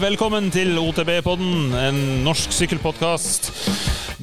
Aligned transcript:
velkommen 0.00 0.48
til 0.50 0.78
OTB-podden, 0.80 1.74
en 1.78 1.98
norsk 2.24 2.52
sykkelpodkast 2.54 3.50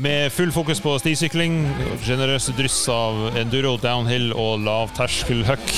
med 0.01 0.31
full 0.33 0.51
fokus 0.51 0.81
på 0.83 0.97
stisykling, 0.99 1.61
generøse 2.03 2.51
dryss 2.57 2.79
av 2.91 3.37
enduro, 3.39 3.77
downhill 3.79 4.33
og 4.35 4.63
lavterskelhuck. 4.65 5.73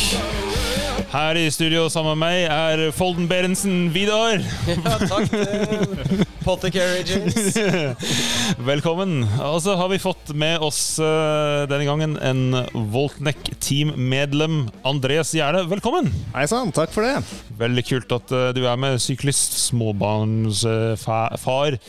Her 1.14 1.38
i 1.38 1.46
studio 1.54 1.86
sammen 1.94 2.18
med 2.18 2.24
meg 2.26 2.48
er 2.50 2.86
Folden 2.96 3.30
Berentsen 3.30 3.92
Vidar. 3.94 4.42
Ja, 4.72 4.98
takk 5.06 6.32
til 6.44 6.46
Potter 6.48 6.70
Carriages. 6.74 7.56
Velkommen. 8.72 9.24
Og 9.44 9.62
så 9.64 9.76
har 9.80 9.90
vi 9.92 10.00
fått 10.02 10.34
med 10.36 10.60
oss 10.64 11.00
uh, 11.00 11.64
denne 11.70 11.86
gangen 11.88 12.18
en 12.20 12.56
Voltnek 12.92 13.38
Team-medlem. 13.64 14.70
Andreas 14.88 15.34
Gjerde, 15.36 15.70
velkommen. 15.72 16.12
Hei 16.36 16.46
sann, 16.50 16.72
takk 16.76 16.92
for 16.94 17.04
det. 17.08 17.16
Veldig 17.60 17.84
kult 17.88 18.12
at 18.18 18.36
uh, 18.36 18.52
du 18.56 18.62
er 18.66 18.78
med. 18.80 19.00
Syklist, 19.04 19.54
småbarnsfar, 19.70 21.78
uh, 21.78 21.80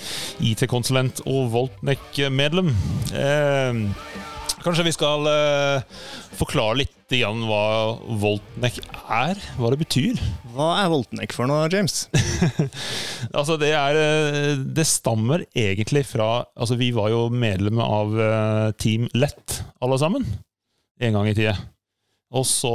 IT-konsulent 0.52 1.16
og 1.26 1.50
Voltnek-medlem. 1.54 2.74
Kanskje 4.64 4.86
vi 4.86 4.94
skal 4.96 5.26
forklare 6.38 6.78
litt 6.80 7.12
igjen 7.12 7.42
hva 7.44 7.98
Voltnek 8.22 8.78
er? 9.12 9.40
Hva 9.58 9.70
det 9.74 9.80
betyr? 9.82 10.22
Hva 10.54 10.70
er 10.80 10.88
Voltnek 10.92 11.34
for 11.36 11.50
noe, 11.50 11.66
James? 11.72 12.06
altså, 13.38 13.58
det 13.60 13.74
er 13.76 13.98
Det 14.64 14.86
stammer 14.88 15.44
egentlig 15.52 16.06
fra 16.08 16.46
Altså, 16.56 16.78
vi 16.80 16.88
var 16.96 17.12
jo 17.12 17.26
medlem 17.28 17.82
av 17.84 18.16
Team 18.80 19.06
Lett, 19.12 19.60
alle 19.84 20.00
sammen, 20.00 20.26
en 21.04 21.16
gang 21.18 21.28
i 21.28 21.36
tida. 21.36 21.58
Og 22.34 22.48
så 22.48 22.74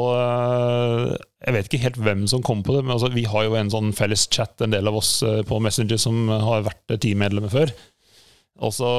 Jeg 1.42 1.56
vet 1.56 1.70
ikke 1.70 1.84
helt 1.88 2.02
hvem 2.06 2.26
som 2.30 2.46
kom 2.46 2.62
på 2.64 2.78
det, 2.78 2.86
men 2.86 2.96
altså, 3.00 3.10
vi 3.16 3.26
har 3.28 3.50
jo 3.50 3.58
en 3.58 3.74
sånn 3.74 3.94
felles 3.98 4.30
chat, 4.30 4.60
en 4.62 4.78
del 4.78 4.88
av 4.92 5.02
oss 5.02 5.20
på 5.24 5.64
Messenger 5.64 6.00
som 6.02 6.28
har 6.30 6.68
vært 6.70 7.00
teammedlemmer 7.02 7.52
før. 7.52 7.74
Og 8.60 8.76
så 8.76 8.90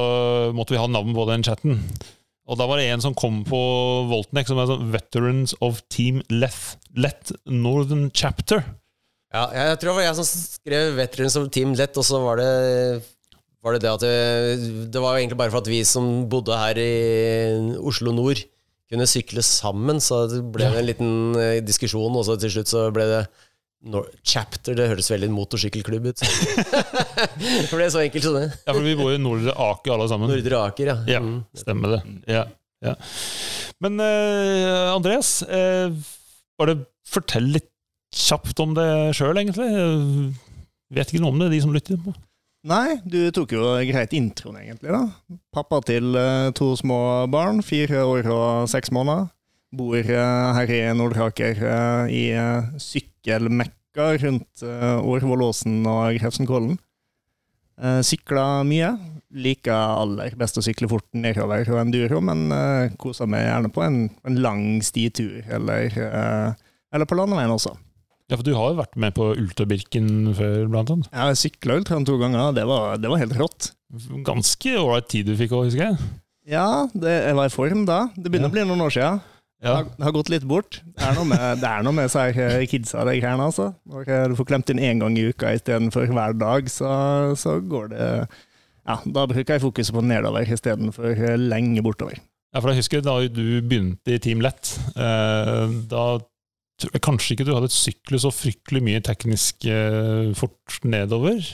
måtte 0.57 0.75
vi 0.75 0.81
ha 0.81 0.89
navn 0.89 1.15
på 1.15 1.27
den 1.29 1.45
chatten. 1.47 1.85
Og 2.51 2.59
da 2.59 2.67
var 2.67 2.81
det 2.81 2.89
en 2.91 3.03
som 3.05 3.15
kom 3.15 3.45
på 3.47 3.61
Voltnek, 4.11 4.49
som 4.51 4.59
er 4.59 4.67
sånn 4.67 4.91
Veterans 4.91 5.55
of 5.63 5.85
Team 5.93 6.19
Leth, 6.35 6.75
Let 6.99 7.31
Northern 7.47 8.09
Chapter. 8.11 8.65
Ja, 9.31 9.45
jeg 9.55 9.79
tror 9.79 9.93
det 9.93 9.99
var 10.01 10.07
jeg 10.09 10.19
som 10.19 10.27
skrev 10.27 10.97
Veterans 10.99 11.37
of 11.39 11.47
Team 11.55 11.77
Leth, 11.79 11.95
og 12.03 12.07
så 12.09 12.19
var 12.25 12.41
det 12.43 12.51
var 13.61 13.77
det 13.77 13.83
det 13.85 13.91
at 13.93 14.03
det, 14.03 14.89
det 14.91 15.03
var 15.05 15.19
egentlig 15.19 15.39
bare 15.39 15.53
for 15.53 15.61
at 15.63 15.69
vi 15.71 15.83
som 15.87 16.25
bodde 16.33 16.57
her 16.57 16.81
i 16.81 17.77
Oslo 17.79 18.15
nord, 18.17 18.41
kunne 18.91 19.07
sykle 19.07 19.45
sammen, 19.47 20.01
så 20.03 20.25
det 20.27 20.41
ble 20.51 20.67
en 20.67 20.89
liten 20.89 21.13
diskusjon, 21.63 22.17
og 22.17 22.27
så 22.27 22.35
til 22.41 22.51
slutt 22.57 22.73
så 22.73 22.89
ble 22.91 23.07
det 23.07 23.21
no 23.89 24.03
chapter, 24.27 24.75
det 24.77 24.89
høres 24.91 25.09
veldig 25.13 25.31
motorsykkelklubb 25.33 26.11
ut. 26.11 26.23
for 27.71 27.81
det 27.81 27.87
er 27.87 27.93
så 27.95 28.03
enkelt 28.05 28.27
som 28.27 28.37
det. 28.37 28.47
Ja, 28.67 28.75
for 28.75 28.85
vi 28.85 28.97
bor 28.99 29.13
i 29.15 29.21
Nordre 29.21 29.55
Aker 29.57 29.95
alle 29.97 30.09
sammen. 30.11 30.33
Nordre 30.33 30.63
Aker, 30.67 30.93
ja. 30.93 30.97
ja 31.17 31.21
mm. 31.25 31.37
stemmer 31.63 31.97
det. 31.97 32.01
Ja, 32.31 32.45
ja. 32.85 32.97
Men 33.81 34.01
uh, 34.03 34.93
Andreas, 34.93 35.39
uh, 35.49 35.93
bare 36.61 36.83
fortell 37.09 37.49
litt 37.57 37.71
kjapt 38.13 38.61
om 38.61 38.75
det 38.77 38.89
sjøl, 39.17 39.39
egentlig. 39.41 39.69
Jeg 39.71 40.99
vet 40.99 41.13
ikke 41.13 41.23
noe 41.25 41.33
om 41.33 41.41
det, 41.41 41.53
de 41.55 41.63
som 41.65 41.73
lytter. 41.73 42.01
på. 42.05 42.13
Nei, 42.69 42.99
du 43.09 43.23
tok 43.33 43.55
jo 43.57 43.65
greit 43.89 44.13
introen, 44.19 44.59
egentlig. 44.61 44.93
da. 44.93 45.39
Pappa 45.57 45.81
til 45.89 46.13
uh, 46.19 46.51
to 46.57 46.75
små 46.77 47.01
barn, 47.33 47.65
fire 47.65 48.05
år 48.05 48.29
og 48.35 48.69
seks 48.73 48.93
måneder. 48.93 49.31
Bor 49.71 49.95
her 50.03 50.73
i 50.75 50.83
Nordre 50.99 51.29
Aker 51.31 51.61
i 52.11 52.25
sykkelmekka 53.21 54.07
rundt 54.23 54.63
Årvollåsen 54.65 55.85
og 55.87 56.21
Hefsenkollen. 56.23 56.79
Sykla 58.05 58.63
mye. 58.65 58.95
Liker 59.31 59.73
aller 59.73 60.35
best 60.37 60.59
å 60.59 60.63
sykle 60.65 60.89
fort 60.91 61.07
nedover 61.15 61.69
og 61.71 61.79
enduro, 61.81 62.21
men 62.21 62.51
koser 62.99 63.29
meg 63.31 63.45
gjerne 63.47 63.71
på 63.71 63.85
en, 63.85 64.01
en 64.27 64.41
lang 64.43 64.81
stitur, 64.83 65.45
eller, 65.49 65.95
eller 66.91 67.07
på 67.07 67.19
landeveien 67.19 67.55
også. 67.55 67.77
Ja, 68.31 68.37
for 68.37 68.47
du 68.47 68.53
har 68.55 68.73
jo 68.73 68.79
vært 68.79 68.99
med 69.01 69.15
på 69.15 69.31
Ultrabirken 69.35 70.33
før, 70.39 70.67
blant 70.71 70.91
annet? 70.91 71.11
Jeg 71.15 71.39
sykla 71.45 71.79
Ultraen 71.81 72.07
to 72.07 72.19
ganger, 72.21 72.53
det 72.55 72.67
var, 72.67 72.99
det 72.99 73.11
var 73.11 73.23
helt 73.23 73.39
rått. 73.39 73.73
Ganske 74.27 74.75
ålreit 74.79 75.09
tid 75.11 75.31
du 75.31 75.37
fikk 75.39 75.55
òg, 75.55 75.71
husker 75.71 75.89
jeg. 75.89 76.11
Ja, 76.51 76.89
det, 76.95 77.11
jeg 77.29 77.37
var 77.39 77.51
i 77.51 77.55
form 77.55 77.85
da. 77.87 78.09
Det 78.17 78.31
begynner 78.31 78.51
ja. 78.51 78.53
å 78.53 78.57
bli 78.59 78.67
noen 78.67 78.83
år 78.87 78.95
siden. 78.95 79.23
Ja. 79.61 79.83
Det 79.85 80.07
har 80.07 80.15
gått 80.17 80.31
litt 80.33 80.47
bort. 80.49 80.79
Det 80.97 81.05
er 81.05 81.17
noe 81.19 81.29
med, 81.29 81.61
det 81.61 81.69
er 81.69 81.85
noe 81.85 81.97
med 81.97 82.09
seg 82.13 82.33
her 82.37 82.63
kidsa, 82.71 83.05
de 83.05 83.19
greiene, 83.21 83.45
altså. 83.51 83.71
Når 83.91 84.33
du 84.33 84.39
får 84.39 84.49
klemt 84.49 84.73
inn 84.73 84.81
én 84.81 85.03
gang 85.03 85.19
i 85.21 85.27
uka 85.29 85.53
istedenfor 85.57 86.09
hver 86.09 86.37
dag, 86.41 86.71
så, 86.73 86.93
så, 87.37 87.59
går 87.61 87.93
det 87.93 88.09
Ja, 88.89 88.97
da 89.05 89.27
bruker 89.29 89.59
jeg 89.59 89.63
fokuset 89.63 89.95
på 89.95 90.05
nedover 90.05 90.49
istedenfor 90.49 91.37
lenge 91.37 91.85
bortover. 91.85 92.17
Ja, 92.51 92.59
for 92.59 92.73
jeg 92.73 92.81
husker 92.81 93.05
da 93.05 93.21
du 93.31 93.61
begynte 93.61 94.17
i 94.17 94.21
Team 94.23 94.41
Lett. 94.43 94.73
Eh, 94.97 95.75
da 95.91 96.05
tror 96.81 96.97
jeg 96.97 97.05
kanskje 97.05 97.37
ikke 97.37 97.47
du 97.47 97.53
hadde 97.55 97.71
syklet 97.71 98.25
så 98.25 98.33
fryktelig 98.35 98.83
mye 98.83 99.03
teknisk 99.05 99.69
eh, 99.69 100.33
fort 100.39 100.81
nedover? 100.83 101.45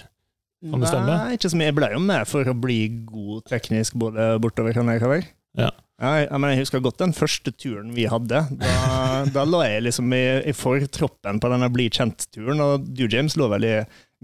Kan 0.65 0.83
det 0.83 0.89
stemme? 0.89 1.11
Nei, 1.11 1.35
ikke 1.37 1.51
så 1.53 1.59
mye. 1.59 1.69
Jeg 1.69 1.77
ble 1.77 1.91
jo 1.93 2.01
med 2.07 2.31
for 2.31 2.49
å 2.49 2.55
bli 2.57 2.79
god 3.11 3.45
teknisk 3.51 3.99
både 4.01 4.31
bortover 4.43 4.81
og 4.81 4.89
nedover. 4.89 5.27
Ja. 5.59 5.69
Ja, 5.97 6.11
jeg, 6.21 6.29
jeg, 6.29 6.61
husker 6.61 6.83
godt 6.85 7.01
den 7.01 7.15
første 7.17 7.53
turen 7.57 7.95
vi 7.97 8.05
hadde. 8.11 8.43
Da, 8.61 8.73
da 9.37 9.45
lå 9.49 9.63
jeg 9.65 9.87
liksom 9.87 10.13
i, 10.13 10.25
i 10.45 10.57
fortroppen 10.57 11.41
på 11.41 11.53
denne 11.53 11.71
Bli 11.73 11.89
kjent-turen, 11.89 12.61
og 12.61 12.91
du, 12.91 13.07
James, 13.09 13.39
lå 13.41 13.49
veldig 13.53 13.77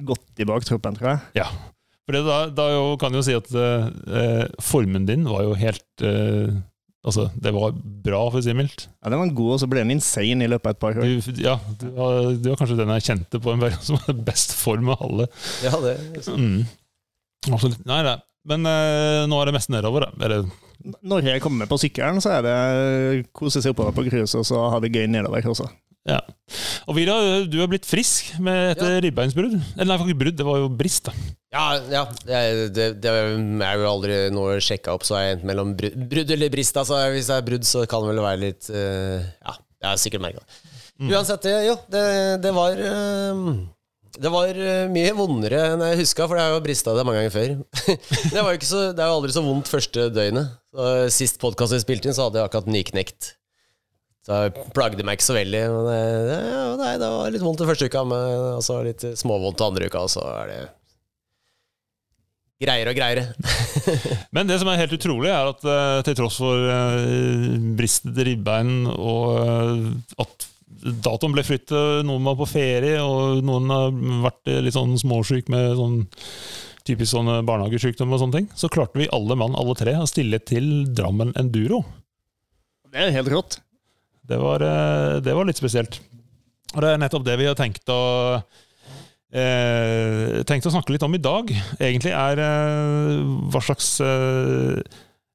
godt 0.08 0.42
i 0.42 0.48
baktroppen, 0.48 0.98
tror 0.98 1.14
jeg. 1.14 1.22
Ja, 1.42 1.48
for 2.02 2.18
da, 2.18 2.42
da 2.52 2.66
jo, 2.74 2.84
kan 3.00 3.14
jeg 3.14 3.22
jo 3.22 3.26
si 3.28 3.38
at 3.38 3.48
eh, 3.56 4.44
formen 4.62 5.06
din 5.08 5.24
var 5.28 5.46
jo 5.46 5.56
helt 5.58 6.04
eh, 6.04 6.52
Altså, 7.02 7.24
det 7.34 7.50
var 7.50 7.72
bra, 7.74 8.18
for 8.30 8.38
å 8.38 8.42
si 8.46 8.52
mildt. 8.54 8.84
Ja, 9.02 9.10
den 9.10 9.18
var 9.18 9.30
god, 9.34 9.54
og 9.56 9.56
så 9.58 9.66
ble 9.66 9.80
den 9.82 9.96
insane 9.96 10.46
i 10.46 10.50
løpet 10.50 10.68
av 10.68 10.76
et 10.76 10.82
par 10.84 11.00
år. 11.02 11.08
Du, 11.10 11.40
ja, 11.42 11.56
du 11.80 11.88
var, 11.96 12.28
du 12.38 12.46
var, 12.46 12.58
kanskje 12.60 12.76
den 12.78 12.92
jeg 12.94 13.06
kjente 13.08 13.40
på 13.42 13.50
en 13.50 13.64
periode 13.64 13.82
som 13.88 13.98
hadde 14.04 14.22
best 14.28 14.54
form 14.54 14.92
av 14.94 15.02
alle. 15.08 15.26
Ja, 15.66 15.72
det 15.82 15.96
mm. 16.28 16.60
Absolutt. 17.48 17.82
Nei, 17.90 18.04
nei. 18.06 18.14
Men 18.46 18.70
eh, 18.70 19.24
nå 19.26 19.40
er 19.40 19.50
det 19.50 19.56
mest 19.56 19.72
nedover, 19.74 20.06
da. 20.06 20.28
Eller 20.28 20.46
når 21.02 21.30
jeg 21.30 21.44
kommer 21.44 21.70
på 21.70 21.78
sykkelen, 21.80 22.20
så 22.24 22.36
er 22.38 22.44
det 22.46 22.56
kose 23.36 23.62
seg 23.62 23.74
oppover 23.74 23.94
på 23.96 24.06
cruise 24.08 24.38
og 24.38 24.46
så 24.48 24.66
ha 24.72 24.80
det 24.82 24.92
gøy 24.94 25.06
nedover 25.10 25.48
også. 25.52 25.68
Ja. 26.08 26.18
Og 26.90 26.96
Vira, 26.96 27.14
du 27.46 27.60
har 27.60 27.68
blitt 27.70 27.86
frisk 27.86 28.32
med 28.42 28.72
et 28.72 28.82
ja. 28.82 28.98
ribbeinsbrudd. 29.04 29.54
Eller 29.76 29.90
nei, 29.92 29.98
faktisk 30.00 30.18
brudd, 30.18 30.38
det 30.40 30.46
var 30.46 30.58
jo 30.58 30.70
brist. 30.74 31.06
da. 31.06 31.14
Ja, 31.54 31.66
ja. 31.92 32.02
Det, 32.26 32.40
det, 32.74 32.86
det, 33.04 33.12
er 33.12 33.78
jo 33.78 33.90
aldri 33.90 34.16
noe 34.34 34.56
sjekka 34.64 34.96
opp, 34.96 35.06
så 35.06 35.18
er 35.18 35.26
jeg 35.26 35.36
enten 35.36 35.52
mellom 35.52 35.76
brudd 35.76 36.34
eller 36.34 36.50
brist. 36.52 36.80
Altså, 36.80 36.98
hvis 37.14 37.30
det 37.30 37.36
er 37.38 37.46
brudd, 37.46 37.68
så 37.68 37.84
kan 37.86 38.02
det 38.02 38.10
vel 38.10 38.24
være 38.24 38.42
litt 38.42 38.72
uh, 38.74 39.20
Ja, 39.22 39.54
jeg 39.84 39.88
har 39.92 40.02
sikkert 40.02 40.26
merka 40.26 40.42
det. 40.42 40.58
Mm. 41.02 41.12
Uansett, 41.14 41.46
jo, 41.68 41.78
det, 41.90 42.02
det 42.42 42.52
var 42.54 42.82
uh, 42.82 43.54
det 44.20 44.30
var 44.32 44.58
eh, 44.58 44.88
mye 44.92 45.12
vondere 45.16 45.60
enn 45.72 45.84
jeg 45.86 46.02
huska, 46.02 46.26
for 46.28 46.36
jeg 46.36 46.44
har 46.44 46.56
jo 46.56 46.64
brista 46.64 46.92
det 46.96 47.04
mange 47.08 47.22
ganger 47.22 47.32
før. 47.32 47.54
det, 48.34 48.42
var 48.42 48.52
jo 48.52 48.66
så, 48.68 48.82
det 48.92 49.00
er 49.04 49.08
jo 49.08 49.20
aldri 49.20 49.32
så 49.32 49.44
vondt 49.44 49.70
første 49.72 50.08
døgnet. 50.12 50.58
Så 50.72 50.90
sist 51.16 51.40
podkast 51.40 51.76
vi 51.76 51.80
spilte 51.80 52.10
inn, 52.10 52.16
så 52.16 52.26
hadde 52.26 52.42
jeg 52.42 52.50
akkurat 52.50 52.68
nyknekt. 52.72 53.32
Så 54.22 54.44
jeg 54.44 54.66
plagde 54.76 55.06
meg 55.06 55.16
ikke 55.16 55.30
så 55.30 55.38
veldig. 55.38 55.64
Men 55.72 55.88
det, 55.88 56.36
ja, 56.52 56.92
det 57.00 57.10
var 57.16 57.32
litt 57.32 57.46
vondt 57.46 57.64
den 57.64 57.72
første 57.72 57.88
uka, 57.88 58.04
men 58.12 58.46
også 58.60 58.78
litt 58.84 59.08
småvondt 59.18 59.58
den 59.62 59.72
andre 59.72 59.88
uka, 59.88 60.04
og 60.04 60.12
så 60.12 60.28
er 60.42 60.52
det 60.52 60.60
greier 62.62 62.92
og 62.92 63.00
greier. 63.00 63.24
men 64.36 64.46
det 64.46 64.60
som 64.60 64.70
er 64.70 64.84
helt 64.84 64.94
utrolig, 64.94 65.32
er 65.32 65.50
at 65.50 65.66
til 66.06 66.20
tross 66.20 66.36
for 66.44 66.68
bristet 67.80 68.20
ribbein 68.28 68.84
og 68.92 70.20
at 70.20 70.51
datoen 70.80 71.34
ble 71.34 71.44
flyttet, 71.46 72.02
noen 72.06 72.26
var 72.26 72.36
på 72.40 72.48
ferie, 72.50 72.98
og 73.02 73.42
noen 73.46 73.72
har 73.72 73.96
vært 74.28 74.52
litt 74.64 74.76
sånn 74.76 74.96
småsyk 75.00 75.50
med 75.52 75.76
sånn 75.78 75.98
typisk 76.86 77.12
sånne 77.14 77.40
barnehagesykdommer 77.46 78.16
og 78.16 78.24
sånne 78.24 78.40
ting. 78.40 78.48
Så 78.58 78.70
klarte 78.72 78.98
vi 78.98 79.10
alle 79.14 79.36
mann, 79.38 79.54
alle 79.58 79.76
tre, 79.78 79.94
å 80.00 80.08
stille 80.10 80.40
til 80.42 80.88
Drammen 80.90 81.30
Enduro. 81.38 81.82
Det 82.92 83.06
er 83.06 83.14
helt 83.14 83.30
rått. 83.32 83.60
Det 84.28 84.38
var, 84.38 84.62
eh, 84.62 85.20
det 85.22 85.34
var 85.34 85.46
litt 85.48 85.60
spesielt. 85.60 86.00
Og 86.74 86.82
det 86.82 86.90
er 86.90 87.00
nettopp 87.00 87.24
det 87.26 87.38
vi 87.40 87.48
har 87.48 87.56
tenkt 87.58 87.88
å 87.92 88.02
eh, 89.32 90.42
tenkt 90.48 90.68
å 90.68 90.72
snakke 90.74 90.94
litt 90.94 91.04
om 91.06 91.14
i 91.16 91.22
dag. 91.22 91.50
Egentlig 91.78 92.12
er 92.16 92.42
eh, 92.42 93.22
hva 93.52 93.62
slags 93.64 93.94
eh, 94.04 94.80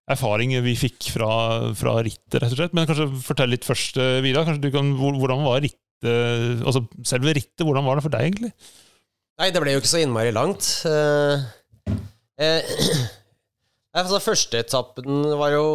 erfaring 0.07 0.55
vi 0.63 0.73
fikk 0.79 1.09
fra, 1.15 1.29
fra, 1.77 1.97
rittet, 2.05 2.39
rett 2.39 2.53
og 2.53 2.59
slett. 2.59 2.75
Men 2.77 2.87
kanskje 2.89 3.09
fortell 3.25 3.51
litt 3.51 3.67
først, 3.67 3.99
eh, 4.01 4.19
Vidar. 4.25 4.47
Hvordan 4.47 5.45
var 5.47 5.61
rittet 5.65 5.83
Altså 5.97 6.83
selve 7.09 7.31
rittet, 7.33 7.63
hvordan 7.65 7.81
var 7.81 7.97
det 7.97 8.03
for 8.05 8.13
deg, 8.13 8.27
egentlig? 8.27 8.51
Nei, 9.41 9.47
det 9.49 9.61
ble 9.63 9.73
jo 9.73 9.81
ikke 9.81 9.89
så 9.89 10.01
innmari 10.03 10.29
langt. 10.29 10.67
Uh, 10.85 11.41
uh, 12.37 12.75
altså, 13.95 14.19
første 14.23 14.59
etappen 14.59 15.25
var 15.39 15.53
jo 15.55 15.65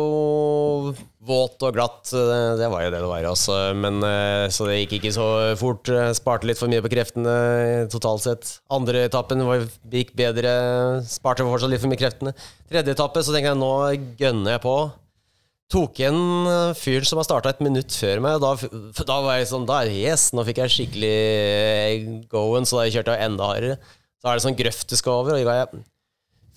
våt 1.22 1.62
og 1.62 1.76
glatt. 1.76 2.02
Det, 2.10 2.40
det 2.60 2.68
var 2.72 2.84
jo 2.84 2.92
det 2.92 3.02
det 3.02 3.10
var. 3.10 3.28
Altså. 3.30 3.58
Men, 3.78 4.00
eh, 4.06 4.46
så 4.52 4.66
det 4.68 4.80
gikk 4.82 4.98
ikke 4.98 5.14
så 5.14 5.26
fort. 5.60 5.88
Eh, 5.88 6.10
Sparte 6.18 6.48
litt 6.48 6.60
for 6.60 6.72
mye 6.72 6.82
på 6.84 6.92
kreftene 6.92 7.36
eh, 7.36 7.84
totalt 7.92 8.24
sett. 8.26 8.56
Andre 8.74 9.06
etappen 9.08 9.44
var, 9.48 9.64
gikk 9.92 10.12
bedre. 10.18 10.56
Sparte 11.08 11.46
fortsatt 11.46 11.72
litt 11.72 11.82
for 11.84 11.92
mye 11.92 12.02
kreftene. 12.02 12.34
Tredje 12.68 12.96
etappe 12.96 13.22
så 13.22 13.34
tenker 13.34 13.54
jeg 13.54 13.62
nå 13.62 13.72
gønner 14.20 14.56
jeg 14.56 14.64
på. 14.66 14.76
Tok 15.72 16.02
igjen 16.02 16.18
eh, 16.50 16.74
fyren 16.76 17.08
som 17.08 17.20
har 17.20 17.26
starta 17.28 17.52
et 17.54 17.62
minutt 17.64 17.94
før 17.96 18.20
meg. 18.24 18.42
Da, 18.42 18.52
da 19.08 19.20
var 19.24 19.38
jeg 19.38 19.48
sånn 19.54 19.64
Da 19.68 19.80
er 19.84 19.94
yes, 19.94 20.28
nå 20.36 20.44
fikk 20.44 20.60
jeg 20.60 20.74
skikkelig 20.74 21.14
eh, 21.16 22.10
go-en, 22.32 22.68
så 22.68 22.82
da 22.82 22.90
kjørte 22.92 23.16
jeg 23.16 23.30
enda 23.30 23.48
hardere. 23.48 23.78
Så 24.20 24.28
er 24.28 24.36
det 24.36 24.44
sånn 24.44 24.58
grøft 24.58 24.92
det 24.92 25.00
skal 25.00 25.22
over, 25.22 25.38
og 25.38 25.48
da 25.48 25.56
jeg 25.62 25.82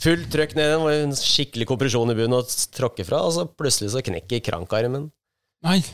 fullt 0.03 0.31
trøkk 0.33 0.55
ned. 0.57 0.73
den, 0.73 0.87
en 1.09 1.19
skikkelig 1.19 1.67
kompresjon 1.69 2.11
i 2.11 2.17
bunnen 2.17 2.39
å 2.39 2.47
tråkke 2.75 3.05
fra, 3.07 3.21
og 3.25 3.35
så 3.35 3.45
plutselig 3.47 3.93
så 3.93 4.03
knekker 4.05 4.43
krankarmen. 4.45 5.09
Nei. 5.65 5.79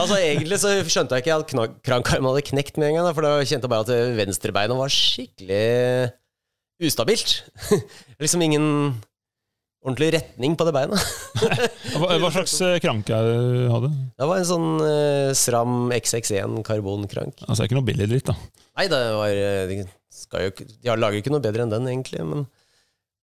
Altså 0.00 0.18
Egentlig 0.18 0.58
så 0.60 0.72
skjønte 0.84 1.16
jeg 1.16 1.24
ikke 1.24 1.38
at 1.40 1.52
krankarmen 1.86 2.28
hadde 2.30 2.48
knekt 2.50 2.80
med 2.80 2.90
en 2.90 2.98
gang, 2.98 3.12
for 3.16 3.26
da 3.26 3.32
kjente 3.40 3.66
jeg 3.66 3.72
bare 3.72 3.86
at 3.86 4.18
venstrebeinet 4.18 4.78
var 4.78 4.92
skikkelig 4.92 6.10
ustabilt. 6.84 7.38
liksom 8.22 8.44
ingen 8.44 8.66
ordentlig 9.80 10.10
retning 10.14 10.56
på 10.60 10.66
det 10.68 10.74
beinet. 10.76 11.04
Hva, 12.00 12.16
hva 12.20 12.30
slags 12.34 12.54
eh, 12.64 12.76
kranke 12.84 13.16
er 13.16 13.26
det 13.26 13.36
du 13.40 13.70
hadde? 13.72 13.90
Det 14.20 14.28
var 14.28 14.40
en 14.40 14.48
sånn 14.48 14.68
uh, 14.82 15.30
Sram 15.36 15.76
XX1 15.96 16.60
karbonkrank. 16.66 17.40
Altså, 17.46 17.62
det 17.62 17.64
er 17.64 17.70
ikke 17.70 17.78
noe 17.78 17.88
billig 17.88 18.08
dritt, 18.10 18.28
da. 18.28 18.36
Nei, 18.80 18.86
det 18.92 19.00
var 19.16 19.40
eh, 19.40 19.62
De, 19.70 19.78
jo, 20.44 20.52
de 20.84 20.96
lager 21.00 21.20
ikke 21.20 21.32
noe 21.32 21.44
bedre 21.44 21.64
enn 21.64 21.72
den, 21.72 21.88
egentlig, 21.90 22.24
men 22.26 22.44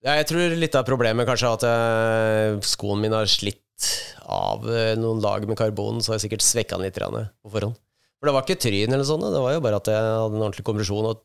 ja, 0.03 0.17
jeg 0.19 0.27
tror 0.29 0.55
litt 0.59 0.75
av 0.75 0.83
problemet 0.83 1.27
kanskje 1.27 1.47
er 1.47 1.57
at 1.57 1.65
jeg, 1.65 2.63
skoen 2.67 2.99
min 2.99 3.13
har 3.15 3.29
slitt 3.31 3.87
av 4.27 4.65
eh, 4.67 4.93
noen 4.99 5.21
lag 5.23 5.45
med 5.47 5.57
karbon, 5.59 6.01
så 6.03 6.11
har 6.11 6.19
jeg 6.19 6.27
sikkert 6.27 6.43
svekka 6.45 6.79
den 6.79 6.89
litt 6.89 6.99
på 6.99 7.51
forhånd. 7.53 7.77
For 8.19 8.29
det 8.29 8.33
var 8.35 8.45
ikke 8.45 8.61
tryn 8.65 8.91
eller 8.91 9.07
sånn, 9.07 9.23
det 9.31 9.43
var 9.43 9.55
jo 9.55 9.61
bare 9.63 9.79
at 9.79 9.89
jeg 9.91 9.99
hadde 9.99 10.37
en 10.37 10.43
ordentlig 10.43 10.65
kompresjon 10.67 11.07
og 11.09 11.23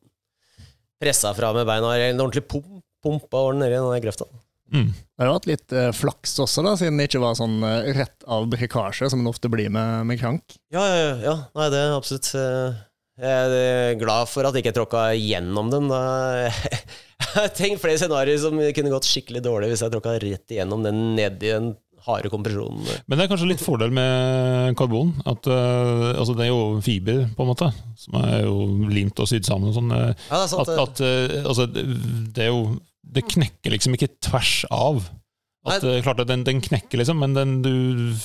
pressa 1.03 1.35
fra 1.35 1.51
med 1.55 1.67
beina. 1.67 1.91
En 2.07 2.23
ordentlig 2.23 2.47
pump, 2.51 2.81
pumpa 3.03 3.43
over 3.45 3.59
nedi 3.59 3.77
den 3.77 4.07
grøfta. 4.07 4.27
Mm. 4.75 4.91
Det 4.93 5.23
har 5.25 5.31
jo 5.31 5.37
hatt 5.38 5.49
litt 5.49 5.73
eh, 5.73 5.88
flaks 5.97 6.35
også, 6.44 6.62
da, 6.67 6.75
siden 6.79 6.99
det 7.00 7.09
ikke 7.09 7.23
var 7.23 7.38
sånn 7.38 7.56
eh, 7.67 7.88
rett 7.97 8.26
av 8.29 8.47
brekkasje, 8.53 9.09
som 9.11 9.25
det 9.25 9.32
ofte 9.32 9.50
blir 9.53 9.70
med, 9.73 10.05
med 10.11 10.20
krank. 10.20 10.59
Ja, 10.75 10.85
ja, 10.85 10.99
ja, 11.00 11.17
ja. 11.25 11.37
Nei, 11.59 11.69
det 11.73 11.81
er 11.87 11.97
absolutt 11.97 12.29
eh, 12.38 12.79
Jeg 13.19 13.59
er 13.59 13.99
glad 13.99 14.29
for 14.31 14.47
at 14.47 14.55
jeg 14.55 14.67
ikke 14.67 14.76
tråkka 14.76 15.09
gjennom 15.17 15.73
den. 15.75 15.88
Da. 15.91 16.03
Jeg 17.29 17.35
har 17.35 17.50
tenkt 17.53 17.82
flere 17.82 17.99
scenarioer 18.00 18.38
som 18.41 18.55
kunne 18.76 18.93
gått 18.93 19.06
skikkelig 19.09 19.41
dårlig 19.44 19.69
hvis 19.73 19.82
jeg 19.85 19.91
tråkka 19.93 20.15
rett 20.23 20.53
igjennom 20.55 20.85
den 20.87 21.00
nedi 21.17 21.50
den 21.50 21.67
harde 22.06 22.31
kompresjonen. 22.32 22.87
Men 23.11 23.19
det 23.19 23.25
er 23.26 23.31
kanskje 23.32 23.49
litt 23.50 23.62
fordel 23.62 23.91
med 23.93 24.76
karbon. 24.79 25.11
At, 25.29 25.44
eh, 25.50 26.12
altså 26.14 26.37
det 26.38 26.47
er 26.47 26.53
jo 26.53 26.79
fiber, 26.85 27.25
på 27.37 27.44
en 27.44 27.50
måte, 27.50 27.69
som 28.00 28.17
er 28.23 28.44
jo 28.47 28.55
limt 28.88 29.19
og 29.21 29.29
sydd 29.29 29.44
sammen. 29.50 29.73
og 29.73 29.76
sånn. 29.76 29.91
eh, 29.93 30.14
Ja, 30.31 30.38
det 30.38 30.44
er 30.47 30.53
sant. 30.55 30.62
At, 30.62 30.71
det. 30.71 30.87
at 30.87 31.35
eh, 31.35 31.49
altså, 31.50 31.67
det 32.38 32.47
er 32.47 32.53
jo 32.55 32.62
Det 33.09 33.25
knekker 33.29 33.73
liksom 33.75 33.97
ikke 33.97 34.11
tvers 34.25 34.61
av. 34.75 35.09
At, 35.69 35.83
Nei. 35.83 35.97
eh, 35.99 36.03
klart 36.05 36.21
at 36.23 36.29
den, 36.31 36.45
den 36.47 36.61
knekker, 36.65 37.01
liksom, 37.01 37.19
men 37.21 37.35
den, 37.37 37.57
du, 37.65 37.73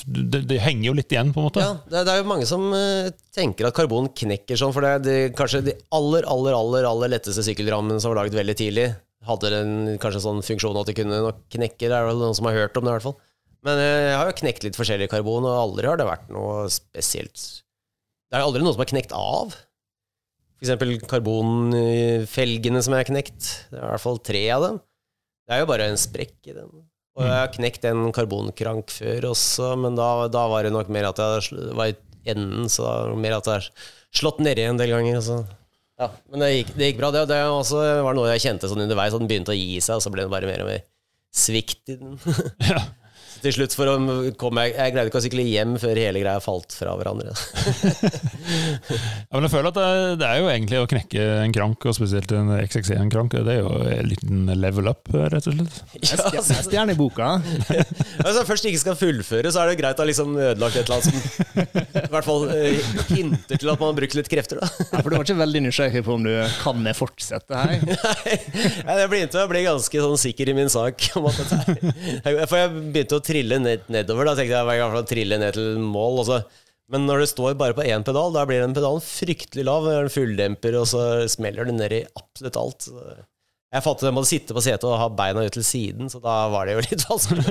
det, 0.05 0.43
det 0.47 0.59
henger 0.63 0.85
jo 0.91 0.93
litt 0.95 1.11
igjen, 1.11 1.31
på 1.33 1.41
en 1.41 1.47
måte. 1.47 1.63
Ja, 1.63 1.73
det, 1.89 2.03
det 2.07 2.13
er 2.13 2.21
jo 2.21 2.27
mange 2.29 2.45
som 2.47 2.67
eh, 2.77 3.09
tenker 3.35 3.67
at 3.67 3.75
karbon 3.75 4.11
knekker 4.15 4.59
sånn, 4.59 4.73
for 4.75 4.85
det 4.85 4.91
er 4.93 5.01
de, 5.03 5.15
kanskje 5.35 5.63
de 5.65 5.75
aller, 5.97 6.27
aller, 6.29 6.55
aller, 6.55 6.87
aller 6.87 7.11
letteste 7.15 7.43
sykkelrammene 7.47 7.99
som 8.03 8.13
var 8.13 8.21
laget 8.21 8.37
veldig 8.37 8.55
tidlig, 8.59 8.87
hadde 9.27 9.51
den 9.51 9.73
kanskje 10.03 10.21
en 10.21 10.27
sånn 10.27 10.45
funksjon 10.45 10.79
at 10.79 10.89
de 10.91 10.95
kunne 10.99 11.19
nok 11.25 11.43
knekke. 11.55 11.87
Det 11.87 11.97
er 11.97 12.07
vel 12.09 12.21
noen 12.21 12.37
som 12.37 12.47
har 12.47 12.59
hørt 12.59 12.79
om 12.79 12.85
det, 12.85 12.93
i 12.93 12.97
hvert 12.99 13.07
fall. 13.09 13.19
Men 13.65 13.81
eh, 13.81 13.99
jeg 14.11 14.17
har 14.19 14.29
jo 14.29 14.39
knekt 14.43 14.65
litt 14.67 14.79
forskjellig 14.79 15.09
karbon, 15.11 15.47
og 15.49 15.59
aldri 15.59 15.89
har 15.89 15.99
det 15.99 16.09
vært 16.09 16.31
noe 16.33 16.65
spesielt 16.71 17.43
Det 18.29 18.39
er 18.39 18.45
aldri 18.45 18.63
noe 18.63 18.75
som 18.75 18.83
har 18.83 18.91
knekt 18.93 19.15
av. 19.15 19.55
Eksempel 20.63 20.95
karbonfelgene 21.11 22.81
som 22.83 22.95
jeg 22.95 23.03
har 23.03 23.09
knekt. 23.09 23.47
Det 23.69 23.77
er 23.77 23.83
i 23.83 23.91
hvert 23.91 24.03
fall 24.05 24.19
tre 24.23 24.43
av 24.55 24.63
dem. 24.63 24.81
Det 25.43 25.55
er 25.55 25.63
jo 25.63 25.69
bare 25.69 25.89
en 25.91 25.99
sprekk 25.99 26.37
i 26.47 26.55
den. 26.55 26.71
Og 27.13 27.25
jeg 27.27 27.35
har 27.35 27.51
knekt 27.53 27.83
en 27.85 28.07
karbonkrank 28.15 28.93
før 28.95 29.27
også, 29.33 29.73
men 29.77 29.97
da, 29.99 30.07
da 30.33 30.47
var 30.49 30.65
det 30.65 30.71
nok 30.73 30.87
mer 30.93 31.11
at 31.11 31.19
jeg 31.21 31.67
var 31.77 31.91
i 31.91 31.97
enden, 32.31 32.71
så 32.71 32.87
da 32.87 32.93
var 32.95 33.11
det 33.11 33.19
mer 33.25 33.35
at 33.37 33.49
jeg 33.49 33.59
har 33.59 33.67
slått 34.15 34.39
nedi 34.41 34.65
en 34.65 34.79
del 34.79 34.95
ganger. 34.95 35.19
Så. 35.21 35.43
Ja, 36.01 36.09
men 36.31 36.41
det 36.41 36.49
gikk, 36.53 36.73
det 36.79 36.89
gikk 36.89 37.03
bra. 37.03 37.11
Det, 37.13 37.27
det 37.29 37.43
også 37.45 37.83
var 38.07 38.17
noe 38.17 38.31
jeg 38.31 38.45
kjente 38.47 38.71
sånn 38.71 38.87
underveis, 38.87 39.13
at 39.13 39.21
den 39.21 39.29
begynte 39.29 39.53
å 39.53 39.59
gi 39.59 39.77
seg, 39.77 39.99
og 39.99 40.05
så 40.05 40.13
ble 40.15 40.25
det 40.25 40.33
bare 40.33 40.49
mer 40.49 40.65
og 40.65 40.71
mer 40.71 40.83
svikt 41.43 41.93
i 41.93 41.99
den. 41.99 42.17
Ja. 42.71 42.81
Til 43.43 43.55
slutt 43.57 43.75
for 43.75 43.89
å 43.91 43.95
komme 44.39 44.67
jeg, 44.67 44.75
jeg 44.77 44.93
greide 44.95 45.11
ikke 45.11 45.19
å 45.19 45.25
sykle 45.25 45.43
hjem 45.47 45.75
før 45.81 45.99
hele 45.99 46.21
greia 46.23 46.43
falt 46.43 46.75
fra 46.77 46.95
hverandre. 46.99 47.33
Ja, 49.33 49.39
men 49.39 49.45
jeg 49.47 49.53
føler 49.53 49.69
at 49.71 49.77
det, 49.77 49.85
det 50.21 50.27
er 50.27 50.39
jo 50.39 50.49
egentlig 50.51 50.79
å 50.79 50.87
knekke 50.89 51.23
en 51.41 51.53
krank, 51.55 51.85
og 51.89 51.95
spesielt 51.97 52.29
en 52.35 52.51
XXE-krank, 52.53 53.33
det 53.47 53.55
er 53.55 53.61
jo 53.63 53.71
en 53.81 54.09
liten 54.09 54.43
level 54.61 54.89
up, 54.91 55.09
rett 55.09 55.47
og 55.49 55.55
slett. 55.55 55.79
Ja, 55.97 56.17
er 56.19 56.37
altså, 56.41 56.57
stjerne 56.67 56.93
i 56.93 56.99
boka. 56.99 57.29
Hvis 57.41 58.37
jeg 58.37 58.47
først 58.49 58.67
ikke 58.69 58.81
skal 58.83 58.97
fullføre, 58.99 59.53
så 59.53 59.63
er 59.63 59.71
det 59.71 59.79
greit 59.81 59.97
å 59.97 60.05
ha 60.05 60.09
liksom 60.09 60.35
ødelagt 60.37 60.77
et 60.77 60.91
eller 60.91 60.99
annet 60.99 61.07
som 61.09 62.03
i 62.03 62.11
hvert 62.13 62.27
fall 62.27 62.45
eh, 62.53 62.93
hinter 63.09 63.59
til 63.59 63.71
at 63.73 63.81
man 63.81 63.89
har 63.89 63.97
brukt 63.97 64.17
litt 64.19 64.29
krefter. 64.31 64.61
da 64.61 64.69
Ja, 64.69 64.99
for 64.99 65.09
du 65.09 65.17
var 65.17 65.25
ikke 65.25 65.39
veldig 65.39 65.63
nysgjerrig 65.67 66.03
på 66.05 66.17
om 66.17 66.27
du 66.27 66.31
kan 66.61 66.89
fortsette 66.97 67.63
her. 67.63 67.83
Nei, 68.87 68.97
jeg 69.01 69.11
begynte 69.11 69.41
å 69.41 69.49
bli 69.49 69.63
ganske 69.65 70.03
sånn 70.05 70.19
sikker 70.21 70.51
i 70.53 70.57
min 70.57 70.71
sak. 70.73 71.09
Om 71.17 71.29
at 71.31 71.41
dette 71.41 71.93
er, 72.21 72.43
for 72.45 72.59
jeg 72.59 72.73
begynte 72.93 73.19
å 73.19 73.23
trille 73.33 73.59
ned, 73.59 73.89
nedover. 73.91 74.29
Da 74.29 74.37
tenkte 74.37 74.61
jeg 74.61 74.69
hver 74.69 74.93
fall 74.93 75.09
trille 75.09 75.41
ned 75.41 75.57
til 75.57 75.81
mål. 75.81 76.23
Også. 76.23 76.39
Men 76.93 77.07
når 77.09 77.23
det 77.23 77.29
står 77.33 77.59
bare 77.59 77.75
på 77.75 77.85
én 77.89 78.05
pedal, 78.05 78.33
da 78.35 78.45
blir 78.47 78.63
den 78.63 78.75
pedalen 78.77 79.03
fryktelig 79.03 79.67
lav. 79.67 79.89
Er 79.89 80.09
fulldemper, 80.13 80.79
og 80.79 80.89
så 80.93 81.03
smeller 81.31 81.69
det 81.69 81.77
ned 81.81 81.99
i 81.99 82.03
absolutt 82.19 82.59
alt. 82.59 82.89
Jeg 83.73 83.81
fattet 83.81 84.05
jeg 84.05 84.13
måtte 84.13 84.29
sitte 84.29 84.53
på 84.53 84.61
setet 84.61 84.83
og 84.85 84.99
ha 85.01 85.07
beina 85.09 85.47
ut 85.47 85.55
til 85.55 85.63
siden, 85.65 86.09
så 86.11 86.19
da 86.21 86.43
var 86.53 86.67
det 86.69 86.75
jo 86.75 86.83
litt 86.91 87.05
vanskelig 87.09 87.45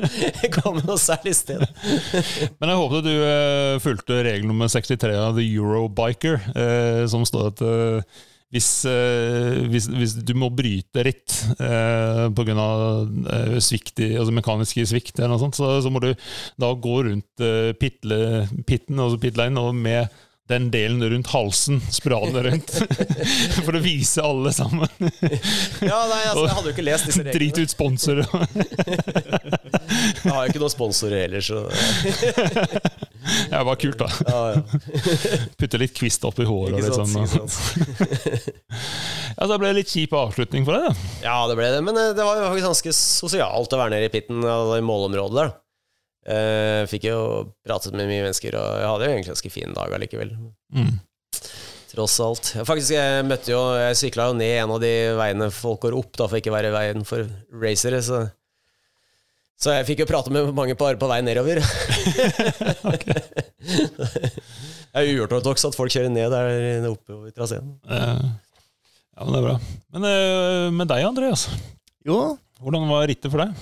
å 0.46 0.50
komme 0.55 0.84
noe 0.87 1.00
særlig 1.02 1.34
sted. 1.34 1.64
Men 2.62 2.70
jeg 2.70 2.79
håpet 2.79 3.08
du 3.08 3.14
eh, 3.17 3.79
fulgte 3.82 4.20
regel 4.29 4.46
nummer 4.46 4.70
63 4.70 5.17
av 5.19 5.40
The 5.40 5.46
Eurobiker, 5.49 6.38
eh, 6.55 7.02
som 7.11 7.26
står 7.26 7.50
at 7.50 7.64
eh, 7.67 8.20
hvis, 8.52 8.69
eh, 8.88 9.62
hvis, 9.72 9.87
hvis 9.88 10.16
du 10.20 10.34
må 10.37 10.50
bryte 10.52 11.04
ritt 11.06 11.38
eh, 11.56 12.26
pga. 12.37 12.66
Eh, 13.32 13.56
svikt 13.64 14.02
altså 14.02 14.34
mekaniske 14.34 14.84
svikt, 14.90 15.16
eller 15.16 15.32
noe 15.32 15.40
sånt, 15.40 15.56
så, 15.56 15.78
så 15.84 15.93
må 15.93 16.02
du 16.04 16.10
da 16.60 16.72
gå 16.76 16.99
rundt 17.08 17.44
eh, 17.44 17.72
pitle, 17.78 18.19
pitten, 18.69 19.00
altså 19.00 19.20
pitline, 19.22 19.56
og 19.60 19.72
med 19.76 20.21
den 20.51 20.70
delen 20.70 21.03
rundt 21.11 21.27
halsen, 21.32 21.81
spraden 21.91 22.43
rundt. 22.44 22.70
For 23.65 23.77
å 23.79 23.82
vise 23.82 24.22
alle 24.27 24.53
sammen. 24.55 24.89
Ja, 25.82 25.99
nei, 26.06 26.20
altså, 26.31 26.44
jeg 26.46 26.55
hadde 26.55 26.69
jo 26.69 26.72
ikke 26.77 26.84
lest 26.87 27.08
disse 27.08 27.22
reglene. 27.25 27.34
Drit 27.34 27.58
ut 27.58 27.72
sponsorer. 27.72 28.27
Jeg 30.22 30.31
har 30.31 30.44
jo 30.46 30.53
ikke 30.53 30.61
noen 30.63 30.72
sponsorer 30.72 31.25
heller, 31.25 31.43
så 31.43 31.65
Det 33.51 33.63
var 33.67 33.79
kult, 33.82 33.99
da. 33.99 34.08
ja, 34.29 34.41
ja. 34.55 34.61
Putte 35.58 35.81
litt 35.81 35.94
kvist 35.96 36.25
opp 36.29 36.39
i 36.43 36.46
håret. 36.49 36.79
og 36.79 36.84
litt 36.87 36.96
sant, 36.96 37.11
sånn. 37.34 37.51
Ja, 39.34 39.43
så 39.43 39.51
det 39.53 39.58
ble 39.63 39.72
litt 39.79 39.91
kjip 39.93 40.15
avslutning 40.17 40.67
for 40.69 40.79
deg, 40.79 40.89
da. 40.89 41.11
Ja, 41.27 41.37
det 41.51 41.58
ble 41.58 41.69
det. 41.75 41.82
Men 41.87 41.99
eh, 41.99 42.13
det 42.17 42.27
var 42.27 42.39
jo 42.39 42.46
faktisk 42.53 42.69
ganske 42.70 42.94
sosialt 42.99 43.75
å 43.77 43.82
være 43.82 43.94
nede 43.96 44.08
i 44.11 44.15
pitten, 44.15 44.43
i 44.43 44.82
målområdet 44.87 45.39
der. 45.43 45.53
Eh, 46.22 46.82
fikk 46.91 47.08
jo 47.08 47.19
pratet 47.67 47.94
med 47.96 48.06
mye 48.06 48.22
mennesker, 48.26 48.55
og 48.58 48.76
jeg 48.79 48.91
hadde 48.91 49.06
jo 49.06 49.14
egentlig 49.14 49.31
en 49.31 49.34
ganske 49.34 49.52
fin 49.55 49.74
dag 49.79 49.96
allikevel. 49.96 50.31
Mm. 50.76 50.93
Tross 51.93 52.14
alt. 52.24 52.52
Faktisk, 52.64 52.94
jeg 52.94 53.24
møtte 53.29 53.50
jo 53.52 53.58
Jeg 53.76 53.98
sykla 54.00 54.31
jo 54.31 54.36
ned 54.38 54.55
en 54.62 54.70
av 54.72 54.79
de 54.81 54.93
veiene 55.19 55.50
folk 55.52 55.82
går 55.84 55.96
opp, 55.98 56.14
da, 56.17 56.29
for 56.31 56.41
ikke 56.41 56.52
å 56.52 56.56
være 56.56 56.70
i 56.70 56.76
veien 56.76 57.05
for 57.08 57.26
racere, 57.64 58.00
så 58.05 58.24
så 59.62 59.76
jeg 59.76 59.86
fikk 59.93 60.00
jo 60.02 60.08
prate 60.10 60.31
med 60.34 60.48
mange 60.58 60.74
par 60.74 60.96
på 60.98 61.06
vei 61.06 61.20
nedover. 61.22 61.60
det 63.62 64.32
er 64.91 65.05
jo 65.06 65.20
uortodoks 65.20 65.69
at 65.69 65.76
folk 65.79 65.93
kjører 65.94 66.10
ned 66.10 66.34
der 66.34 66.88
oppe 66.88 67.29
i 67.29 67.34
traseen. 67.36 67.69
Uh, 67.86 68.32
Ja, 69.12 69.26
men 69.26 69.34
det 69.34 69.41
er 69.43 69.46
bra. 69.46 69.56
Men 69.93 70.06
uh, 70.08 70.67
med 70.74 70.88
deg, 70.91 71.05
Andreas. 71.05 71.44
Jo, 72.08 72.38
Hvordan 72.62 72.88
var 72.91 73.06
rittet 73.10 73.31
for 73.31 73.43
deg? 73.43 73.55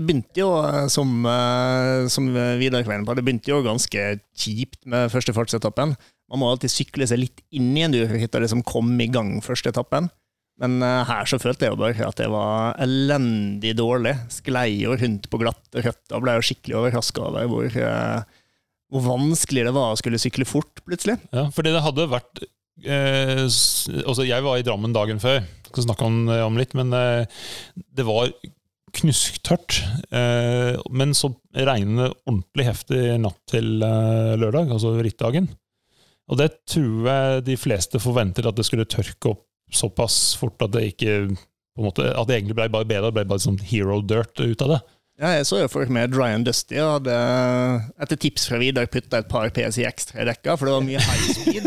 Det 0.00 0.06
begynte 0.08 0.40
jo, 0.40 0.48
eh, 0.64 0.86
som, 0.92 1.12
eh, 1.28 2.06
som 2.08 2.30
Vidar 2.60 2.86
var 2.88 3.04
på, 3.04 3.16
det 3.16 3.24
begynte 3.26 3.52
jo 3.52 3.60
ganske 3.66 4.06
kjipt 4.32 4.80
med 4.88 5.12
første 5.12 5.34
fartsetappen. 5.36 5.94
Man 6.30 6.40
må 6.40 6.48
alltid 6.48 6.72
sykle 6.72 7.08
seg 7.10 7.20
litt 7.20 7.42
inn 7.52 7.74
i 7.76 7.84
en 7.84 7.94
hitte 7.94 8.40
det 8.40 8.50
som 8.52 8.64
kom 8.64 8.92
i 9.02 9.10
gang 9.10 9.38
første 9.44 9.72
etappen. 9.72 10.08
Men 10.60 10.80
eh, 10.84 11.02
her 11.08 11.28
så 11.28 11.40
følte 11.40 11.66
jeg 11.66 11.74
jo 11.74 11.80
bare 11.80 12.06
at 12.06 12.20
det 12.20 12.28
var 12.32 12.78
elendig 12.80 13.74
dårlig. 13.78 14.14
Sklei 14.32 14.68
jo 14.82 14.96
rundt 14.96 15.28
på 15.32 15.40
glatte 15.42 15.84
røtter 15.84 16.24
ble 16.24 16.36
jo 16.38 16.46
skikkelig 16.50 16.78
overraska 16.82 17.26
over 17.26 17.50
hvor, 17.50 17.80
hvor 18.90 19.06
vanskelig 19.06 19.66
det 19.68 19.74
var 19.76 19.92
å 19.92 20.00
skulle 20.00 20.20
sykle 20.20 20.48
fort, 20.48 20.82
plutselig. 20.86 21.18
Ja, 21.34 21.48
fordi 21.54 21.74
det 21.74 21.84
hadde 21.84 22.10
vært 22.12 22.44
eh, 22.84 23.44
altså 24.04 24.28
Jeg 24.28 24.46
var 24.46 24.60
i 24.60 24.66
Drammen 24.66 24.96
dagen 24.96 25.22
før, 25.22 25.42
skal 25.70 25.86
snakke 25.88 26.08
om, 26.08 26.22
om 26.46 26.58
litt, 26.60 26.76
men 26.78 26.94
eh, 26.96 27.44
det 27.96 28.06
var 28.08 28.32
knusktørt. 28.96 29.80
Eh, 30.10 30.76
men 30.90 31.14
så 31.16 31.32
regner 31.54 32.08
det 32.08 32.14
ordentlig 32.26 32.66
heftig 32.68 33.02
natt 33.22 33.40
til 33.50 33.82
eh, 33.86 34.34
lørdag, 34.40 34.72
altså 34.74 34.94
rittdagen. 34.98 35.50
Og 36.30 36.38
det 36.38 36.50
tror 36.70 37.08
jeg 37.10 37.46
de 37.48 37.58
fleste 37.58 38.00
forventer 38.02 38.46
at 38.46 38.58
det 38.58 38.66
skulle 38.68 38.88
tørke 38.88 39.34
opp 39.34 39.46
såpass 39.74 40.34
fort 40.38 40.62
at 40.64 40.72
det 40.74 40.88
ikke 40.92 41.16
måte, 41.80 42.04
At 42.10 42.28
det 42.28 42.36
egentlig 42.36 42.56
ble 42.58 42.70
bare 42.72 42.88
bedre, 42.88 43.12
ble 43.14 43.26
bare 43.28 43.42
sånn 43.42 43.60
hero 43.70 44.00
dirt 44.02 44.38
ut 44.42 44.64
av 44.66 44.74
det. 44.74 44.80
Ja, 45.20 45.34
jeg 45.36 45.44
så 45.50 45.58
jo 45.60 45.68
folk 45.68 45.90
med 45.92 46.14
Dry 46.14 46.30
and 46.32 46.46
Dusty 46.48 46.78
og 46.80 46.94
hadde 46.94 47.14
etter 48.00 48.16
tips 48.20 48.46
fra 48.48 48.56
Vidar 48.60 48.88
putta 48.88 49.20
et 49.20 49.28
par 49.28 49.50
PSI 49.52 49.84
ekstra 49.84 50.22
i 50.22 50.26
dekka, 50.30 50.54
for 50.56 50.68
det 50.68 50.76
var 50.78 50.86
mye 50.86 51.02
high 51.04 51.34
speed. 51.36 51.66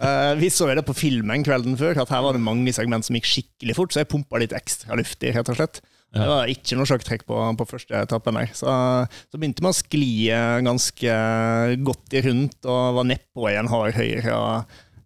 uh, 0.00 0.32
vi 0.40 0.48
så 0.48 0.70
det 0.72 0.86
på 0.88 0.96
filmen 0.96 1.44
kvelden 1.44 1.76
før, 1.76 2.00
at 2.00 2.12
her 2.14 2.24
var 2.24 2.36
det 2.36 2.40
mange 2.40 2.72
segment 2.72 3.04
som 3.04 3.18
gikk 3.18 3.28
skikkelig 3.28 3.76
fort, 3.76 3.92
så 3.92 4.00
jeg 4.00 4.08
pumpa 4.14 4.40
litt 4.40 4.56
ekstra 4.56 4.96
luft 4.96 5.20
i, 5.20 5.34
rett 5.36 5.52
og 5.52 5.60
slett. 5.60 5.82
Ja. 6.10 6.24
Det 6.24 6.28
var 6.30 6.50
ikke 6.50 6.76
noe 6.78 6.88
sjakktrekk 6.90 7.24
på, 7.28 7.38
på 7.54 7.66
første 7.70 8.00
etappen 8.02 8.38
der. 8.40 8.52
Så, 8.56 8.70
så 9.30 9.38
begynte 9.38 9.62
man 9.62 9.74
å 9.74 9.78
skli 9.78 10.26
ganske 10.66 11.16
godt 11.86 12.16
i 12.18 12.22
rundt 12.26 12.66
og 12.66 12.96
var 12.98 13.06
nedpå 13.12 13.50
en 13.52 13.70
hard 13.70 13.94
høyre. 13.94 14.38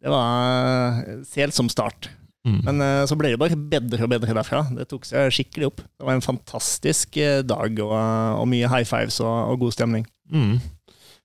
Det 0.00 0.12
var 0.12 1.02
selsom 1.28 1.68
start. 1.72 2.08
Mm. 2.44 2.60
Men 2.66 2.80
uh, 2.84 3.02
så 3.08 3.16
ble 3.16 3.32
det 3.32 3.40
bare 3.40 3.56
bedre 3.56 4.04
og 4.04 4.10
bedre 4.12 4.36
derfra. 4.36 4.64
Det 4.76 4.88
tok 4.90 5.06
seg 5.08 5.32
skikkelig 5.32 5.70
opp. 5.70 5.84
Det 5.84 6.08
var 6.08 6.16
en 6.16 6.24
fantastisk 6.24 7.20
dag 7.48 7.84
og, 7.84 7.94
og, 7.94 8.48
mye 8.52 8.68
high 8.68 8.88
fives 8.88 9.20
og, 9.24 9.32
og 9.52 9.64
god 9.64 9.76
stemning. 9.76 10.08
Mm. 10.32 10.58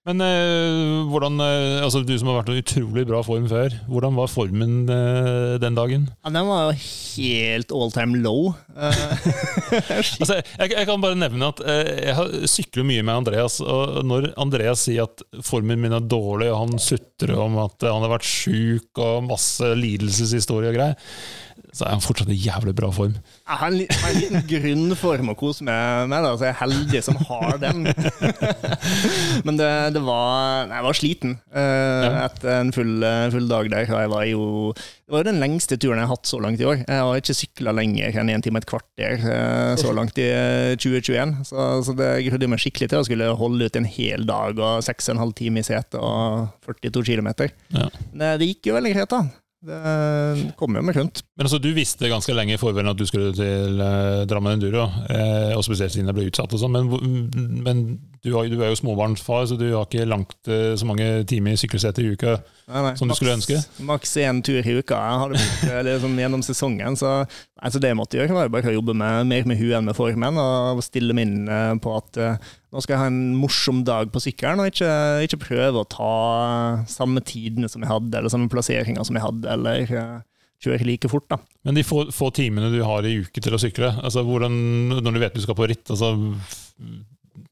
Men 0.09 0.23
øh, 0.25 1.05
hvordan, 1.11 1.35
øh, 1.37 1.83
altså 1.85 1.99
du 2.01 2.15
som 2.17 2.31
har 2.31 2.39
vært 2.39 2.49
i 2.49 2.61
utrolig 2.63 3.03
bra 3.05 3.19
form 3.21 3.45
før, 3.51 3.75
hvordan 3.85 4.15
var 4.17 4.31
formen 4.31 4.89
øh, 4.89 5.59
den 5.61 5.75
dagen? 5.77 6.07
Ja, 6.25 6.31
Den 6.33 6.47
var 6.49 6.63
jo 6.65 6.77
helt 6.79 7.73
all 7.77 7.93
time 7.93 8.17
low. 8.23 8.55
altså, 10.17 10.39
jeg, 10.39 10.71
jeg, 10.73 10.87
kan 10.89 11.03
bare 11.03 11.19
nevne 11.19 11.51
at 11.51 11.61
jeg 12.07 12.15
har 12.17 12.33
sykler 12.49 12.87
mye 12.89 13.03
med 13.05 13.19
Andreas, 13.19 13.59
og 13.61 14.01
når 14.09 14.31
Andreas 14.41 14.87
sier 14.87 15.05
at 15.05 15.21
formen 15.45 15.77
min 15.83 15.93
er 15.93 16.01
dårlig, 16.01 16.49
og 16.49 16.63
han 16.63 16.81
sutrer 16.81 17.37
om 17.37 17.59
at 17.67 17.85
han 17.85 18.01
har 18.07 18.15
vært 18.15 18.25
sjuk 18.25 19.03
og 19.05 19.29
masse 19.29 19.75
lidelseshistorie 19.77 20.73
og 20.73 20.79
greier 20.79 20.97
så 21.73 21.85
er 21.85 21.93
han 21.93 22.03
fortsatt 22.03 22.31
i 22.33 22.37
jævlig 22.37 22.73
bra 22.77 22.89
form. 22.93 23.15
Jeg 23.19 23.59
har 23.61 23.71
en, 23.71 23.81
en 23.85 24.15
liten 24.17 24.45
grunnform 24.49 25.31
å 25.33 25.35
kose 25.37 25.65
meg 25.67 26.09
med, 26.09 26.25
da, 26.25 26.31
så 26.33 26.47
jeg 26.47 26.55
er 26.55 26.59
heldig 26.63 27.01
som 27.05 27.19
har 27.29 27.59
den. 27.61 27.83
Men 29.47 29.59
det, 29.59 29.69
det 29.95 30.01
var 30.03 30.69
Jeg 30.69 30.85
var 30.85 30.97
sliten 30.97 31.35
uh, 31.53 31.59
ja. 31.59 32.11
etter 32.25 32.51
en 32.55 32.73
full, 32.75 33.05
full, 33.33 33.49
dag 33.49 33.69
der. 33.73 33.89
Jeg 33.89 34.11
var 34.11 34.25
jo, 34.29 34.71
det 34.73 35.13
var 35.13 35.23
jo 35.23 35.29
den 35.29 35.41
lengste 35.43 35.77
turen 35.77 36.01
jeg 36.01 36.09
har 36.09 36.15
hatt 36.15 36.29
så 36.29 36.41
langt 36.43 36.61
i 36.61 36.67
år. 36.69 36.81
Jeg 36.81 37.03
har 37.05 37.21
ikke 37.21 37.37
sykla 37.37 37.75
lenger 37.77 38.21
enn 38.21 38.33
en 38.33 38.45
time 38.45 38.61
og 38.61 38.65
et 38.65 38.71
kvarter 38.73 39.25
uh, 39.25 39.73
så 39.79 39.93
langt 39.95 40.21
i 40.21 40.29
2021. 40.79 41.35
Så, 41.51 41.67
så 41.85 41.97
det 41.99 42.09
grudde 42.29 42.49
meg 42.49 42.63
skikkelig 42.63 42.89
til 42.93 43.03
å 43.03 43.05
skulle 43.07 43.29
holde 43.39 43.69
ut 43.69 43.79
en 43.79 43.89
hel 43.89 44.25
dag 44.29 44.57
og 44.57 44.87
6,5 44.87 45.35
timer 45.37 45.63
i 45.63 45.69
setet 45.69 45.99
og 46.01 46.49
42 46.65 47.05
km. 47.11 47.29
Ja. 47.75 47.89
Det, 47.89 48.33
det 48.41 48.51
gikk 48.53 48.71
jo 48.71 48.79
veldig 48.79 48.95
greit, 48.97 49.13
da. 49.13 49.48
Det 49.59 50.53
kommer 50.55 50.79
jo 50.79 50.85
med 50.87 50.95
rundt. 50.95 51.23
Men 51.37 51.45
altså, 51.45 51.59
Du 51.59 51.73
visste 51.75 52.07
ganske 52.09 52.33
lenge 52.33 52.55
i 52.55 52.61
forveien 52.61 52.87
at 52.87 52.99
du 52.99 53.05
skulle 53.05 53.33
til 53.35 53.81
eh, 53.83 54.25
Drammen 54.29 54.55
Enduro, 54.55 54.85
eh, 55.11 55.51
og 55.57 55.65
spesielt 55.67 55.91
siden 55.91 56.07
det 56.07 56.15
ble 56.15 56.29
utsatt. 56.29 56.53
og 56.53 56.61
sånn, 56.61 56.77
Men, 56.77 57.63
men 57.65 57.83
du, 58.23 58.33
har, 58.33 58.49
du, 58.51 58.57
er 58.59 58.73
jo 58.73 58.77
småbarnsfar, 58.79 59.45
så 59.47 59.55
du 59.55 59.69
har 59.71 59.85
ikke 59.85 60.07
langt 60.07 60.49
eh, 60.51 60.73
så 60.79 60.87
mange 60.87 61.07
timer 61.29 61.55
i 61.55 61.59
sykkelsete 61.59 62.03
i 62.03 62.09
uka 62.11 62.33
nei, 62.35 62.81
nei, 62.83 62.93
som 62.99 63.07
du 63.07 63.15
skulle 63.15 63.37
ønske? 63.37 63.59
Maks 63.87 64.15
én 64.19 64.41
tur 64.43 64.59
i 64.59 64.75
uka 64.81 64.97
jeg 64.99 65.21
hadde 65.21 65.37
blitt 65.37 65.87
liksom, 65.87 66.17
gjennom 66.19 66.43
sesongen. 66.43 66.97
Så 66.99 67.13
altså, 67.23 67.79
det 67.79 67.93
jeg 67.93 67.99
måtte 67.99 68.19
gjøre, 68.19 68.35
var 68.35 68.51
bare 68.51 68.73
å 68.73 68.75
jobbe 68.75 68.95
med, 68.99 69.29
mer 69.31 69.47
med 69.47 69.59
huet 69.61 69.77
enn 69.79 69.87
med 69.87 69.95
formen, 69.97 70.39
og 70.41 70.83
stille 70.83 71.15
meg 71.15 71.29
inn 71.29 71.47
eh, 71.47 71.75
på 71.79 71.93
at 71.95 72.19
uh, 72.19 72.49
nå 72.75 72.83
skal 72.83 72.97
jeg 72.97 73.03
ha 73.05 73.11
en 73.11 73.21
morsom 73.39 73.83
dag 73.87 74.11
på 74.11 74.23
sykkelen, 74.23 74.63
og 74.63 74.73
ikke, 74.73 74.91
ikke, 75.25 75.43
prøve 75.45 75.83
å 75.83 75.87
ta 75.87 76.15
samme 76.91 77.23
tidene 77.23 77.71
som 77.71 77.85
jeg 77.85 77.91
hadde, 77.91 78.11
eller 78.19 78.33
samme 78.33 78.51
plasseringer 78.51 79.07
som 79.07 79.15
jeg 79.15 79.25
hadde, 79.25 79.55
eller 79.55 80.19
kjøre 80.59 80.87
like 80.87 81.07
fort. 81.11 81.29
da. 81.31 81.39
Men 81.63 81.79
de 81.79 81.85
få, 81.87 82.09
få, 82.11 82.33
timene 82.35 82.71
du 82.73 82.81
har 82.83 83.07
i 83.07 83.15
uke 83.23 83.43
til 83.43 83.55
å 83.55 83.61
sykle, 83.61 83.93
altså 84.03 84.25
hvordan, 84.27 84.59
når 84.99 85.15
du 85.15 85.21
vet 85.23 85.39
du 85.39 85.43
skal 85.43 85.57
på 85.57 85.69
ritt 85.71 85.87
altså, 85.95 86.11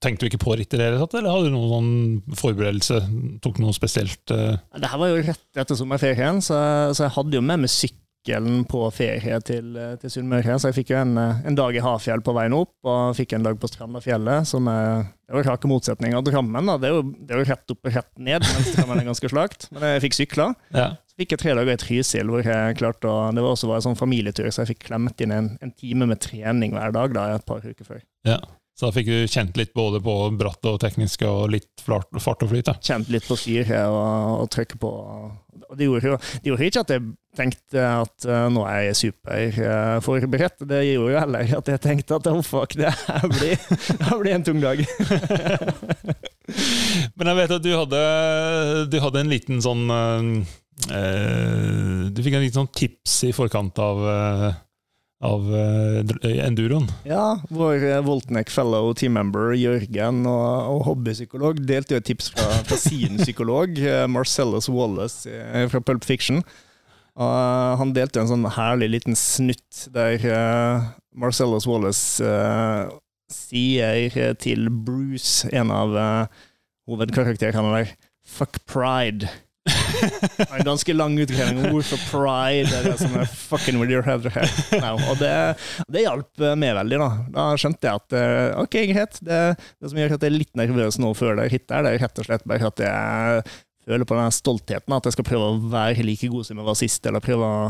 Tenkte 0.03 0.25
du 0.25 0.31
ikke 0.31 0.43
på 0.43 0.57
ritt 0.59 0.73
i 0.73 0.79
det 0.79 0.89
hele 0.89 0.99
tatt, 1.01 1.17
eller 1.19 1.33
hadde 1.33 1.51
du 1.51 1.55
noen 1.55 1.71
sånn 1.73 2.39
forberedelse? 2.39 2.99
Tok 3.43 3.61
noe 3.63 3.75
spesielt? 3.75 4.23
Uh... 4.31 4.57
Det 4.77 4.91
her 4.91 5.01
var 5.01 5.13
jo 5.13 5.23
rett 5.23 5.61
etter 5.63 5.79
sommerferien, 5.79 6.43
så, 6.43 6.59
så 6.93 7.07
jeg 7.07 7.15
hadde 7.17 7.39
jo 7.39 7.43
med 7.45 7.63
meg 7.63 7.73
sykkelen 7.73 8.63
på 8.69 8.85
ferie 8.95 9.39
til, 9.47 9.77
til 10.01 10.13
Sunnmøre. 10.13 10.57
Så 10.59 10.71
jeg 10.71 10.81
fikk 10.81 10.95
jo 10.95 11.01
en, 11.01 11.15
en, 11.17 11.57
dag 11.57 11.75
i 11.75 11.83
Hafjell 11.83 12.23
på 12.25 12.35
veien 12.37 12.55
opp, 12.57 12.73
og 12.87 13.15
fikk 13.17 13.37
en 13.37 13.47
dag 13.47 13.59
på 13.61 13.69
Strandafjellet, 13.71 14.49
som 14.49 14.69
er 14.71 15.07
det 15.27 15.35
var 15.35 15.43
rake 15.43 15.67
motsetning 15.67 16.13
av 16.15 16.23
Drammen. 16.23 16.69
Da. 16.69 16.77
Det, 16.79 16.87
er 16.87 16.93
jo, 16.95 17.01
det 17.27 17.33
er 17.35 17.41
jo 17.41 17.47
rett 17.49 17.73
opp 17.73 17.89
og 17.89 17.95
rett 17.97 18.11
ned, 18.15 18.45
mens 18.47 18.69
Drammen 18.71 19.01
er 19.01 19.09
ganske 19.09 19.31
slakt. 19.33 19.67
Men 19.75 19.83
jeg 19.89 20.03
fikk 20.05 20.15
sykla. 20.15 20.45
Ja. 20.71 20.85
Fikk 21.19 21.33
jeg 21.33 21.41
tre 21.41 21.55
dager 21.57 21.73
i 21.73 21.81
Trysil, 21.81 22.29
hvor 22.31 22.45
jeg 22.45 22.77
klarte 22.79 23.09
å 23.09 23.15
Det 23.35 23.43
var 23.43 23.55
også 23.55 23.73
en 23.73 23.83
sånn 23.89 23.99
familietur, 23.99 24.47
så 24.47 24.63
jeg 24.63 24.75
fikk 24.75 24.85
klemt 24.87 25.19
inn 25.25 25.33
en, 25.35 25.49
en 25.59 25.73
time 25.75 26.07
med 26.07 26.21
trening 26.23 26.77
hver 26.77 26.95
dag 26.95 27.15
da, 27.17 27.25
et 27.35 27.47
par 27.47 27.65
uker 27.65 27.89
før. 27.89 27.99
Ja. 28.27 28.39
Så 28.77 28.85
da 28.85 28.93
fikk 28.93 29.07
du 29.09 29.25
kjent 29.25 29.55
litt 29.57 29.71
både 29.73 29.97
på 30.05 30.13
bratt 30.37 30.67
og 30.69 30.75
tekniske 30.83 31.25
og 31.25 31.47
litt 31.49 31.81
fart 31.81 32.43
og 32.45 32.51
flyt? 32.51 32.69
Kjent 32.85 33.09
litt 33.09 33.25
på 33.25 33.33
styret 33.39 33.87
og, 33.89 34.43
og 34.43 34.51
trykke 34.53 34.77
på. 34.77 34.91
Det 35.73 35.87
gjorde, 35.87 36.11
jo, 36.11 36.19
det 36.43 36.51
gjorde 36.51 36.67
ikke 36.67 36.83
at 36.85 36.93
jeg 36.93 37.07
tenkte 37.37 37.81
at 37.81 38.27
uh, 38.29 38.45
nå 38.53 38.67
er 38.69 38.83
jeg 38.85 38.99
superforberedt. 38.99 40.61
Uh, 40.61 40.69
det 40.69 40.83
gjorde 40.91 41.15
jo 41.15 41.23
heller 41.23 41.55
at 41.57 41.71
jeg 41.73 41.83
tenkte 41.87 42.19
at 42.19 42.29
oh 42.29 42.43
fuck, 42.45 42.77
det 42.77 42.93
her 42.93 43.25
blir, 43.33 43.57
det 44.03 44.19
blir 44.21 44.37
en 44.37 44.45
tung 44.45 44.61
dag. 44.61 44.85
Men 47.17 47.31
jeg 47.31 47.39
vet 47.41 47.57
at 47.57 47.65
du 47.65 47.71
hadde, 47.73 48.03
du 48.93 48.99
hadde 49.01 49.25
en 49.25 49.33
liten 49.33 49.57
sånn 49.65 49.89
uh, 49.89 50.21
Du 52.13 52.21
fikk 52.21 52.37
en 52.37 52.45
liten 52.45 52.61
sånn 52.61 52.75
tips 52.77 53.23
i 53.25 53.33
forkant 53.33 53.81
av 53.81 54.05
av 55.23 55.47
uh, 55.49 56.45
enduroen. 56.45 56.85
Ja, 57.07 57.39
vår 57.49 57.81
uh, 57.81 58.01
Voltnek 58.05 58.51
fellow 58.53 58.91
teammember 58.97 59.55
Jørgen 59.57 60.21
og, 60.29 60.49
og 60.75 60.83
hobbypsykolog 60.91 61.63
delte 61.65 61.95
jo 61.95 62.01
et 62.01 62.07
tips 62.11 62.29
fra, 62.35 62.45
fra 62.67 62.77
sin 62.77 63.17
psykolog, 63.23 63.73
uh, 63.81 64.05
Marcellus 64.15 64.69
Wallace 64.69 65.29
fra 65.71 65.81
Pulp 65.81 66.05
Fiction. 66.05 66.43
Og 67.17 67.81
han 67.81 67.95
delte 67.97 68.21
en 68.21 68.29
sånn 68.29 68.45
herlig 68.53 68.91
liten 68.93 69.17
snutt 69.17 69.87
der 69.89 70.21
Marcellus 71.17 71.65
Wallace 71.65 72.21
sier 73.33 74.35
til 74.37 74.69
Bruce, 74.69 75.49
en 75.49 75.73
av 75.73 75.97
hovedkarakterene 76.85 77.73
der, 77.73 77.95
'fuck 78.21 78.61
pride'. 78.69 79.25
En 80.47 80.65
ganske 80.65 80.95
lang 80.95 81.17
utgreiing 81.21 81.59
om 81.61 81.75
hvorfor 81.75 82.01
pride 82.09 82.71
er 82.77 82.87
det 82.89 82.95
som 83.01 83.15
er 83.19 83.27
fucking 83.27 83.79
with 83.81 83.91
your 83.93 84.05
head 84.05 84.27
no. 84.81 84.95
Og 85.11 85.19
det, 85.21 85.33
det 85.91 86.05
hjalp 86.05 86.45
meg 86.59 86.75
veldig. 86.79 87.01
Da 87.03 87.09
Da 87.37 87.47
skjønte 87.59 87.89
jeg 87.89 88.01
at 88.01 88.17
eh, 88.17 88.61
ok, 88.63 88.79
greit. 88.93 89.21
Det, 89.23 89.41
det 89.57 89.91
som 89.91 90.01
gjør 90.01 90.17
at 90.17 90.25
jeg 90.25 90.33
er 90.33 90.39
litt 90.39 90.57
nervøs 90.59 90.99
nå 91.01 91.13
før 91.17 91.39
det 91.41 91.49
det 91.57 91.77
er 91.77 91.99
rett 92.01 92.19
og 92.21 92.27
slett 92.27 92.45
bare 92.47 92.69
at 92.69 92.81
jeg 92.83 93.43
føler 93.87 94.07
på 94.07 94.17
den 94.17 94.33
stoltheten. 94.35 94.95
At 94.95 95.07
jeg 95.07 95.17
skal 95.17 95.27
prøve 95.27 95.51
å 95.51 95.59
være 95.71 96.05
like 96.05 96.29
god 96.31 96.47
som 96.47 96.59
jeg 96.59 96.67
var 96.67 96.79
sist, 96.79 97.05
eller 97.07 97.23
prøve 97.23 97.47
å 97.47 97.61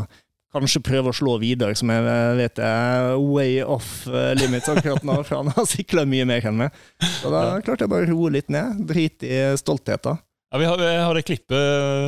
Kanskje 0.48 0.80
prøve 0.80 1.10
å 1.10 1.12
slå 1.12 1.34
videre, 1.42 1.74
som 1.76 1.90
jeg 1.92 2.04
vet 2.38 2.60
er 2.64 3.10
way 3.20 3.58
off 3.60 4.06
eh, 4.08 4.30
limits 4.38 4.70
akkurat 4.72 5.04
nå, 5.04 5.18
for 5.28 5.42
han 5.42 5.50
har 5.52 5.66
sikla 5.68 6.06
mye 6.08 6.24
mer 6.24 6.46
enn 6.48 6.56
meg. 6.62 6.78
Så 7.18 7.28
da 7.34 7.42
klarte 7.60 7.84
jeg 7.84 7.92
bare 7.92 8.08
å 8.08 8.14
roe 8.14 8.32
litt 8.32 8.48
ned. 8.48 8.80
Drit 8.88 9.26
i 9.28 9.42
stoltheten. 9.60 10.16
Ja, 10.50 10.58
vi 10.58 10.64
har, 10.64 10.80
jeg 10.80 11.04
har 11.04 11.14
et 11.14 11.24
klippe 11.28 11.56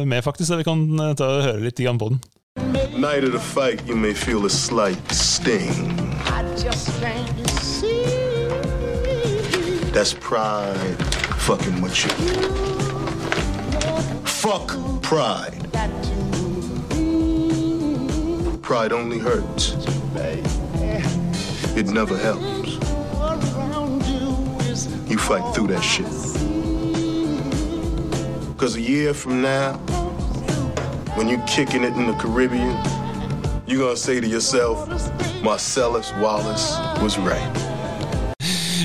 med, 0.09 0.23
faktisk, 0.25 0.49
så 0.49 0.57
vi 0.57 0.65
kan 0.65 0.81
eh, 0.97 1.11
ta 1.13 1.27
og 1.29 1.43
høre 1.45 1.61
litt 1.61 1.77
på 1.77 2.09
den. 2.09 2.21
Night 2.97 3.25
of 3.25 3.33
the 3.33 3.39
fight, 3.39 3.87
you 3.87 3.95
may 3.95 4.15
feel 4.15 4.47
a 4.47 4.49
slight 4.49 5.13
sting. 5.13 5.93
I 6.25 6.41
just 6.57 6.89
can't 7.01 7.51
see. 7.61 8.01
That's 9.93 10.15
pride 10.15 10.97
fucking 11.37 11.83
with 11.83 12.05
you. 12.05 12.11
Fuck 14.25 14.73
pride. 15.03 15.61
Pride 18.63 18.93
only 18.93 19.19
hurts. 19.19 19.77
It 21.77 21.89
never 21.89 22.17
helps. 22.17 22.79
You 25.11 25.19
fight 25.19 25.55
through 25.55 25.67
that 25.75 25.83
shit. 25.83 26.50
Because 28.61 28.77
a 28.77 28.83
year 28.83 29.15
from 29.15 29.41
now, 29.41 29.73
when 31.17 31.29
you're 31.29 31.47
kicking 31.47 31.83
it 31.83 31.95
in 31.97 32.07
the 32.07 32.13
Caribbean, 32.21 32.77
you're 33.67 33.79
going 33.79 33.95
to 33.95 33.97
say 33.97 34.21
to 34.21 34.27
yourself, 34.27 34.87
Marcellus 35.43 36.13
Wallace 36.21 36.77
was 37.01 37.17
right. 37.17 37.57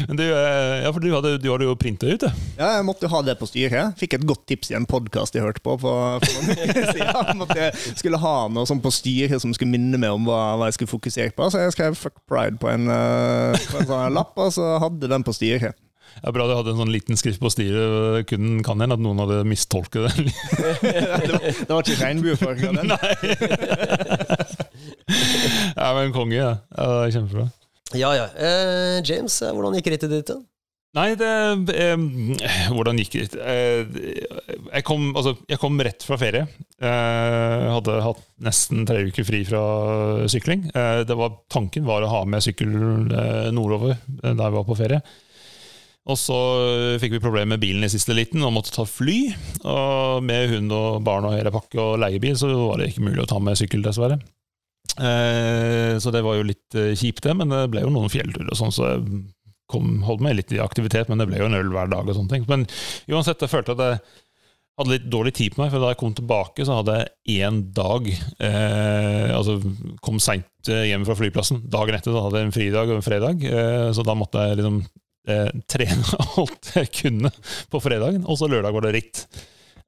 Men 0.07 0.15
du, 0.15 0.23
eh, 0.23 0.83
ja, 0.83 0.93
for 0.93 0.99
du 1.03 1.11
hadde, 1.11 1.37
du 1.43 1.51
hadde 1.51 1.67
jo 1.67 1.75
printa 1.75 2.07
ut, 2.07 2.21
det. 2.23 2.31
Ja, 2.55 2.69
jeg 2.77 2.85
måtte 2.87 3.03
jo 3.03 3.11
ha 3.17 3.21
det 3.27 3.35
på 3.35 3.49
styret. 3.51 3.99
Fikk 3.99 4.15
et 4.15 4.23
godt 4.23 4.45
tips 4.47 4.71
i 4.71 4.79
en 4.79 4.87
podkast 4.87 5.35
jeg 5.35 5.43
hørte 5.43 5.59
på. 5.59 5.75
for, 5.81 6.23
at 6.23 7.55
jeg 7.59 7.97
skulle 7.99 8.21
ha 8.23 8.35
noe 8.47 8.63
sånn 8.69 8.79
på 8.79 8.95
styret 8.95 9.43
som 9.43 9.51
skulle 9.51 9.75
minne 9.75 9.99
meg 9.99 10.15
om 10.15 10.23
hva, 10.23 10.53
hva 10.55 10.71
jeg 10.71 10.79
skulle 10.79 10.93
fokusere 10.93 11.35
på. 11.35 11.51
Så 11.51 11.65
jeg 11.65 11.75
skrev 11.75 11.99
'fuck 11.99 12.15
pride' 12.31 12.61
på 12.63 12.71
en, 12.71 12.87
eh, 12.87 13.59
på 13.73 13.83
en 13.83 13.91
sånn 13.91 14.15
lapp, 14.15 14.37
og 14.39 14.55
så 14.55 14.77
hadde 14.79 15.11
den 15.11 15.27
på 15.27 15.35
styret. 15.35 15.75
Ja, 16.21 16.31
Bra 16.35 16.47
du 16.47 16.55
hadde 16.55 16.73
en 16.73 16.79
sånn 16.79 16.93
liten 16.93 17.19
skrift 17.19 17.41
på 17.43 17.51
stilet. 17.53 18.25
Kun 18.29 18.61
kan 18.65 18.81
hende 18.81 18.97
at 18.97 19.03
noen 19.03 19.21
hadde 19.23 19.43
mistolket 19.47 20.07
det. 20.07 20.13
det, 20.85 21.31
var, 21.33 21.45
det 21.45 21.69
var 21.69 21.83
ikke 21.83 21.99
regnbuefarga, 22.01 22.73
den. 22.79 22.95
Nei! 22.95 23.13
ja, 25.81 25.91
men 25.97 26.15
konge, 26.15 26.35
ja. 26.37 26.51
ja 26.71 26.89
det 26.89 26.97
er 27.03 27.15
kjempebra. 27.19 27.47
Ja, 27.95 28.11
ja. 28.17 28.27
Eh, 28.33 28.99
James, 29.05 29.37
eh, 29.45 29.53
hvordan 29.55 29.77
gikk 29.77 29.93
rittet 29.93 30.13
ditt? 30.13 30.31
da? 30.31 30.41
Nei, 30.95 31.09
det 31.19 31.27
eh, 31.75 32.03
Hvordan 32.71 32.99
gikk 33.01 33.17
det? 33.17 33.35
Eh, 33.35 33.81
jeg, 34.71 34.83
kom, 34.87 35.09
altså, 35.11 35.35
jeg 35.49 35.59
kom 35.59 35.75
rett 35.83 36.05
fra 36.07 36.17
ferie. 36.19 36.45
Eh, 36.79 37.65
hadde 37.75 37.97
hatt 38.05 38.21
nesten 38.45 38.85
tre 38.87 39.03
uker 39.09 39.27
fri 39.27 39.43
fra 39.47 39.61
sykling. 40.31 40.69
Eh, 40.71 41.01
det 41.07 41.17
var, 41.19 41.35
tanken 41.51 41.87
var 41.87 42.05
å 42.05 42.13
ha 42.13 42.23
med 42.29 42.45
sykkel 42.45 42.71
eh, 43.11 43.51
nordover 43.55 43.97
eh, 43.97 44.31
da 44.31 44.47
jeg 44.47 44.55
var 44.55 44.67
på 44.69 44.79
ferie. 44.79 45.01
Og 46.05 46.17
så 46.21 46.37
fikk 47.01 47.15
vi 47.15 47.23
problemer 47.23 47.55
med 47.55 47.63
bilen 47.63 47.85
i 47.85 47.89
siste 47.89 48.13
liten 48.13 48.43
og 48.45 48.53
måtte 48.53 48.73
ta 48.75 48.85
fly. 48.85 49.19
Og 49.65 50.25
med 50.25 50.51
hund 50.53 50.73
og 50.75 50.99
barn 51.05 51.25
og 51.25 51.33
hele 51.33 51.53
pakke 51.53 51.81
og 51.81 51.97
leiebil 52.03 52.37
så 52.37 52.51
var 52.53 52.81
det 52.81 52.91
ikke 52.91 53.07
mulig 53.07 53.23
å 53.23 53.29
ta 53.29 53.39
med 53.41 53.57
sykkel, 53.57 53.81
dessverre. 53.85 54.19
Eh, 54.95 55.97
så 55.99 56.11
det 56.13 56.21
var 56.23 56.37
jo 56.37 56.45
litt 56.47 56.77
eh, 56.77 56.93
kjipt, 56.95 57.23
det, 57.25 57.33
men 57.35 57.49
det 57.51 57.65
ble 57.73 57.81
jo 57.83 57.93
noen 57.93 58.11
fjellturer 58.11 58.51
og 58.53 58.59
sånn, 58.59 58.75
så 58.75 58.91
jeg 58.93 59.23
kom, 59.71 59.97
holdt 60.05 60.21
meg 60.23 60.37
litt 60.37 60.53
i 60.55 60.61
aktivitet, 60.61 61.09
men 61.09 61.19
det 61.19 61.27
ble 61.27 61.41
jo 61.41 61.49
en 61.49 61.57
øl 61.57 61.73
hver 61.73 61.89
dag 61.91 62.05
og 62.05 62.15
sånne 62.15 62.31
ting. 62.31 62.45
Men 62.51 62.67
uansett, 63.09 63.41
jeg 63.41 63.51
følte 63.51 63.75
at 63.75 63.83
jeg 63.83 63.97
hadde 64.79 64.93
litt 64.93 65.09
dårlig 65.11 65.33
tid 65.35 65.55
på 65.55 65.63
meg, 65.63 65.71
for 65.73 65.83
da 65.83 65.89
jeg 65.91 65.99
kom 66.03 66.13
tilbake, 66.15 66.67
så 66.67 66.79
hadde 66.79 66.99
jeg 66.99 67.39
én 67.41 67.61
dag 67.75 68.07
eh, 68.11 69.31
Altså 69.35 69.57
kom 70.03 70.19
seint 70.23 70.69
hjem 70.69 71.05
fra 71.07 71.15
flyplassen. 71.17 71.63
Dagen 71.71 71.97
etter 71.97 72.13
så 72.13 72.23
hadde 72.25 72.41
jeg 72.41 72.49
en 72.49 72.55
fridag 72.55 72.91
og 72.91 72.99
en 72.99 73.05
fredag, 73.05 73.43
eh, 73.49 73.89
så 73.95 74.05
da 74.05 74.15
måtte 74.19 74.45
jeg 74.45 74.61
liksom 74.61 74.83
eh, 75.27 75.51
trene 75.71 76.23
alt 76.41 76.73
jeg 76.75 76.91
kunne 77.01 77.31
på 77.71 77.81
fredagen, 77.83 78.25
og 78.25 78.39
så 78.39 78.49
lørdag 78.51 78.75
var 78.75 78.87
det 78.87 78.95
ritt. 78.97 79.23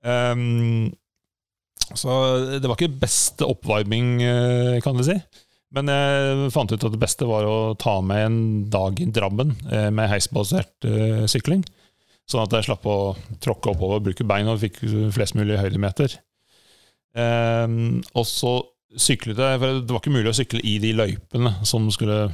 Um, 0.06 0.89
så 1.96 2.13
det 2.60 2.67
var 2.67 2.75
ikke 2.75 3.00
beste 3.00 3.48
oppvarming, 3.48 4.22
eh, 4.24 4.79
kan 4.84 4.98
vi 5.00 5.08
si. 5.08 5.17
Men 5.75 5.91
jeg 5.91 6.51
fant 6.56 6.72
ut 6.72 6.84
at 6.84 6.94
det 6.94 7.01
beste 7.01 7.27
var 7.27 7.48
å 7.48 7.75
ta 7.79 7.98
med 8.01 8.24
en 8.24 8.39
dag 8.72 9.00
i 9.03 9.10
Drammen 9.12 9.53
eh, 9.72 9.89
med 9.91 10.10
heisbasert 10.12 10.88
eh, 10.88 11.25
sykling. 11.27 11.63
Sånn 12.27 12.44
at 12.44 12.56
jeg 12.56 12.67
slapp 12.67 12.88
å 12.88 13.15
tråkke 13.44 13.72
oppover, 13.72 14.03
bruke 14.03 14.27
bein 14.27 14.50
og 14.51 14.60
fikk 14.63 14.82
flest 15.15 15.38
mulig 15.39 15.60
høydemeter. 15.60 16.17
Um, 17.17 18.01
og 18.20 18.27
så 18.27 18.58
syklet 19.00 19.39
jeg, 19.39 19.60
for 19.62 19.79
det 19.79 19.94
var 19.94 20.01
ikke 20.03 20.13
mulig 20.13 20.32
å 20.32 20.36
sykle 20.36 20.60
i 20.67 20.75
de 20.84 20.91
løypene 20.96 21.53
som 21.67 21.88
skulle 21.94 22.27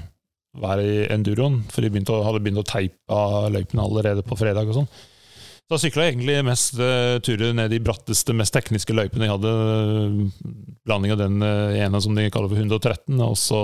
være 0.61 0.83
i 0.85 0.99
enduroen, 1.13 1.61
for 1.71 1.81
de 1.81 1.89
begynte 1.93 2.13
å, 2.13 2.21
hadde 2.27 2.43
begynt 2.43 2.61
å 2.61 2.67
teipe 2.67 3.15
av 3.15 3.49
løypene 3.53 3.83
allerede 3.83 4.25
på 4.25 4.37
fredag. 4.37 4.69
og 4.69 4.81
sånn. 4.81 4.89
Så 5.73 5.89
jeg 5.89 5.95
egentlig 5.95 6.35
mest 6.45 6.75
uh, 6.77 7.17
turer 7.23 7.55
ned 7.57 7.71
de 7.73 7.79
bratteste, 7.81 8.35
mest 8.37 8.53
tekniske 8.53 8.93
løypene 8.93 9.25
jeg 9.25 9.33
hadde. 9.33 9.53
Blanding 10.85 11.15
av 11.15 11.21
den 11.23 11.39
uh, 11.41 11.73
ene 11.73 12.01
som 12.03 12.13
de 12.13 12.27
kaller 12.33 12.51
for 12.51 12.61
113, 12.61 13.17
og 13.23 13.37
så 13.39 13.61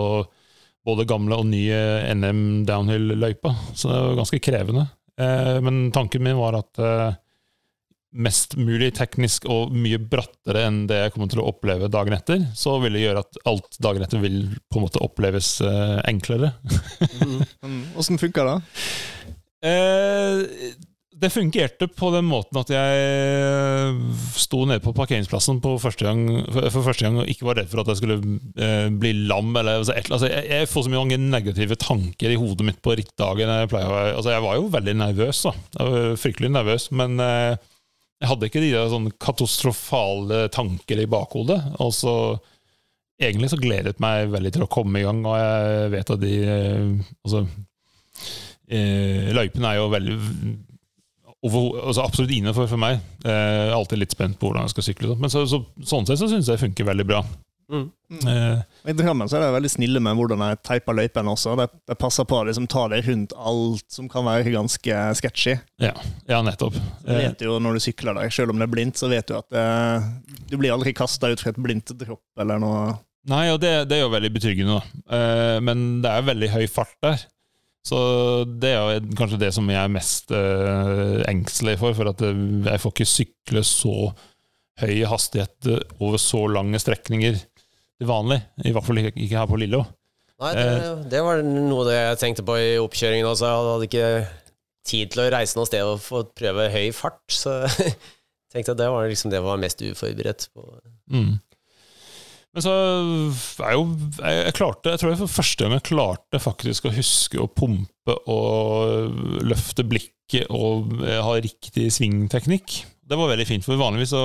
både 0.88 1.06
gamle 1.06 1.38
og 1.38 1.46
nye 1.52 1.82
NM 2.18 2.64
downhill-løypa. 2.66 3.54
Så 3.76 3.92
det 3.92 4.00
var 4.00 4.22
ganske 4.24 4.42
krevende. 4.42 4.88
Uh, 5.20 5.60
men 5.62 5.90
tanken 5.94 6.26
min 6.26 6.40
var 6.40 6.58
at 6.64 6.82
mest 8.10 8.56
mulig 8.58 8.92
teknisk 8.98 9.46
og 9.52 9.74
mye 9.76 10.00
brattere 10.02 10.66
enn 10.66 10.84
det 10.90 10.98
jeg 11.04 11.14
kommer 11.14 11.30
til 11.30 11.44
å 11.44 11.48
oppleve 11.52 11.92
dagen 11.94 12.16
etter, 12.18 12.42
så 12.58 12.80
vil 12.82 12.98
det 12.98 13.06
gjøre 13.06 13.24
at 13.26 13.42
alt 13.50 13.80
dagen 13.84 14.06
etter 14.06 14.24
vil 14.24 14.42
på 14.70 14.80
en 14.80 14.88
måte 14.88 15.04
oppleves 15.06 15.60
enklere. 16.10 16.56
Åssen 18.00 18.18
mm. 18.18 18.22
funka 18.24 18.48
det? 18.50 18.58
Eh, 19.70 20.76
det 21.20 21.30
fungerte 21.34 21.88
på 21.92 22.10
den 22.14 22.28
måten 22.30 22.60
at 22.62 22.70
jeg 22.72 24.20
sto 24.40 24.62
nede 24.68 24.80
på 24.84 24.94
parkeringsplassen 24.96 25.60
på 25.64 25.74
første 25.82 26.06
gang, 26.08 26.22
for 26.72 26.86
første 26.86 27.04
gang 27.06 27.20
og 27.20 27.32
ikke 27.32 27.48
var 27.50 27.60
redd 27.60 27.72
for 27.72 27.84
at 27.84 27.92
jeg 27.92 28.00
skulle 28.00 28.20
eh, 28.56 28.88
bli 29.02 29.12
lam. 29.28 29.52
Eller, 29.52 29.82
altså, 29.82 29.98
altså, 30.00 30.30
jeg, 30.32 30.46
jeg, 30.48 30.70
får 30.72 30.86
så 30.88 30.94
mange 30.94 31.20
negative 31.20 31.76
tanker 31.82 32.32
i 32.32 32.40
hodet 32.40 32.70
mitt 32.70 32.80
på 32.86 32.96
rittdagen. 32.96 33.52
Jeg, 33.52 33.72
altså, 33.74 34.32
jeg 34.32 34.46
var 34.46 34.62
jo 34.62 34.72
veldig 34.78 34.96
nervøs. 35.02 35.44
Da. 35.50 35.54
Jeg 35.76 35.92
var 35.92 36.24
fryktelig 36.24 36.54
nervøs, 36.56 36.88
men 36.96 37.20
eh, 37.26 37.76
jeg 38.20 38.30
hadde 38.34 38.50
ikke 38.50 38.62
de 38.64 38.72
der 38.74 38.90
sånn 38.92 39.10
katastrofale 39.22 40.48
tanker 40.52 41.00
i 41.00 41.10
bakhodet. 41.10 41.60
Og 41.84 41.94
så 41.96 42.16
Egentlig 43.20 43.50
så 43.52 43.58
gledet 43.60 43.98
meg 44.00 44.30
veldig 44.32 44.50
til 44.56 44.62
å 44.64 44.70
komme 44.72 45.02
i 45.02 45.04
gang, 45.04 45.18
og 45.28 45.34
jeg 45.36 45.90
vet 45.92 46.12
at 46.14 46.22
de 46.22 46.30
eh, 46.40 46.86
Altså 47.28 47.42
eh, 48.72 49.34
Løypene 49.36 49.74
er 49.74 49.76
jo 49.82 49.90
veldig 49.92 50.14
over, 51.50 51.66
altså 51.90 52.06
absolutt 52.06 52.32
innenfor 52.36 52.70
for 52.72 52.80
meg. 52.80 53.04
Er 53.28 53.74
alltid 53.76 54.00
litt 54.02 54.16
spent 54.16 54.40
på 54.40 54.48
hvordan 54.48 54.66
jeg 54.68 54.74
skal 54.74 54.88
sykle. 54.88 55.18
Men 55.20 55.32
så, 55.32 55.44
så, 55.48 55.62
sånn 55.84 56.08
sett 56.08 56.20
så 56.20 56.28
syns 56.32 56.48
jeg 56.48 56.56
det 56.56 56.64
funker 56.64 56.88
veldig 56.88 57.06
bra. 57.12 57.22
Mm. 57.70 57.90
Uh, 58.26 58.62
I 58.90 58.94
Drammen 58.98 59.30
så 59.30 59.38
er 59.38 59.44
det 59.44 59.50
veldig 59.54 59.70
snille 59.70 60.02
med 60.02 60.18
hvordan 60.18 60.42
jeg 60.42 60.60
teiper 60.66 60.96
løypene 60.98 61.34
også. 61.36 61.54
Det, 61.60 61.68
det, 61.92 61.98
passer 62.02 62.26
på 62.30 62.40
å 62.40 62.48
liksom, 62.48 62.66
ta 62.72 62.88
det 62.90 63.04
rundt 63.06 63.36
alt 63.38 63.86
som 63.94 64.08
kan 64.10 64.26
være 64.26 64.56
ganske 64.56 65.02
sketchy. 65.20 65.58
Ja, 65.84 65.94
ja 66.30 66.42
nettopp. 66.46 66.80
Du 67.06 67.12
vet 67.14 67.46
jo 67.46 67.60
når 67.62 67.78
du 67.78 67.86
sykler 67.86 68.18
der, 68.18 68.34
selv 68.34 68.54
om 68.54 68.62
det 68.62 68.66
er 68.66 68.74
blindt, 68.74 68.98
så 69.00 69.12
vet 69.12 69.30
du 69.30 69.38
at 69.38 69.60
eh, 69.62 70.10
du 70.50 70.58
blir 70.58 70.74
aldri 70.74 70.96
kasta 70.98 71.30
ut 71.30 71.44
fra 71.44 71.54
et 71.54 71.62
blindt 71.62 71.94
dropp 72.00 72.42
eller 72.42 72.62
noe. 72.62 72.88
Nei, 73.30 73.50
og 73.54 73.60
det, 73.62 73.74
det 73.92 74.00
er 74.00 74.08
jo 74.08 74.14
veldig 74.16 74.32
betryggende, 74.34 74.80
da. 74.80 75.04
Eh, 75.18 75.58
men 75.66 76.00
det 76.04 76.14
er 76.14 76.32
veldig 76.32 76.50
høy 76.56 76.66
fart 76.72 76.98
der. 77.06 77.28
Så 77.86 78.00
det 78.60 78.72
er 78.76 79.06
kanskje 79.18 79.40
det 79.42 79.54
som 79.56 79.70
jeg 79.72 79.80
er 79.80 79.92
mest 79.92 80.34
uh, 80.36 81.22
engstelig 81.30 81.78
for, 81.80 81.96
for 81.98 82.12
at 82.12 82.22
eh, 82.28 82.42
jeg 82.68 82.82
får 82.84 82.94
ikke 82.94 83.08
sykle 83.08 83.64
så 83.66 83.94
høy 84.80 84.98
hastighet 85.08 85.70
over 86.00 86.20
så 86.22 86.44
lange 86.52 86.80
strekninger 86.80 87.40
til 88.00 88.10
vanlig. 88.10 88.40
I 88.64 88.74
hvert 88.76 88.88
fall 88.88 89.02
ikke 89.04 89.36
her 89.36 89.50
på 89.50 89.60
Lillo. 89.60 89.84
Nei, 90.40 90.54
det, 90.56 90.68
eh. 90.72 91.02
det 91.12 91.24
var 91.26 91.42
noe 91.44 91.84
det 91.90 91.98
jeg 91.98 92.22
tenkte 92.22 92.46
på 92.48 92.56
i 92.56 92.70
oppkjøringen 92.80 93.28
også. 93.28 93.50
Jeg 93.50 93.68
hadde 93.74 93.90
ikke 93.90 94.12
tid 94.90 95.12
til 95.12 95.24
å 95.26 95.28
reise 95.34 95.60
noe 95.60 95.68
sted 95.68 95.84
og 95.84 96.00
få 96.02 96.24
prøve 96.38 96.70
høy 96.72 96.88
fart, 96.96 97.22
så 97.34 97.60
jeg 97.76 97.94
tenkte 98.54 98.76
at 98.76 98.82
det 98.82 98.90
var 98.94 99.10
liksom 99.12 99.34
det 99.34 99.42
jeg 99.42 99.48
var 99.50 99.62
mest 99.62 99.84
uforberedt 99.84 100.48
på. 100.56 100.66
Mm. 101.12 101.34
Men 102.50 102.66
så 102.66 102.76
er 103.62 103.76
jo 103.76 103.84
jeg, 103.84 104.38
jeg, 104.40 104.54
klarte, 104.58 104.94
jeg 104.96 105.02
tror 105.02 105.12
jeg 105.12 105.20
for 105.20 105.34
første 105.36 105.66
gang 105.66 105.76
jeg 105.76 105.88
klarte 105.92 106.40
faktisk 106.42 106.88
å 106.88 106.94
huske 106.96 107.38
å 107.44 107.50
pumpe 107.52 108.16
og 108.32 109.44
løfte 109.46 109.86
blikket 109.86 110.50
og 110.56 110.96
ha 111.04 111.36
riktig 111.44 111.90
svingteknikk. 111.94 112.80
Det 113.10 113.18
var 113.20 113.30
veldig 113.34 113.46
fint, 113.50 113.66
for 113.66 113.78
vanligvis 113.78 114.16
så 114.16 114.24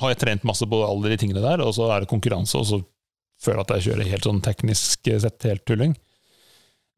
har 0.00 0.12
jeg 0.12 0.20
trent 0.22 0.46
masse 0.48 0.66
på 0.66 0.80
alle 0.86 1.12
de 1.12 1.18
tingene 1.20 1.42
der, 1.44 1.62
og 1.64 1.74
så 1.76 1.90
er 1.92 2.02
det 2.02 2.10
konkurranse, 2.10 2.58
og 2.58 2.66
så 2.68 2.80
føler 3.44 3.60
jeg 3.60 3.66
at 3.66 3.74
jeg 3.74 3.86
kjører 3.88 4.10
helt 4.14 4.28
sånn 4.28 4.42
teknisk 4.44 5.12
sett 5.22 5.48
helt 5.48 5.64
tulling. 5.68 5.94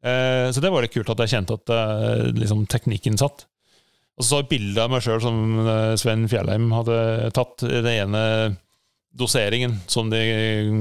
Eh, 0.05 0.47
så 0.53 0.63
det 0.63 0.71
var 0.71 0.85
litt 0.85 0.93
kult 0.93 1.09
at 1.11 1.23
jeg 1.25 1.33
kjente 1.35 1.57
at 1.57 1.73
eh, 1.73 2.27
liksom, 2.37 2.65
teknikken 2.71 3.19
satt. 3.19 3.47
Og 4.17 4.25
så 4.25 4.29
så 4.31 4.39
jeg 4.41 4.49
bilde 4.53 4.81
av 4.81 4.93
meg 4.93 5.03
sjøl 5.05 5.19
som 5.21 5.41
eh, 5.61 5.93
Sven 5.99 6.25
Fjellheim 6.29 6.71
hadde 6.73 6.97
tatt. 7.37 7.65
Det 7.65 7.93
ene 7.93 8.21
doseringen, 9.17 9.79
som 9.87 10.09
de 10.11 10.19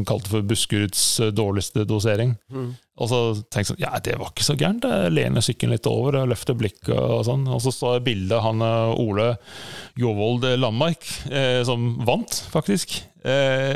kalte 0.09 0.31
for 0.31 0.45
Buskeruds 0.47 1.21
eh, 1.21 1.33
dårligste 1.35 1.87
dosering. 1.89 2.35
Mm. 2.53 2.75
Og 2.97 3.11
så 3.11 3.21
tenkte 3.53 3.61
jeg 3.61 3.71
sånn 3.73 3.83
Ja, 3.83 3.93
det 4.03 4.17
var 4.21 4.33
ikke 4.33 4.47
så 4.47 4.57
gærent. 4.59 4.87
Jeg 4.89 5.15
lener 5.15 5.45
sykkelen 5.45 5.77
litt 5.77 5.89
over 5.91 6.21
og 6.21 6.31
løfter 6.33 6.57
blikket 6.59 6.95
og 6.97 7.25
sånn. 7.29 7.47
Og 7.49 7.61
så 7.65 7.73
står 7.75 8.05
bildet 8.07 8.45
han 8.45 8.65
eh, 8.65 9.03
Ole 9.03 9.33
Jovold 10.01 10.49
Landmark, 10.61 11.05
eh, 11.31 11.61
som 11.69 11.95
vant, 12.09 12.41
faktisk. 12.53 12.99
Eh, 13.27 13.75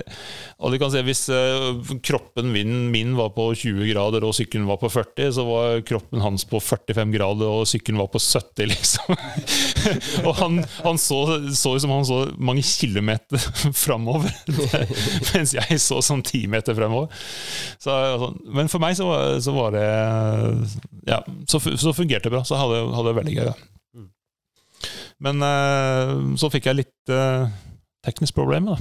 og 0.63 0.71
du 0.71 0.77
kan 0.79 0.93
se 0.93 1.01
Hvis 1.03 1.25
eh, 1.35 1.81
kroppen 2.07 2.53
min, 2.55 2.91
min, 2.93 3.17
var 3.19 3.33
på 3.35 3.49
20 3.57 3.89
grader 3.91 4.23
og 4.27 4.37
sykkelen 4.37 4.69
var 4.69 4.79
på 4.83 4.91
40, 4.93 5.33
så 5.35 5.47
var 5.49 5.83
kroppen 5.87 6.23
hans 6.23 6.47
på 6.47 6.61
45 6.63 7.17
grader 7.17 7.51
og 7.51 7.67
sykkelen 7.69 7.99
var 8.01 8.13
på 8.13 8.23
70, 8.23 8.69
liksom. 8.75 9.17
og 10.27 10.35
han, 10.41 10.61
han 10.85 11.01
så, 11.01 11.21
ut 11.41 11.57
som 11.57 11.93
han 11.95 12.07
så 12.07 12.21
mange 12.39 12.65
kilometer 12.67 13.41
framover, 13.85 14.33
mens 15.33 15.55
jeg 15.57 15.81
så 15.83 16.01
sånn 16.05 16.25
ti 16.27 16.45
meter 16.51 16.77
fremover. 16.79 17.13
Så, 17.81 17.91
altså, 17.91 18.33
men 18.57 18.71
for 18.73 18.83
meg 18.83 18.97
så, 18.99 19.11
så 19.43 19.55
var 19.57 19.75
det 19.77 19.87
Ja, 21.09 21.21
så, 21.49 21.61
så, 21.61 21.95
fungerte 21.97 22.29
det 22.29 22.35
bra. 22.37 22.45
Så 22.47 22.59
hadde 22.61 22.83
jeg 22.83 23.07
det 23.07 23.19
veldig 23.21 23.37
gøy. 23.37 23.51
Da. 23.51 24.07
Men 25.21 25.45
eh, 25.45 26.17
så 26.41 26.49
fikk 26.53 26.71
jeg 26.71 26.83
litt 26.83 27.15
teknisk 28.05 28.37
problem. 28.39 28.73
da 28.73 28.81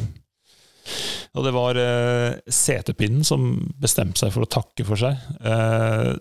og 1.38 1.46
det 1.46 1.54
var 1.54 1.78
eh, 1.78 2.40
setepinnen 2.50 3.26
som 3.28 3.52
bestemte 3.82 4.24
seg 4.24 4.34
for 4.34 4.46
å 4.46 4.50
takke 4.50 4.86
for 4.88 5.00
seg. 5.00 5.20
Eh, 5.46 6.14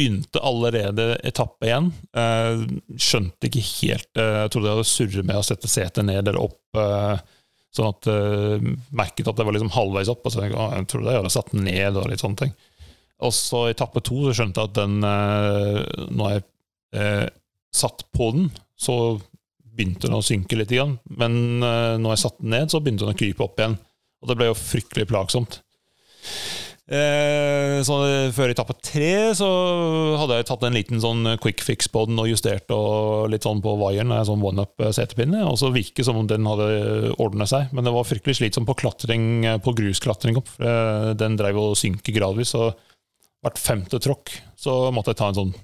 begynte 0.00 0.40
allerede 0.40 1.18
etappe 1.28 1.68
igjen. 1.68 1.90
Eh, 2.16 2.62
skjønte 2.96 3.50
ikke 3.50 3.64
helt 3.66 4.20
eh, 4.20 4.36
Jeg 4.44 4.52
trodde 4.54 4.70
jeg 4.70 4.78
hadde 4.78 4.88
surret 4.88 5.28
med 5.28 5.40
å 5.40 5.44
sette 5.44 5.68
setet 5.70 6.06
ned 6.08 6.22
eller 6.22 6.40
opp. 6.40 6.60
Eh, 6.80 7.20
sånn 7.70 7.92
at 7.92 8.08
merket 8.98 9.28
at 9.30 9.36
det 9.38 9.44
var 9.46 9.54
liksom 9.54 9.70
halvveis 9.70 10.10
opp. 10.10 10.24
Og 10.26 10.32
så 10.34 10.46
jeg, 10.46 10.56
jeg 10.56 10.86
trodde 10.90 11.12
jeg 11.12 11.20
hadde 11.20 11.34
satt 11.36 11.52
ned. 11.54 11.98
Og 12.00 12.08
litt 12.10 12.24
sånne 12.24 12.40
ting 12.40 12.54
Og 13.22 13.34
så 13.36 13.66
i 13.68 13.74
etappe 13.76 14.02
to 14.02 14.24
så 14.24 14.32
skjønte 14.40 14.64
jeg 14.64 14.72
at 14.72 14.80
den 14.80 14.96
Når 16.18 16.32
jeg 16.32 17.28
satt 17.70 18.02
på 18.16 18.32
den, 18.34 18.48
så 18.74 18.96
begynte 19.70 20.08
den 20.08 20.18
å 20.18 20.24
synke 20.26 20.58
litt. 20.58 20.72
Igjen. 20.74 20.96
Men 21.20 21.60
når 21.60 22.16
jeg 22.16 22.22
satte 22.24 22.42
den 22.42 22.56
ned, 22.56 22.72
så 22.72 22.80
begynte 22.82 23.06
den 23.06 23.14
å 23.14 23.20
krype 23.20 23.46
opp 23.46 23.60
igjen. 23.62 23.78
Og 24.20 24.32
det 24.32 24.40
ble 24.40 24.50
jo 24.50 24.58
fryktelig 24.58 25.06
plagsomt. 25.12 25.60
Eh, 26.90 27.76
så 27.86 27.96
Før 28.34 28.50
etappe 28.50 28.74
tre 28.82 29.30
så 29.38 29.46
hadde 30.18 30.40
jeg 30.40 30.48
tatt 30.48 30.64
en 30.66 30.74
liten 30.74 31.02
sånn 31.02 31.36
quick 31.42 31.62
fix 31.62 31.86
på 31.92 32.02
den 32.10 32.18
og 32.18 32.26
justert 32.32 32.72
og 32.74 33.30
litt 33.30 33.46
sånn 33.46 33.62
på 33.62 33.76
vaieren, 33.78 34.12
sånn 34.26 34.42
one-up-setepinne. 34.42 35.44
Og 35.46 35.58
så 35.60 35.70
virket 35.74 36.08
som 36.08 36.18
om 36.18 36.28
den 36.30 36.48
hadde 36.50 37.14
ordna 37.22 37.46
seg. 37.50 37.70
Men 37.76 37.86
det 37.86 37.94
var 37.94 38.08
fryktelig 38.08 38.40
slitsomt 38.40 38.68
på 38.70 38.78
klatring 38.82 39.46
på 39.62 39.76
grusklatring 39.78 40.42
opp. 40.42 40.50
Eh, 40.58 41.10
den 41.18 41.38
drev 41.38 41.62
og 41.62 41.78
synke 41.78 42.14
gradvis. 42.16 42.56
Og 42.58 42.74
hvert 43.40 43.60
femte 43.60 44.02
tråkk 44.02 44.34
så 44.60 44.86
måtte 44.92 45.14
jeg 45.14 45.22
ta 45.22 45.30
en 45.30 45.42
sånn 45.42 45.58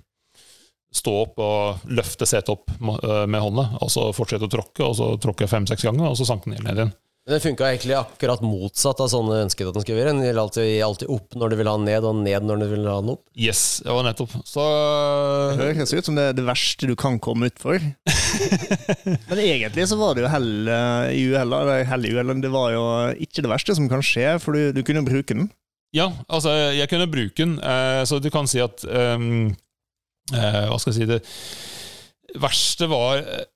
stå 0.96 1.12
opp 1.24 1.40
og 1.42 1.88
løfte 1.92 2.28
setet 2.28 2.52
opp 2.54 2.70
eh, 2.72 3.24
med 3.28 3.42
hånda, 3.42 3.66
og 3.82 3.90
så 3.92 4.08
fortsette 4.16 4.48
å 4.48 4.52
tråkke, 4.52 4.84
og 4.86 4.94
så 4.98 5.10
tråkke 5.20 5.48
fem-seks 5.50 5.84
ganger, 5.86 6.08
og 6.08 6.16
så 6.18 6.28
sank 6.28 6.46
den 6.46 6.56
ned 6.62 6.78
igjen. 6.78 6.94
Men 7.26 7.34
den 7.34 7.42
funka 7.42 7.66
egentlig 7.66 7.94
akkurat 7.98 8.42
motsatt 8.46 9.00
av 9.02 9.08
sånn 9.10 9.26
du 9.26 9.32
ønsket 9.34 9.66
at 9.66 9.74
den 9.74 9.82
skulle 9.82 9.98
gjøre. 9.98 10.12
Den 10.14 10.22
gir 10.22 10.36
alltid, 10.38 10.68
alltid 10.86 11.08
opp 11.10 11.34
når 11.34 11.50
du 11.50 11.56
vil 11.58 11.66
ha 11.66 11.72
den 11.74 11.88
ned, 11.88 12.04
og 12.06 12.20
ned 12.20 12.46
når 12.46 12.60
du 12.62 12.66
vil 12.70 12.86
ha 12.86 13.00
den 13.02 13.10
opp. 13.16 13.24
Yes, 13.34 13.62
det 13.82 13.96
var 13.96 14.06
nettopp. 14.06 14.36
Så 14.46 14.66
Det 15.58 15.66
høres 15.72 15.94
ut 15.96 16.06
som 16.06 16.20
det 16.20 16.28
er 16.30 16.36
det 16.38 16.44
verste 16.46 16.86
du 16.86 16.94
kan 16.94 17.18
komme 17.18 17.50
utfor. 17.50 17.82
Men 19.32 19.42
egentlig 19.42 19.88
så 19.90 19.98
var 19.98 20.14
det 20.14 20.22
jo 20.22 20.30
hell 20.30 20.70
eh, 20.70 21.16
i 21.18 21.24
uhellet. 21.32 21.58
eller 21.64 21.90
hell 21.90 22.06
i 22.06 22.14
uhellet. 22.14 22.44
Det 22.46 22.52
var 22.54 22.70
jo 22.76 22.84
ikke 23.26 23.42
det 23.42 23.52
verste 23.56 23.74
som 23.80 23.90
kan 23.90 24.06
skje, 24.06 24.28
for 24.44 24.54
du, 24.54 24.70
du 24.76 24.84
kunne 24.86 25.02
bruke 25.08 25.34
den. 25.34 25.48
Ja, 25.98 26.12
altså, 26.30 26.54
jeg 26.78 26.86
kunne 26.92 27.10
bruke 27.10 27.40
den, 27.42 27.58
eh, 27.58 28.04
så 28.06 28.22
du 28.22 28.30
kan 28.30 28.46
si 28.46 28.62
at 28.62 28.86
um, 28.86 29.50
eh, 30.30 30.62
Hva 30.70 30.78
skal 30.78 30.94
jeg 30.94 31.00
si 31.00 31.10
Det 31.10 31.20
verste 32.42 32.88
var 32.90 33.20
eh, 33.22 33.46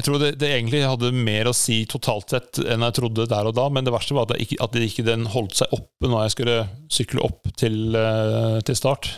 Jeg 0.00 0.06
tror 0.06 0.22
det, 0.22 0.28
det 0.40 0.48
egentlig 0.48 0.78
hadde 0.88 1.10
mer 1.12 1.50
å 1.50 1.52
si 1.52 1.82
totalt 1.84 2.32
sett 2.32 2.60
enn 2.64 2.86
jeg 2.86 2.96
trodde 2.96 3.26
der 3.28 3.50
og 3.50 3.52
da, 3.58 3.66
men 3.68 3.84
det 3.84 3.92
verste 3.92 4.16
var 4.16 4.30
at, 4.30 4.38
ikke, 4.40 4.56
at 4.64 4.78
ikke 4.80 5.04
den 5.04 5.26
holdt 5.28 5.58
seg 5.58 5.74
oppe 5.76 6.08
når 6.08 6.22
jeg 6.24 6.32
skulle 6.38 6.54
sykle 6.88 7.26
opp 7.26 7.50
til, 7.60 7.76
eh, 8.00 8.62
til 8.64 8.78
start. 8.80 9.10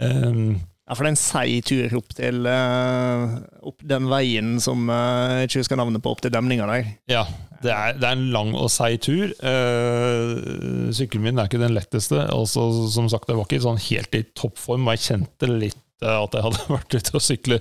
Um, 0.00 0.62
Ja, 0.84 0.92
For 0.92 1.06
det 1.06 1.08
er 1.08 1.14
en 1.14 1.20
seig 1.20 1.64
tur 1.64 1.94
opp 1.96 2.10
til 2.12 2.44
uh, 2.44 3.36
Opp 3.64 3.84
den 3.88 4.04
veien 4.10 4.58
som 4.60 4.82
uh, 4.92 5.40
jeg 5.40 5.48
ikke 5.48 5.62
husker 5.62 5.80
navnet 5.80 6.04
på, 6.04 6.12
opp 6.12 6.20
til 6.20 6.32
demninga 6.34 6.66
der. 6.68 6.90
Ja, 7.08 7.22
det 7.64 7.72
er, 7.72 7.94
det 7.96 8.08
er 8.08 8.18
en 8.18 8.26
lang 8.34 8.52
og 8.52 8.68
seig 8.72 8.98
tur. 9.06 9.32
Uh, 9.40 10.92
sykkelen 10.92 11.24
min 11.24 11.40
er 11.40 11.48
ikke 11.48 11.62
den 11.62 11.72
letteste. 11.76 12.26
Og 12.36 12.44
som 12.52 13.08
sagt, 13.08 13.32
jeg 13.32 13.40
var 13.40 13.48
ikke 13.48 13.64
sånn 13.64 13.80
helt 13.86 14.20
i 14.20 14.26
toppform, 14.36 14.84
og 14.84 14.98
jeg 14.98 15.06
kjente 15.06 15.48
litt 15.54 15.80
at 16.04 16.36
jeg 16.36 16.46
hadde 16.46 16.64
vært 16.76 16.96
ute 16.98 17.14
og 17.16 17.24
sykle 17.24 17.60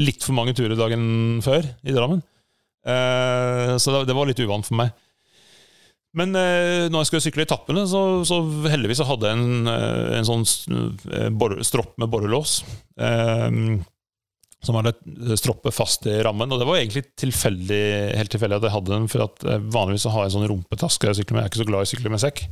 litt 0.00 0.24
for 0.24 0.36
mange 0.36 0.54
turer 0.58 0.78
dagen 0.78 1.42
før 1.44 1.66
i 1.84 1.96
Drammen. 1.96 2.22
Eh, 2.88 3.74
så 3.80 4.00
det, 4.04 4.16
var 4.16 4.28
litt 4.28 4.40
uvant 4.44 4.66
for 4.66 4.78
meg. 4.80 4.94
Men 6.18 6.32
eh, 6.38 6.86
når 6.88 7.02
jeg 7.02 7.10
skulle 7.10 7.26
sykle 7.26 7.44
etappene, 7.44 7.84
så, 7.90 8.02
så 8.26 8.40
heldigvis 8.70 9.02
så 9.02 9.08
hadde 9.10 9.28
jeg 9.28 9.38
en, 9.38 9.70
eh, 9.70 10.16
en 10.18 10.28
sånn 10.28 10.46
eh, 10.48 11.62
stropp 11.66 11.98
med 12.00 12.10
borrelås. 12.12 12.62
Eh, 12.96 13.78
som 14.64 14.74
hadde 14.74 15.36
stroppet 15.38 15.74
fast 15.74 16.06
i 16.10 16.16
rammen. 16.24 16.50
Og 16.50 16.58
det 16.58 16.66
var 16.66 16.80
egentlig 16.80 17.04
tilfeldig, 17.18 17.82
helt 18.18 18.32
tilfeldig 18.32 18.58
at 18.58 18.66
jeg 18.66 18.74
hadde 18.74 18.94
den, 18.94 19.10
for 19.10 19.26
eh, 19.46 19.60
vanligvis 19.74 20.06
så 20.06 20.14
har 20.14 20.24
jeg 20.24 20.32
en 20.32 20.36
sånn 20.38 20.48
rumpetaske 20.54 21.10
jeg 21.10 21.20
sykler 21.20 21.36
med. 21.36 21.44
Jeg 21.44 21.50
er 21.50 21.52
ikke 21.52 21.62
så 21.62 21.68
glad 21.68 21.84
i 21.84 21.88
å 21.88 21.92
sykle 21.92 22.14
med 22.14 22.24
sekk. 22.24 22.42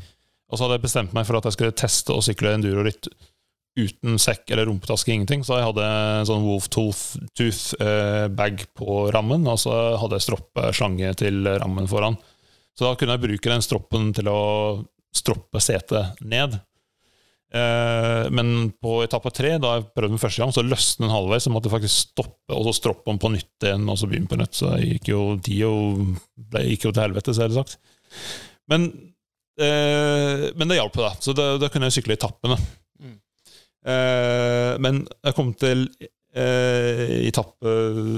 Og 0.46 0.54
så 0.58 0.66
hadde 0.66 0.78
jeg 0.78 0.86
bestemt 0.86 1.16
meg 1.16 1.26
for 1.26 1.38
at 1.38 1.48
jeg 1.48 1.56
skulle 1.56 1.78
teste 1.80 2.14
å 2.14 2.22
sykle 2.22 2.54
enduroritt 2.54 3.10
uten 3.76 4.16
sekk 4.20 4.50
eller 4.50 4.68
rumpetaske, 4.70 5.12
ingenting. 5.12 5.44
Så 5.44 5.58
jeg 5.58 5.68
hadde 5.68 5.86
en 5.86 6.28
sånn 6.28 6.46
Wolf 6.46 6.70
Tooth, 6.72 7.18
tooth, 7.36 7.76
eh, 7.82 8.56
på 8.76 8.98
rammen, 9.14 9.46
og 9.46 9.60
så 9.60 9.98
hadde 10.00 10.18
jeg 10.18 10.28
stroppeslange 10.28 11.12
til 11.20 11.44
rammen 11.46 11.88
foran. 11.90 12.16
Så 12.76 12.84
da 12.84 12.96
kunne 12.96 13.16
jeg 13.16 13.24
bruke 13.24 13.52
den 13.52 13.64
stroppen 13.64 14.10
til 14.16 14.28
å 14.28 14.40
stroppe 15.16 15.60
setet 15.64 16.20
ned. 16.20 16.58
Eh, 17.54 18.26
men 18.34 18.70
på 18.82 18.98
etappe 19.04 19.30
tre, 19.34 19.54
da 19.62 19.76
jeg 19.76 19.88
prøvde 19.94 20.16
den 20.16 20.22
første 20.22 20.42
gang, 20.42 20.52
så 20.54 20.64
løsnet 20.66 21.06
den 21.06 21.14
halvveis. 21.14 21.46
Så 21.46 21.52
måtte 21.54 21.70
jeg 21.70 21.76
faktisk 21.78 22.10
stoppe 22.10 22.56
og 22.56 22.66
så 22.68 22.74
stroppe 22.76 23.08
den 23.10 23.20
på 23.22 23.32
nytt 23.32 23.68
igjen, 23.68 23.86
og 23.88 24.00
så 24.00 24.10
begynne 24.10 24.30
på 24.30 24.40
nytt. 24.40 24.56
Så 24.58 24.72
det 24.74 24.90
gikk 24.90 25.12
jo, 25.12 25.20
de 25.40 25.60
jo, 25.62 25.74
ble, 26.36 26.64
gikk 26.72 26.88
jo 26.88 26.92
til 26.92 27.06
helvete, 27.06 27.36
selvsagt. 27.36 27.78
Men, 28.72 28.90
eh, 29.60 30.48
men 30.58 30.68
det 30.68 30.80
hjalp, 30.80 30.98
da. 31.00 31.14
Så 31.22 31.36
da, 31.36 31.54
da 31.62 31.70
kunne 31.72 31.88
jeg 31.90 32.00
sykle 32.00 32.18
etappene. 32.18 32.58
Eh, 33.86 34.72
men 34.82 35.04
jeg 35.24 35.34
kom 35.38 35.52
til 35.54 35.86
eh, 36.34 37.28
etappe, 37.28 37.74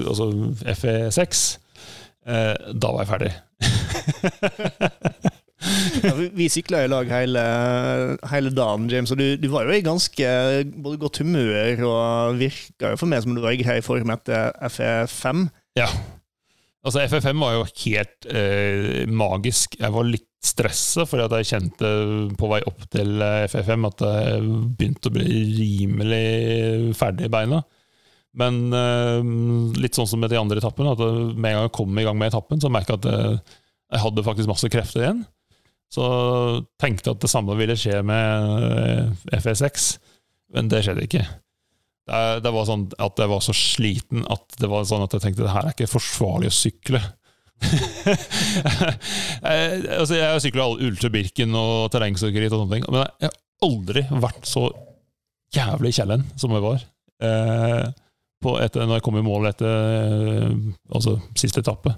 altså 0.09 0.29
FE6. 0.75 1.43
Eh, 2.29 2.73
da 2.73 2.91
var 2.95 3.05
jeg 3.05 3.11
ferdig. 3.13 3.33
Ja, 5.99 6.13
vi- 6.15 6.29
vi 6.33 6.45
sykla 6.49 6.85
i 6.85 6.87
lag 6.87 7.09
hele, 7.11 7.41
hele 8.31 8.51
dagen, 8.55 8.85
James, 8.89 9.11
og 9.11 9.17
du, 9.19 9.25
du 9.35 9.49
var 9.51 9.65
jo 9.67 9.73
i 9.75 9.81
ganske 9.83 10.29
både 10.83 10.97
godt 11.01 11.17
humør 11.19 11.81
og 11.83 12.37
virka 12.39 12.93
jo 12.93 12.99
for 13.01 13.11
meg 13.11 13.25
som 13.25 13.35
du 13.35 13.41
var 13.43 13.51
i 13.51 13.59
grei 13.59 13.81
form 13.83 14.09
etter 14.13 14.53
FE5. 14.71 15.43
Ja. 15.75 15.89
Altså, 16.85 17.01
FF5 17.03 17.41
var 17.43 17.55
jo 17.57 17.65
helt 17.83 18.27
eh, 18.31 19.03
magisk. 19.11 19.75
Jeg 19.81 19.91
var 19.95 20.07
litt 20.07 20.27
stressa 20.39 21.03
fordi 21.03 21.25
at 21.25 21.33
jeg 21.35 21.49
kjente 21.49 21.89
på 22.39 22.47
vei 22.47 22.61
opp 22.69 22.85
til 22.93 23.19
FFM 23.51 23.87
at 23.89 24.03
jeg 24.05 24.45
begynte 24.79 25.11
å 25.11 25.15
bli 25.17 25.41
rimelig 25.57 26.95
ferdig 26.95 27.27
i 27.27 27.33
beina. 27.33 27.59
Men 28.39 28.69
eh, 28.75 29.19
litt 29.81 29.97
sånn 29.97 30.07
som 30.09 30.21
med 30.21 30.31
de 30.31 30.39
andre 30.39 30.61
etappene, 30.61 30.93
at 30.93 31.01
eh, 31.03 31.19
med 31.33 31.51
en 31.51 31.57
gang 31.57 31.65
jeg 31.67 31.75
kom 31.79 31.99
i 31.99 32.05
gang 32.05 32.19
med 32.19 32.31
etappen, 32.31 32.61
så 32.61 32.71
merka 32.71 32.95
jeg 32.95 33.01
at 33.03 33.09
eh, 33.11 33.59
jeg 33.89 34.03
hadde 34.05 34.25
faktisk 34.25 34.51
masse 34.51 34.69
krefter 34.71 35.03
igjen. 35.03 35.23
Så 35.89 36.05
tenkte 36.77 37.09
jeg 37.09 37.17
at 37.17 37.23
det 37.25 37.31
samme 37.31 37.57
ville 37.57 37.77
skje 37.79 38.03
med 38.05 38.67
eh, 38.69 39.39
FE6, 39.41 39.91
men 40.55 40.69
det 40.69 40.83
skjedde 40.85 41.07
ikke. 41.07 41.25
Det, 42.09 42.41
det 42.45 42.51
var 42.55 42.67
sånn 42.67 42.87
at 42.97 43.21
jeg 43.21 43.29
var 43.29 43.41
så 43.45 43.55
sliten 43.55 44.25
at 44.33 44.59
det 44.61 44.69
var 44.71 44.87
sånn 44.89 45.05
at 45.05 45.15
jeg 45.15 45.25
tenkte 45.25 45.45
det 45.45 45.53
her 45.53 45.69
er 45.69 45.75
ikke 45.75 45.91
forsvarlig 45.91 46.49
å 46.49 46.57
sykle. 46.57 47.01
jeg, 49.43 49.81
altså 49.99 50.15
jeg 50.15 50.43
sykla 50.45 50.69
Ultra 50.87 51.11
Birken 51.13 51.57
og 51.59 51.89
terrengsykkelritt 51.93 52.55
og 52.55 52.63
sånne 52.63 52.77
ting, 52.77 52.87
men 52.89 53.03
jeg 53.05 53.29
har 53.29 53.39
aldri 53.67 54.05
vært 54.23 54.47
så 54.47 54.69
jævlig 55.55 55.93
kjellen 55.97 56.25
som 56.39 56.53
jeg 56.55 56.65
var. 56.65 56.85
Eh, 57.25 57.85
på 58.39 58.55
etter, 58.63 58.85
når 58.87 58.99
jeg 58.99 59.05
kom 59.05 59.17
i 59.19 59.25
mål 59.25 59.49
etter 59.49 59.67
eh, 59.67 60.53
altså 60.95 61.17
siste 61.37 61.59
etappe. 61.63 61.91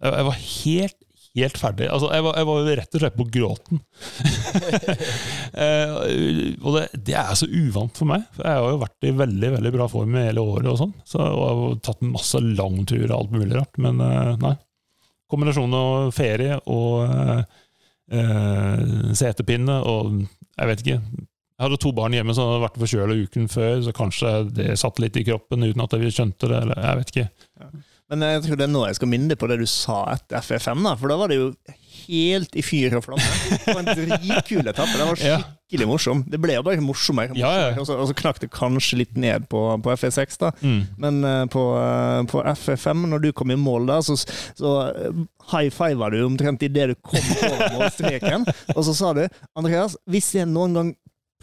Jeg, 0.00 0.14
jeg 0.14 0.28
var 0.30 0.38
helt, 0.44 0.98
helt 1.34 1.58
ferdig. 1.58 1.88
Altså, 1.90 2.10
jeg, 2.14 2.24
var, 2.26 2.36
jeg 2.38 2.48
var 2.48 2.68
rett 2.78 2.96
og 2.96 3.02
slett 3.02 3.16
på 3.18 3.26
gråten. 3.34 3.80
eh, 5.64 5.96
og 6.60 6.76
det, 6.76 6.84
det 7.08 7.16
er 7.18 7.34
så 7.38 7.48
uvant 7.48 7.98
for 7.98 8.10
meg. 8.10 8.26
For 8.36 8.46
jeg 8.46 8.62
har 8.62 8.70
jo 8.70 8.82
vært 8.84 9.08
i 9.08 9.12
veldig 9.18 9.50
veldig 9.56 9.74
bra 9.74 9.88
form 9.90 10.14
i 10.14 10.24
hele 10.28 10.44
året. 10.44 10.70
Og 10.70 10.78
sånn 10.80 10.94
Så, 11.08 11.18
og 11.18 11.44
har 11.44 11.76
tatt 11.90 12.06
masse 12.06 12.40
langturer 12.44 13.10
og 13.10 13.18
alt 13.18 13.34
mulig 13.34 13.50
rart. 13.56 13.82
Men 13.82 14.00
eh, 14.04 14.32
nei. 14.44 14.54
Kombinasjonen 15.32 15.76
av 15.78 16.10
ferie 16.14 16.60
og 16.70 17.08
eh, 17.08 17.60
eh, 18.14 18.82
setepinne 19.16 19.80
og 19.90 20.20
jeg 20.54 20.70
vet 20.70 20.84
ikke. 20.84 21.00
Jeg 21.54 21.62
hadde 21.64 21.80
to 21.82 21.90
barn 21.94 22.14
hjemme 22.14 22.34
som 22.34 22.48
hadde 22.50 22.62
vært 22.64 22.78
forkjøla 22.82 23.16
uken 23.26 23.50
før, 23.50 23.76
så 23.86 23.94
kanskje 23.94 24.30
det 24.54 24.74
satt 24.78 24.98
litt 25.02 25.16
i 25.18 25.24
kroppen 25.26 25.66
uten 25.66 25.82
at 25.82 25.94
vi 25.98 26.10
skjønte 26.14 26.50
det. 26.50 26.60
eller 26.62 26.80
jeg 26.82 27.00
vet 27.00 27.12
ikke. 27.12 27.26
Men 28.14 28.36
jeg 28.36 28.44
tror 28.46 28.60
det 28.60 28.68
er 28.68 28.70
nå 28.70 28.84
jeg 28.86 29.00
skal 29.00 29.10
minne 29.10 29.38
på 29.38 29.48
det 29.50 29.58
du 29.58 29.66
sa 29.66 30.04
etter 30.14 30.44
FE5, 30.44 30.86
da, 30.86 30.94
for 31.00 31.10
da 31.10 31.18
var 31.18 31.32
det 31.32 31.40
jo 31.40 31.50
helt 32.04 32.56
i 32.58 32.62
fyr 32.64 32.94
og 32.98 33.04
flamme. 33.06 33.26
Det 33.50 33.74
var 33.74 33.82
en 33.82 33.90
dritkul 33.90 34.70
etappe. 34.70 34.94
Det 34.94 35.06
var 35.08 35.20
skikkelig 35.20 35.88
morsom. 35.88 36.22
Det 36.30 36.40
ble 36.42 36.56
jo 36.58 36.64
bare 36.66 36.84
morsommere. 36.84 37.36
Ja, 37.38 37.52
ja. 37.58 37.68
Og, 37.80 37.86
så, 37.88 37.96
og 37.98 38.10
så 38.10 38.16
knakk 38.18 38.40
det 38.42 38.50
kanskje 38.54 39.00
litt 39.02 39.16
ned 39.18 39.48
på, 39.50 39.62
på 39.82 39.94
FE6, 39.98 40.38
da. 40.42 40.52
Mm. 40.60 40.80
Men 41.00 41.20
eh, 41.28 41.44
på, 41.52 41.62
eh, 41.80 42.20
på 42.30 42.42
FE5, 42.64 43.06
når 43.10 43.24
du 43.24 43.30
kom 43.36 43.54
i 43.54 43.58
mål 43.58 43.88
da, 43.90 44.00
så, 44.04 44.18
så 44.58 44.74
eh, 44.90 45.22
high 45.52 45.72
fiva 45.74 46.10
du 46.12 46.20
omtrent 46.24 46.62
idet 46.66 46.90
du 46.92 46.98
kom 47.00 47.32
over 47.40 47.78
målstreken. 47.78 48.46
Og 48.76 48.84
så 48.86 48.96
sa 48.96 49.14
du 49.16 49.24
Andreas, 49.58 49.98
hvis 50.10 50.34
jeg 50.36 50.50
noen 50.50 50.78
gang 50.78 50.94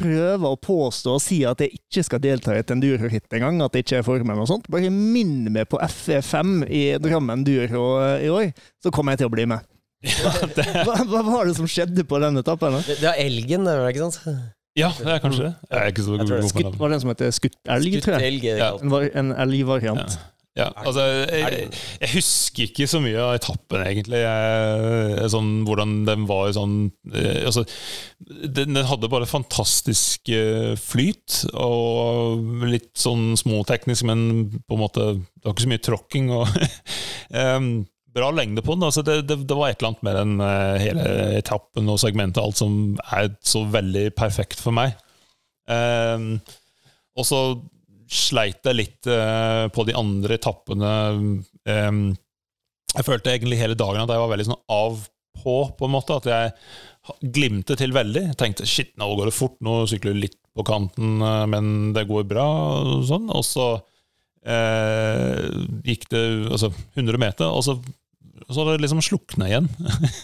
prøver 0.01 0.45
å 0.47 0.59
påstå 0.59 1.15
og 1.17 1.23
si 1.23 1.41
at 1.47 1.61
jeg 1.63 1.79
ikke 1.79 2.03
skal 2.07 2.23
delta 2.23 2.55
i 2.55 2.61
et 2.61 2.73
enduro-hit 2.73 3.37
engang, 3.37 3.61
at 3.65 3.75
det 3.75 3.85
ikke 3.85 3.99
er 4.01 4.07
formen 4.07 4.41
og 4.41 4.49
sånt, 4.49 4.69
bare 4.71 4.91
minn 4.93 5.51
meg 5.53 5.69
på 5.71 5.79
FE5 5.81 6.63
i 6.67 6.85
Drammen 7.01 7.45
Duro 7.47 7.85
i 8.17 8.31
år, 8.31 8.49
så 8.83 8.93
kommer 8.93 9.15
jeg 9.15 9.23
til 9.23 9.31
å 9.31 9.35
bli 9.35 9.47
med. 9.53 9.67
Hva, 10.01 10.95
hva 11.05 11.21
var 11.27 11.45
det 11.45 11.53
som 11.59 11.69
skjedde 11.69 12.05
på 12.09 12.17
den 12.23 12.41
etappen? 12.41 12.79
da? 12.79 12.81
Det, 12.87 12.97
det 13.03 13.07
var 13.11 13.21
elgen, 13.21 13.69
det 13.69 13.77
ikke 13.91 14.09
sant? 14.09 14.41
Ja, 14.79 14.87
det 14.95 15.09
er 15.11 15.19
kanskje 15.19 15.49
det. 15.49 15.53
Jeg 15.67 15.77
er 15.81 15.89
ikke 15.91 16.03
så 16.05 16.13
Jeg 16.15 16.27
det 16.27 16.27
god 16.31 16.53
på 16.55 16.63
navn. 16.63 16.77
Var 16.79 16.91
det 16.91 16.95
den 16.95 17.01
som 17.03 17.11
heter 17.11 17.33
skuttelg, 17.35 17.97
tror 18.05 18.15
jeg? 18.15 18.31
Skuttelg 18.31 18.45
er 18.47 18.55
det 18.55 18.61
Ja. 18.61 18.69
En, 18.77 18.93
var, 18.93 19.07
en 19.19 19.33
elgvariant. 19.43 20.15
Ja, 20.15 20.30
altså, 20.59 21.03
jeg, 21.31 21.67
jeg 22.01 22.11
husker 22.11 22.65
ikke 22.65 22.87
så 22.91 22.99
mye 23.03 23.19
av 23.23 23.37
etappen, 23.37 23.83
egentlig. 23.87 24.19
Jeg, 24.19 25.29
sånn, 25.31 25.51
hvordan 25.67 25.93
den 26.09 26.25
var 26.27 26.51
sånn 26.57 26.75
eh, 27.13 27.45
altså, 27.47 27.63
den, 28.19 28.75
den 28.75 28.89
hadde 28.89 29.09
bare 29.11 29.29
fantastisk 29.29 30.31
eh, 30.35 30.73
flyt, 30.79 31.45
og 31.55 32.67
litt 32.67 32.91
sånn 32.99 33.37
småteknisk, 33.39 34.03
men 34.09 34.51
på 34.67 34.75
en 34.75 34.83
måte 34.83 35.07
Det 35.15 35.47
var 35.47 35.55
ikke 35.55 35.65
så 35.67 35.71
mye 35.71 35.85
tråkking. 35.87 36.29
Og, 36.35 36.61
um, 37.55 37.71
bra 38.11 38.31
lengde 38.35 38.63
på 38.65 38.75
den. 38.75 38.83
Altså, 38.89 39.05
det, 39.07 39.21
det, 39.29 39.39
det 39.47 39.57
var 39.57 39.71
et 39.71 39.79
eller 39.79 39.93
annet 39.93 40.07
med 40.09 40.19
den 40.19 40.47
eh, 40.49 40.77
hele 40.83 41.09
etappen 41.39 41.91
og 41.91 42.01
segmentet, 42.03 42.43
alt 42.43 42.59
som 42.59 42.97
er 43.07 43.31
så 43.39 43.63
veldig 43.71 44.09
perfekt 44.19 44.59
for 44.59 44.75
meg. 44.75 44.99
Um, 45.71 46.41
og 47.15 47.27
så 47.27 47.39
sleit 48.11 48.67
jeg 48.67 48.77
litt 48.77 49.07
eh, 49.07 49.65
på 49.71 49.85
de 49.87 49.95
andre 49.95 50.35
etappene. 50.35 50.91
Jeg 52.91 53.07
følte 53.07 53.31
egentlig 53.31 53.59
hele 53.61 53.77
dagen 53.79 54.03
at 54.03 54.11
jeg 54.11 54.19
var 54.19 54.31
veldig 54.33 54.49
sånn 54.49 54.63
av 54.75 55.03
på, 55.41 55.55
på 55.77 55.87
en 55.87 55.93
måte. 55.93 56.17
At 56.19 56.27
jeg 56.27 57.31
glimtet 57.33 57.81
til 57.81 57.95
veldig. 57.95 58.27
Jeg 58.31 58.39
tenkte 58.39 58.67
shit, 58.69 58.93
nå 58.99 59.09
går 59.17 59.29
det 59.29 59.35
fort, 59.37 59.57
nå 59.63 59.83
sykler 59.89 60.15
jeg 60.15 60.25
litt 60.25 60.37
på 60.57 60.65
kanten, 60.67 61.21
eh, 61.23 61.45
men 61.51 61.91
det 61.95 62.07
går 62.09 62.27
bra. 62.29 62.47
Og 62.81 63.07
sånn. 63.09 63.29
Og 63.33 63.45
så 63.47 63.67
eh, 64.43 65.47
gikk 65.87 66.09
det 66.13 66.23
altså 66.51 66.71
100 66.97 67.21
meter, 67.21 67.49
og 67.49 67.65
så 67.67 67.77
så 68.47 68.61
hadde 68.61 68.75
det 68.77 68.83
liksom 68.85 69.01
slukna 69.05 69.47
igjen. 69.49 69.67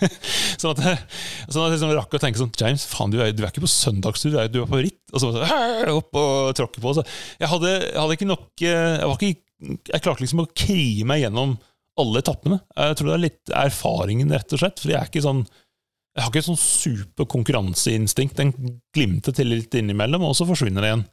sånn 0.61 0.73
at 0.73 0.81
jeg, 0.83 0.99
sånn 1.45 1.61
at 1.61 1.67
jeg 1.67 1.75
liksom 1.75 1.93
rakk 1.97 2.17
å 2.17 2.21
tenke 2.23 2.41
sånn 2.41 2.53
James, 2.59 2.85
faen, 2.89 3.13
du 3.13 3.19
er, 3.21 3.33
du 3.35 3.43
er 3.43 3.51
ikke 3.51 3.65
på 3.65 3.71
søndagstur, 3.71 4.33
du 4.33 4.39
er, 4.41 4.51
du 4.51 4.61
er 4.63 4.69
på 4.69 4.81
ritt. 4.81 5.01
Og 5.13 5.21
så 5.21 5.31
var 5.31 5.43
jeg 5.43 5.51
sånn, 5.51 5.99
opp 5.99 6.19
og 6.21 6.51
tråkke 6.57 6.83
på. 6.83 6.95
Så 6.97 7.05
jeg 7.37 7.51
hadde, 7.53 7.73
jeg 7.85 7.99
hadde 8.01 8.17
ikke 8.17 8.29
nok 8.29 8.65
eh, 8.65 8.93
jeg, 8.97 9.11
var 9.11 9.17
ikke, 9.17 9.77
jeg 9.93 10.05
klarte 10.05 10.25
liksom 10.25 10.43
å 10.43 10.49
krige 10.51 11.07
meg 11.09 11.23
gjennom 11.23 11.57
alle 12.01 12.23
etappene. 12.23 12.59
Jeg 12.77 12.97
tror 12.97 13.09
det 13.09 13.15
er 13.15 13.25
litt 13.25 13.55
erfaringen, 13.65 14.33
rett 14.33 14.53
og 14.53 14.61
slett. 14.61 14.81
For 14.81 14.93
jeg 14.93 14.99
er 15.01 15.11
ikke 15.11 15.25
sånn 15.25 15.45
Jeg 15.47 16.25
har 16.25 16.31
ikke 16.33 16.47
sånn 16.47 16.61
super 16.61 17.27
konkurranseinstinkt. 17.29 18.39
Den 18.39 18.79
glimter 18.95 19.35
til 19.37 19.51
litt 19.53 19.75
innimellom, 19.77 20.25
og 20.25 20.37
så 20.37 20.47
forsvinner 20.49 20.81
det 20.81 20.91
igjen. 20.91 21.07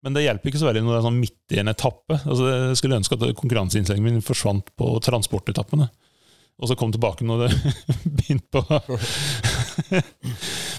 Men 0.00 0.16
det 0.16 0.24
hjelper 0.24 0.50
ikke 0.50 0.60
så 0.62 0.68
veldig 0.70 0.82
når 0.84 0.94
det 0.94 0.98
er 0.98 1.06
sånn 1.06 1.20
midt 1.20 1.54
i 1.54 1.58
en 1.60 1.70
etappe. 1.70 2.16
Altså, 2.24 2.46
jeg 2.48 2.78
skulle 2.80 2.98
ønske 2.98 3.18
at 3.18 3.26
konkurranseinstinktet 3.36 4.04
min 4.04 4.24
forsvant 4.24 4.72
på 4.80 4.94
transportetappene. 5.04 5.90
Og 6.60 6.68
så 6.68 6.76
kom 6.76 6.92
tilbake 6.92 7.24
når 7.24 7.46
det 7.46 7.50
begynte 8.18 8.48
på 8.52 8.60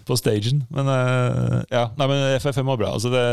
På 0.08 0.16
stagen. 0.18 0.64
Men 0.74 0.86
eh, 0.90 1.62
ja, 1.74 1.84
nei, 1.98 2.08
men 2.10 2.18
FFM 2.42 2.68
var 2.72 2.78
bra. 2.82 2.90
Altså 2.96 3.10
det, 3.14 3.26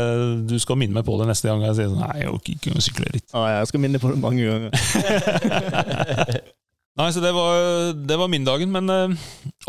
du 0.49 0.57
skal 0.61 0.77
minne 0.81 0.95
meg 0.97 1.05
på 1.07 1.17
det 1.21 1.27
neste 1.29 1.47
gang 1.49 1.59
jeg 1.65 1.75
sier 1.77 1.89
sånn 1.91 2.03
Nei, 2.03 2.17
jeg 2.21 2.33
orker 2.33 2.51
ikke 2.55 2.75
å 2.77 2.83
sykle 2.83 3.07
litt. 3.13 3.27
Ah, 3.33 3.47
jeg 3.57 3.65
skal 3.71 3.81
minne 3.83 4.01
på 4.01 4.09
det 4.11 4.19
mange 4.21 4.43
ganger. 4.45 4.69
Nei, 6.99 7.09
så 7.15 7.19
det 7.23 7.31
var, 7.31 7.53
det 7.95 8.17
var 8.19 8.27
min 8.31 8.47
dagen. 8.47 8.69
Men 8.73 8.85
eh, 8.91 9.09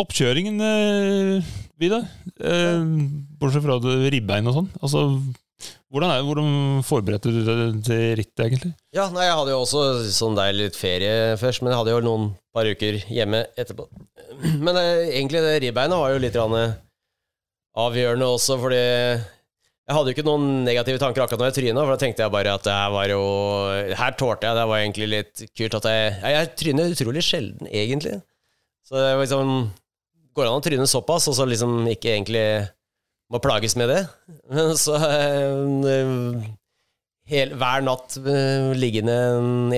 oppkjøringen, 0.03 0.57
uh, 0.61 1.51
Vidar 1.81 2.05
eh, 2.45 2.81
Bortsett 3.40 3.64
fra 3.64 3.77
ribbein 4.12 4.49
og 4.51 4.55
sånn. 4.59 4.71
Altså, 4.83 4.99
hvordan, 5.90 6.12
er, 6.14 6.22
hvordan 6.26 6.85
forberedte 6.87 7.33
du 7.35 7.40
deg 7.46 7.81
til 7.87 8.05
rittet, 8.20 8.44
egentlig? 8.44 8.70
Ja, 8.94 9.09
nei, 9.11 9.26
jeg 9.26 9.38
hadde 9.40 9.55
jo 9.55 9.62
også 9.64 9.83
sånn 10.14 10.38
deg 10.38 10.55
litt 10.55 10.79
ferie 10.79 11.35
først, 11.40 11.64
men 11.64 11.72
jeg 11.72 11.81
hadde 11.81 11.96
jo 11.96 12.05
noen 12.07 12.31
par 12.55 12.68
uker 12.70 13.00
hjemme 13.11 13.42
etterpå. 13.59 13.88
Men 14.64 14.79
det, 14.79 14.87
egentlig 15.18 15.42
det 15.44 15.59
ribbeinet 15.66 15.98
var 15.98 16.14
jo 16.14 16.22
litt 16.22 16.38
eh, 16.38 16.79
avgjørende 17.85 18.31
også, 18.37 18.59
fordi 18.62 18.81
jeg 19.90 19.96
hadde 19.96 20.12
jo 20.12 20.14
ikke 20.14 20.29
noen 20.29 20.48
negative 20.62 21.00
tanker 21.03 21.24
akkurat 21.24 21.42
når 21.42 21.48
jeg 21.50 21.57
tryna, 21.59 21.83
for 21.83 21.96
da 21.96 22.00
tenkte 22.05 22.22
jeg 22.22 22.31
bare 22.37 22.55
at 22.55 22.62
det 22.62 22.74
her 22.76 22.92
var 22.94 23.11
jo 23.11 23.22
Her 23.98 24.12
tålte 24.14 24.46
jeg, 24.46 24.55
det 24.61 24.66
var 24.70 24.83
egentlig 24.85 25.09
litt 25.11 25.42
kult 25.59 25.76
at 25.81 25.88
jeg 25.90 26.05
Jeg, 26.12 26.35
jeg 26.37 26.50
tryner 26.61 26.94
utrolig 26.94 27.24
sjelden, 27.26 27.66
egentlig. 27.66 28.20
Så 28.87 28.94
det 28.94 29.09
var 29.09 29.24
liksom 29.24 29.50
Går 30.38 30.46
an 30.46 30.61
å 30.61 30.62
tryne 30.62 30.87
såpass, 30.87 31.26
og 31.26 31.35
så 31.35 31.48
liksom 31.50 31.88
ikke 31.90 32.12
egentlig 32.12 32.44
må 33.31 33.40
plages 33.43 33.77
med 33.79 33.93
det? 33.93 34.01
Så 34.85 34.97
eh, 34.99 36.40
hel, 37.31 37.53
hver 37.55 37.85
natt 37.87 38.16
uh, 38.25 38.71
liggende 38.75 39.16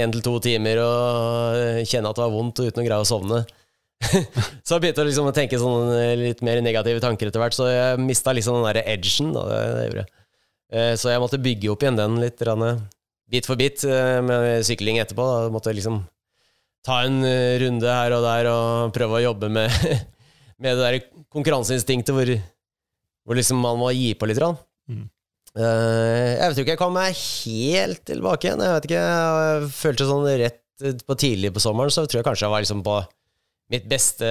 én 0.00 0.14
til 0.14 0.24
to 0.24 0.38
timer 0.40 0.80
og 0.80 1.58
uh, 1.58 1.82
kjenne 1.84 2.08
at 2.08 2.16
det 2.16 2.24
var 2.24 2.32
vondt 2.32 2.62
uten 2.64 2.80
å 2.80 2.86
greie 2.86 3.04
å 3.04 3.08
sovne. 3.08 3.42
så 4.66 4.76
jeg 4.76 4.82
begynte 4.82 5.04
liksom 5.06 5.28
å 5.30 5.34
tenke 5.36 5.60
sånn 5.60 5.92
eh, 5.94 6.14
litt 6.18 6.42
mer 6.44 6.60
negative 6.64 7.02
tanker 7.02 7.28
etter 7.28 7.42
hvert, 7.42 7.56
så 7.56 7.68
jeg 7.70 8.00
mista 8.02 8.34
liksom 8.34 8.58
den 8.58 8.66
derre 8.68 8.84
edgen. 8.90 9.32
Da, 9.36 9.44
det, 9.48 9.60
det 9.76 9.84
jeg. 10.02 10.08
Eh, 10.72 10.94
Så 11.00 11.12
jeg 11.12 11.22
måtte 11.22 11.40
bygge 11.42 11.70
opp 11.72 11.84
igjen 11.84 12.00
den 12.00 12.18
litt 12.22 12.40
grann, 12.40 12.64
eh, 12.66 12.82
bit 13.32 13.48
for 13.48 13.60
bit 13.60 13.84
med 14.26 14.64
sykling 14.66 14.98
etterpå. 15.00 15.24
Da 15.24 15.44
Jeg 15.46 15.54
måtte 15.54 15.76
liksom 15.76 16.02
ta 16.84 16.98
en 17.06 17.22
runde 17.62 17.88
her 17.88 18.12
og 18.16 18.24
der 18.26 18.48
og 18.50 18.92
prøve 18.92 19.20
å 19.20 19.22
jobbe 19.30 19.48
med, 19.52 19.72
med 20.62 20.76
det 20.76 20.82
der 20.82 20.98
konkurranseinstinktet 21.32 22.12
hvor, 22.12 22.32
hvor 23.26 23.38
liksom 23.38 23.60
man 23.62 23.78
må 23.80 23.90
gi 23.94 24.12
på 24.18 24.28
litt. 24.28 24.40
Grann. 24.40 24.56
Mm. 24.90 25.04
Eh, 25.52 26.32
Jeg 26.40 26.48
vet 26.48 26.58
ikke, 26.62 26.74
jeg 26.74 26.80
kom 26.80 26.94
meg 26.96 27.14
helt 27.14 28.04
tilbake 28.08 28.48
igjen. 28.48 28.62
Jeg 28.64 28.76
vet 28.78 28.88
ikke, 28.90 29.02
jeg 29.06 29.70
følte 29.76 30.08
sånn 30.08 30.28
rett 30.42 30.60
på 31.06 31.14
tidlig 31.20 31.52
på 31.54 31.62
sommeren, 31.62 31.92
så 31.94 32.06
tror 32.08 32.22
jeg 32.22 32.26
kanskje 32.26 32.46
jeg 32.48 32.54
var 32.54 32.64
liksom 32.64 32.80
på 32.86 32.96
mitt 33.72 33.84
beste 33.90 34.30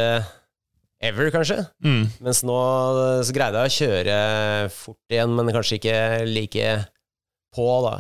ever, 1.02 1.30
kanskje. 1.34 1.60
Mm. 1.86 2.04
Mens 2.26 2.42
nå 2.46 2.56
eh, 2.58 3.22
så 3.26 3.36
greide 3.36 3.62
jeg 3.64 3.72
å 3.72 3.78
kjøre 3.78 4.18
fort 4.76 5.14
igjen, 5.16 5.36
men 5.38 5.54
kanskje 5.56 5.78
ikke 5.80 5.96
like 6.30 6.74
på, 7.56 7.68
da, 7.86 7.94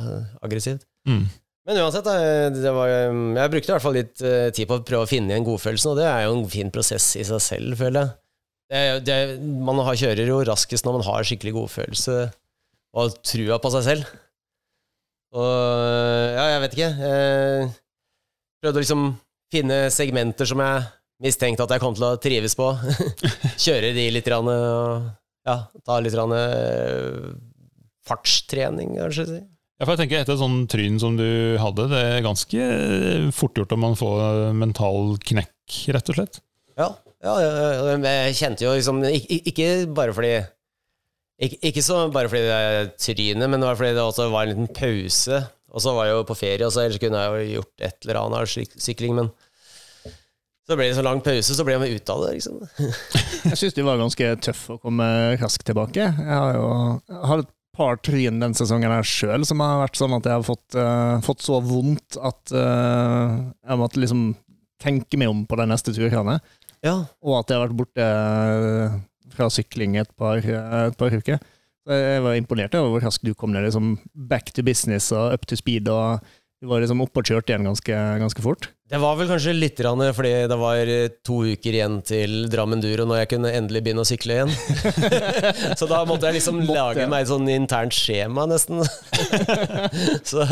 aggressivt. 0.43 0.83
Mm. 1.09 1.23
Men 1.69 1.77
uansett, 1.83 2.05
da, 2.07 2.49
det 2.53 2.71
var, 2.73 2.89
jeg 2.89 3.51
brukte 3.53 3.69
i 3.69 3.73
hvert 3.75 3.83
fall 3.85 3.97
litt 3.97 4.21
eh, 4.25 4.49
tid 4.55 4.67
på 4.69 4.79
å 4.79 4.85
prøve 4.85 5.05
å 5.05 5.09
finne 5.09 5.33
igjen 5.33 5.45
godfølelsen, 5.45 5.91
og 5.93 5.99
det 6.01 6.07
er 6.09 6.23
jo 6.25 6.35
en 6.39 6.47
fin 6.49 6.71
prosess 6.73 7.11
i 7.21 7.25
seg 7.27 7.41
selv, 7.43 7.77
føler 7.79 8.01
jeg. 8.01 8.13
Det, 8.71 8.81
det, 9.03 9.15
man 9.41 9.81
har, 9.83 9.97
kjører 9.99 10.29
jo 10.29 10.39
raskest 10.47 10.85
når 10.87 10.99
man 10.99 11.07
har 11.09 11.25
skikkelig 11.27 11.51
godfølelse 11.57 12.17
og 12.95 13.17
trua 13.27 13.57
på 13.59 13.71
seg 13.73 13.83
selv. 13.83 14.13
Og 15.35 15.51
ja, 16.35 16.45
jeg 16.53 16.63
vet 16.63 16.77
ikke. 16.77 16.89
Jeg 17.01 17.69
prøvde 18.63 18.79
å 18.79 18.83
liksom 18.83 19.05
finne 19.51 19.83
segmenter 19.91 20.47
som 20.47 20.63
jeg 20.63 20.87
mistenkte 21.21 21.67
at 21.67 21.75
jeg 21.75 21.83
kom 21.83 21.95
til 21.97 22.07
å 22.07 22.17
trives 22.21 22.55
på. 22.57 22.71
Kjøre 23.65 23.91
de 23.95 24.07
litt, 24.15 24.31
rann, 24.31 24.47
og 24.47 25.11
ja, 25.47 25.57
ta 25.87 25.99
litt 26.03 26.15
rann, 26.17 26.35
eh, 26.35 27.31
fartstrening, 28.07 28.95
kanskje. 28.99 29.27
si. 29.29 29.39
Ja, 29.81 29.85
for 29.87 29.95
jeg 29.95 30.03
tenker 30.03 30.21
Etter 30.21 30.37
sånn 30.37 30.65
tryn 30.69 30.99
som 31.01 31.15
du 31.17 31.57
hadde, 31.59 31.87
det 31.91 32.01
er 32.07 32.25
ganske 32.25 32.65
fort 33.35 33.57
gjort 33.57 33.71
om 33.75 33.81
man 33.87 33.95
får 33.97 34.51
mental 34.53 35.15
knekk, 35.25 35.79
rett 35.95 36.11
og 36.13 36.19
slett. 36.19 36.43
Ja, 36.77 36.91
ja, 37.21 37.35
jeg 37.41 38.37
kjente 38.39 38.65
jo 38.65 38.73
liksom 38.73 39.03
Ikke, 39.05 39.67
bare 39.93 40.15
fordi 40.17 40.33
ikke, 41.41 41.57
ikke 41.71 41.83
så 41.85 42.03
bare 42.13 42.29
fordi 42.29 42.43
det 42.45 42.57
er 42.57 42.89
trynet, 43.01 43.49
men 43.49 43.61
det 43.61 43.67
var 43.67 43.77
fordi 43.79 43.95
det 43.97 44.01
også 44.03 44.27
var 44.29 44.45
en 44.45 44.51
liten 44.51 44.73
pause. 44.77 45.39
Og 45.71 45.81
så 45.81 45.93
var 45.95 46.05
jeg 46.05 46.17
jo 46.19 46.27
på 46.27 46.37
ferie, 46.37 46.65
og 46.67 46.73
så 46.73 46.83
ellers 46.83 46.99
kunne 47.01 47.21
jeg 47.21 47.31
jo 47.31 47.55
gjort 47.55 47.85
et 47.87 48.05
eller 48.05 48.19
annet 48.19 48.43
av 48.43 48.83
sykling, 48.85 49.15
men 49.17 49.31
så 50.69 50.77
ble 50.77 50.91
det 50.91 50.97
så 50.99 51.05
lang 51.05 51.23
pause, 51.25 51.55
så 51.57 51.65
ble 51.65 51.73
jeg 51.73 51.81
med 51.81 51.95
ut 51.95 52.11
av 52.13 52.21
det, 52.25 52.35
liksom. 52.37 52.59
Jeg 53.49 53.57
syns 53.57 53.73
du 53.75 53.81
var 53.83 53.97
ganske 53.99 54.27
tøff 54.45 54.61
å 54.75 54.77
komme 54.83 55.07
raskt 55.41 55.65
tilbake. 55.67 56.05
Jeg 56.05 56.37
har 56.37 56.53
jo 56.55 56.67
jeg 57.09 57.25
har 57.31 57.41
et 57.41 57.49
par 57.75 57.97
tryn 58.05 58.37
den 58.43 58.53
sesongen 58.55 58.93
her 58.93 59.07
sjøl 59.07 59.47
som 59.47 59.63
har 59.63 59.81
vært 59.81 59.97
sånn 59.97 60.13
at 60.15 60.27
jeg 60.27 60.37
har 60.37 60.45
fått, 60.45 60.77
uh, 60.77 61.17
fått 61.25 61.41
så 61.43 61.57
vondt 61.65 62.19
at 62.21 62.53
uh, 62.53 63.41
jeg 63.65 63.81
måtte 63.81 64.03
liksom 64.03 64.25
tenke 64.81 65.17
meg 65.19 65.31
om 65.31 65.43
på 65.49 65.57
de 65.59 65.67
neste 65.71 65.95
turene. 65.95 66.37
Ja, 66.85 67.05
Og 67.21 67.39
at 67.39 67.51
jeg 67.51 67.59
har 67.59 67.67
vært 67.67 67.77
borte 67.77 68.05
eh, 68.05 68.99
fra 69.35 69.49
sykling 69.53 69.99
et 70.01 70.09
par, 70.17 70.41
eh, 70.41 70.77
et 70.87 70.97
par 70.97 71.13
uker. 71.13 71.37
Så 71.85 71.97
jeg 71.97 72.21
var 72.25 72.37
imponert 72.37 72.75
over 72.77 72.95
hvor 72.95 73.05
raskt 73.05 73.25
du 73.25 73.33
kom 73.37 73.53
ned. 73.53 73.65
Liksom 73.65 73.95
back 74.29 74.51
to 74.53 74.65
business 74.65 75.11
og 75.13 75.33
up 75.33 75.45
to 75.49 75.57
speed. 75.57 75.89
og 75.89 76.19
Du 76.61 76.67
var 76.69 76.77
liksom 76.77 76.99
oppe 77.01 77.23
og 77.23 77.25
kjørte 77.25 77.49
igjen 77.49 77.65
ganske, 77.65 77.95
ganske 78.21 78.43
fort. 78.45 78.67
Det 78.91 78.99
var 79.01 79.15
vel 79.17 79.29
kanskje 79.31 79.55
litt 79.55 79.79
rann, 79.81 80.01
fordi 80.13 80.31
det 80.51 80.57
var 80.61 80.89
eh, 80.93 81.13
to 81.25 81.39
uker 81.55 81.73
igjen 81.73 81.95
til 82.05 82.35
Drammen 82.53 82.83
Duro 82.83 83.07
når 83.09 83.23
jeg 83.23 83.29
kunne 83.31 83.53
endelig 83.57 83.81
begynne 83.87 84.03
å 84.03 84.05
sykle 84.05 84.35
igjen. 84.35 84.51
så 85.79 85.87
da 85.89 86.03
måtte 86.05 86.29
jeg 86.29 86.37
liksom 86.37 86.59
lage 86.67 87.07
meg 87.09 87.23
et 87.23 87.31
sånn 87.31 87.49
internt 87.49 87.97
skjema, 87.97 88.45
nesten. 88.51 88.83
så, 90.29 90.45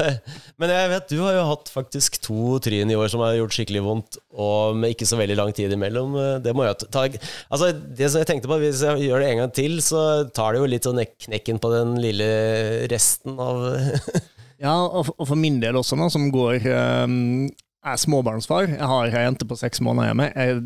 men 0.58 0.74
jeg 0.74 0.89
vet, 0.95 1.13
du 1.13 1.22
har 1.28 1.38
jo 1.38 1.45
hatt 1.52 1.69
faktisk 1.76 2.17
to 2.26 2.58
tryn 2.65 2.89
i 2.89 2.98
år 2.98 3.13
som 3.13 3.22
har 3.22 3.38
gjort 3.38 3.60
skikkelig 3.60 3.86
vondt, 3.86 4.19
og 4.34 4.82
med 4.82 4.95
ikke 4.95 5.12
så 5.12 5.22
veldig 5.22 5.38
lang 5.38 5.54
tid 5.62 5.78
imellom. 5.78 6.17
Det 6.41 6.56
må 6.58 6.65
jeg 6.65 6.89
ta 6.89 7.06
Altså, 7.06 7.69
det 7.69 8.10
som 8.10 8.24
jeg 8.24 8.32
tenkte 8.34 8.50
på, 8.50 8.58
hvis 8.65 8.82
jeg 8.82 9.06
gjør 9.12 9.22
det 9.22 9.30
en 9.30 9.43
gang 9.43 9.56
til, 9.62 9.78
så 9.86 10.26
tar 10.34 10.58
det 10.58 10.63
jo 10.65 10.74
litt 10.74 10.89
sånn 10.89 11.06
knekken 11.28 11.62
på 11.62 11.76
den 11.78 12.00
lille 12.02 12.34
resten 12.89 13.38
av 13.38 13.69
Ja, 14.60 14.76
og 14.76 15.08
for, 15.08 15.38
min 15.39 15.62
del 15.63 15.78
også, 15.80 15.95
nå, 15.95 16.10
som 16.12 16.28
går 16.34 16.65
um, 17.08 17.48
jeg 17.80 17.95
er 17.95 18.00
småbarnsfar, 18.02 18.65
jeg 18.74 18.88
har 18.91 19.08
ei 19.08 19.22
jente 19.24 19.45
på 19.48 19.56
seks 19.56 19.80
måneder 19.86 20.10
hjemme. 20.10 20.26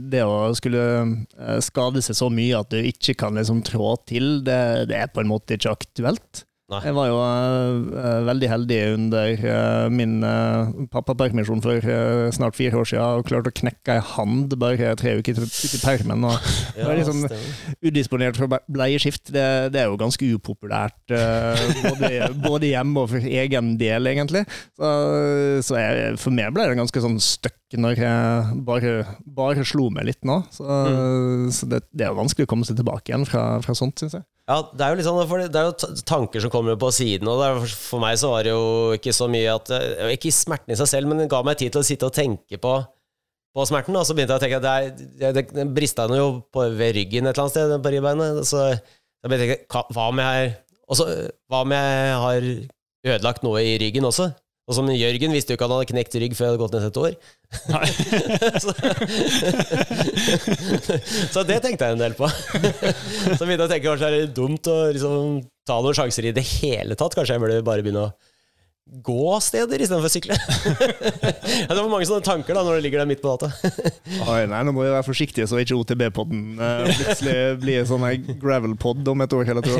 Det 0.10 0.24
å 0.26 0.38
skulle 0.58 0.86
eh, 0.98 1.60
skade 1.62 2.02
seg 2.02 2.18
så 2.18 2.30
mye 2.34 2.58
at 2.58 2.72
du 2.74 2.80
ikke 2.82 3.14
kan 3.22 3.38
liksom 3.38 3.62
trå 3.68 3.92
til, 4.10 4.40
det, 4.48 4.90
det 4.90 4.98
er 4.98 5.12
på 5.14 5.22
en 5.22 5.30
måte 5.30 5.54
ikke 5.54 5.76
aktuelt. 5.78 6.42
Nei. 6.74 6.80
Jeg 6.88 6.96
var 6.98 7.10
jo 7.10 7.18
uh, 7.22 8.22
veldig 8.26 8.50
heldig 8.50 8.78
under 8.96 9.44
uh, 9.46 9.88
min 9.94 10.16
uh, 10.26 10.72
pappapermisjon 10.94 11.62
for 11.64 11.78
eh, 11.94 12.32
snart 12.34 12.58
fire 12.58 12.80
år 12.80 12.88
siden 12.90 13.20
og 13.20 13.28
klarte 13.28 13.52
å 13.52 13.56
knekke 13.60 13.98
ei 13.98 14.04
hand 14.14 14.56
bare 14.62 14.94
tre 15.00 15.16
uker 15.20 15.42
ut 15.44 15.60
i 15.68 15.82
permen. 15.84 16.26
Og 16.28 16.34
ja, 16.78 16.88
var 16.88 16.98
liksom 16.98 17.24
udisponert 17.84 18.40
for 18.40 18.50
ble- 18.52 18.64
bleieskift. 18.74 19.30
Det, 19.34 19.46
det 19.74 19.84
er 19.84 19.92
jo 19.92 20.00
ganske 20.02 20.30
upopulært 20.38 21.14
eh, 21.14 21.66
både, 21.84 22.12
både 22.48 22.72
hjemme 22.74 23.06
og 23.06 23.12
for 23.14 23.30
egen 23.44 23.76
del, 23.82 24.10
egentlig. 24.14 24.46
Så, 24.74 24.94
så 25.70 25.80
jeg, 25.80 26.18
for 26.22 26.36
meg 26.36 26.54
ble 26.56 26.70
det 26.72 26.80
ganske 26.80 27.06
sånn 27.06 27.20
støkk 27.22 27.60
når 27.84 27.98
jeg 27.98 28.60
bare, 28.68 28.92
bare 29.26 29.66
slo 29.66 29.88
meg 29.94 30.10
litt 30.12 30.22
nå. 30.28 30.42
Så, 30.54 30.66
så 31.58 31.70
det, 31.70 31.84
det 31.94 32.06
er 32.06 32.18
vanskelig 32.18 32.46
å 32.48 32.52
komme 32.52 32.68
seg 32.68 32.78
tilbake 32.80 33.10
igjen 33.12 33.26
fra, 33.30 33.48
fra 33.66 33.74
sånt, 33.78 33.98
syns 34.02 34.20
jeg. 34.20 34.26
Ja, 34.50 34.58
det 34.76 34.84
er 34.84 34.92
jo 34.92 34.98
litt 35.00 35.06
sånn, 35.08 35.22
for 35.30 35.40
det 35.40 35.56
er 35.56 35.70
jo 35.70 35.92
tanker 36.04 36.42
som 36.44 36.52
kommer 36.52 36.76
på 36.80 36.90
siden, 36.92 37.30
og 37.32 37.64
for 37.72 38.02
meg 38.04 38.18
så 38.20 38.34
var 38.34 38.44
det 38.44 38.52
jo 38.52 38.66
ikke 38.98 39.14
så 39.16 39.30
mye 39.32 39.54
at 39.54 39.70
eh, 39.72 40.10
Ikke 40.18 40.34
smerten 40.36 40.74
i 40.76 40.80
seg 40.82 40.90
selv, 40.92 41.08
men 41.08 41.22
det 41.24 41.30
ga 41.32 41.40
meg 41.48 41.62
tid 41.62 41.72
til 41.72 41.80
å 41.80 41.88
sitte 41.88 42.10
og 42.10 42.16
tenke 42.18 42.60
på, 42.60 42.74
på 43.56 43.66
smerten. 43.70 43.96
Og 43.96 44.04
så 44.10 44.18
begynte 44.18 44.36
jeg 44.36 44.42
å 44.42 44.44
tenke 44.44 44.60
at 44.60 44.68
det, 45.16 45.32
det, 45.40 45.46
det 45.56 45.68
brista 45.72 46.10
jo 46.12 46.28
på, 46.52 46.66
ved 46.76 46.92
ryggen 47.00 47.30
et 47.30 47.32
eller 47.38 47.46
annet 47.46 47.56
sted, 47.56 47.78
på 47.86 47.94
ribbeinet. 47.96 48.44
Så 48.50 48.66
jeg 48.68 49.32
begynte 49.32 49.48
å 49.48 49.54
tenke 49.56 49.96
hva- 49.96 50.10
om 50.12 50.24
jeg 50.26 50.52
også, 50.92 51.08
Hva 51.48 51.64
om 51.64 51.72
jeg 51.78 52.16
har 52.26 52.50
ødelagt 53.16 53.48
noe 53.48 53.64
i 53.64 53.78
ryggen 53.80 54.12
også? 54.12 54.28
Og 54.64 54.78
som 54.78 54.88
Jørgen 54.88 55.34
visste 55.36 55.52
jo 55.52 55.58
ikke 55.58 55.66
at 55.68 55.72
han 55.74 55.82
hadde 55.82 55.92
knekt 55.92 56.14
rygg 56.22 56.36
før 56.38 56.46
jeg 56.46 56.52
hadde 56.54 56.62
gått 56.62 56.76
ned 56.78 56.86
et 56.88 57.00
år. 57.02 57.14
Så, 58.64 58.72
så 61.34 61.44
det 61.46 61.60
tenkte 61.62 61.86
jeg 61.86 61.94
en 61.98 62.02
del 62.02 62.16
på. 62.18 62.26
så 63.38 63.44
begynte 63.44 63.60
jeg 63.60 63.68
å 63.68 63.72
tenke 63.74 63.86
kanskje 63.86 64.08
er 64.08 64.16
det 64.16 64.32
dumt 64.38 64.70
å 64.72 64.78
liksom, 64.96 65.42
ta 65.68 65.76
noen 65.84 65.98
sjanser 65.98 66.30
i 66.30 66.34
det 66.36 66.46
hele 66.48 66.98
tatt. 66.98 67.14
Kanskje 67.18 67.36
jeg 67.36 67.44
burde 67.44 67.66
bare 67.68 67.84
begynne 67.86 68.08
å 68.08 68.14
gå 68.86 69.40
steder 69.40 69.82
istedenfor 69.82 70.12
sykle. 70.12 70.36
ja, 71.64 71.70
det 71.70 71.78
var 71.78 71.88
mange 71.92 72.08
sånne 72.08 72.26
tanker 72.26 72.58
da 72.58 72.64
når 72.66 72.78
du 72.78 72.84
ligger 72.86 73.00
der 73.02 73.10
midt 73.10 73.22
på 73.24 73.32
natta. 73.32 73.50
Oi, 74.34 74.44
nei, 74.52 74.60
nå 74.68 74.74
må 74.76 74.84
vi 74.84 74.92
være 74.92 75.08
forsiktige 75.08 75.48
så 75.50 75.62
ikke 75.62 75.78
OTB-podden 75.80 76.60
eh, 76.60 76.92
plutselig 77.00 77.38
blir 77.64 77.88
sånn 77.88 78.06
gravel-pod 78.42 79.08
om 79.14 79.24
et 79.24 79.36
år 79.40 79.54
eller 79.56 79.64
to. 79.66 79.80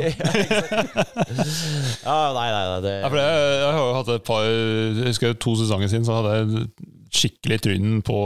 ja, 2.08 2.18
nei, 2.32 2.48
nei, 2.48 2.64
nei 2.72 2.80
det, 2.86 2.96
Ja, 3.04 3.12
for 3.12 3.20
jeg, 3.20 3.46
jeg 3.60 3.70
har 3.70 3.78
jo 3.78 3.94
hatt 3.98 4.12
et 4.14 4.26
par 4.26 4.42
Jeg 4.48 5.08
husker 5.12 5.38
to 5.44 5.56
sesonger 5.60 5.92
siden 5.92 6.08
så 6.08 6.18
hadde 6.18 6.36
jeg 6.40 6.66
skikkelig 7.14 7.60
trynen 7.62 8.00
på, 8.02 8.18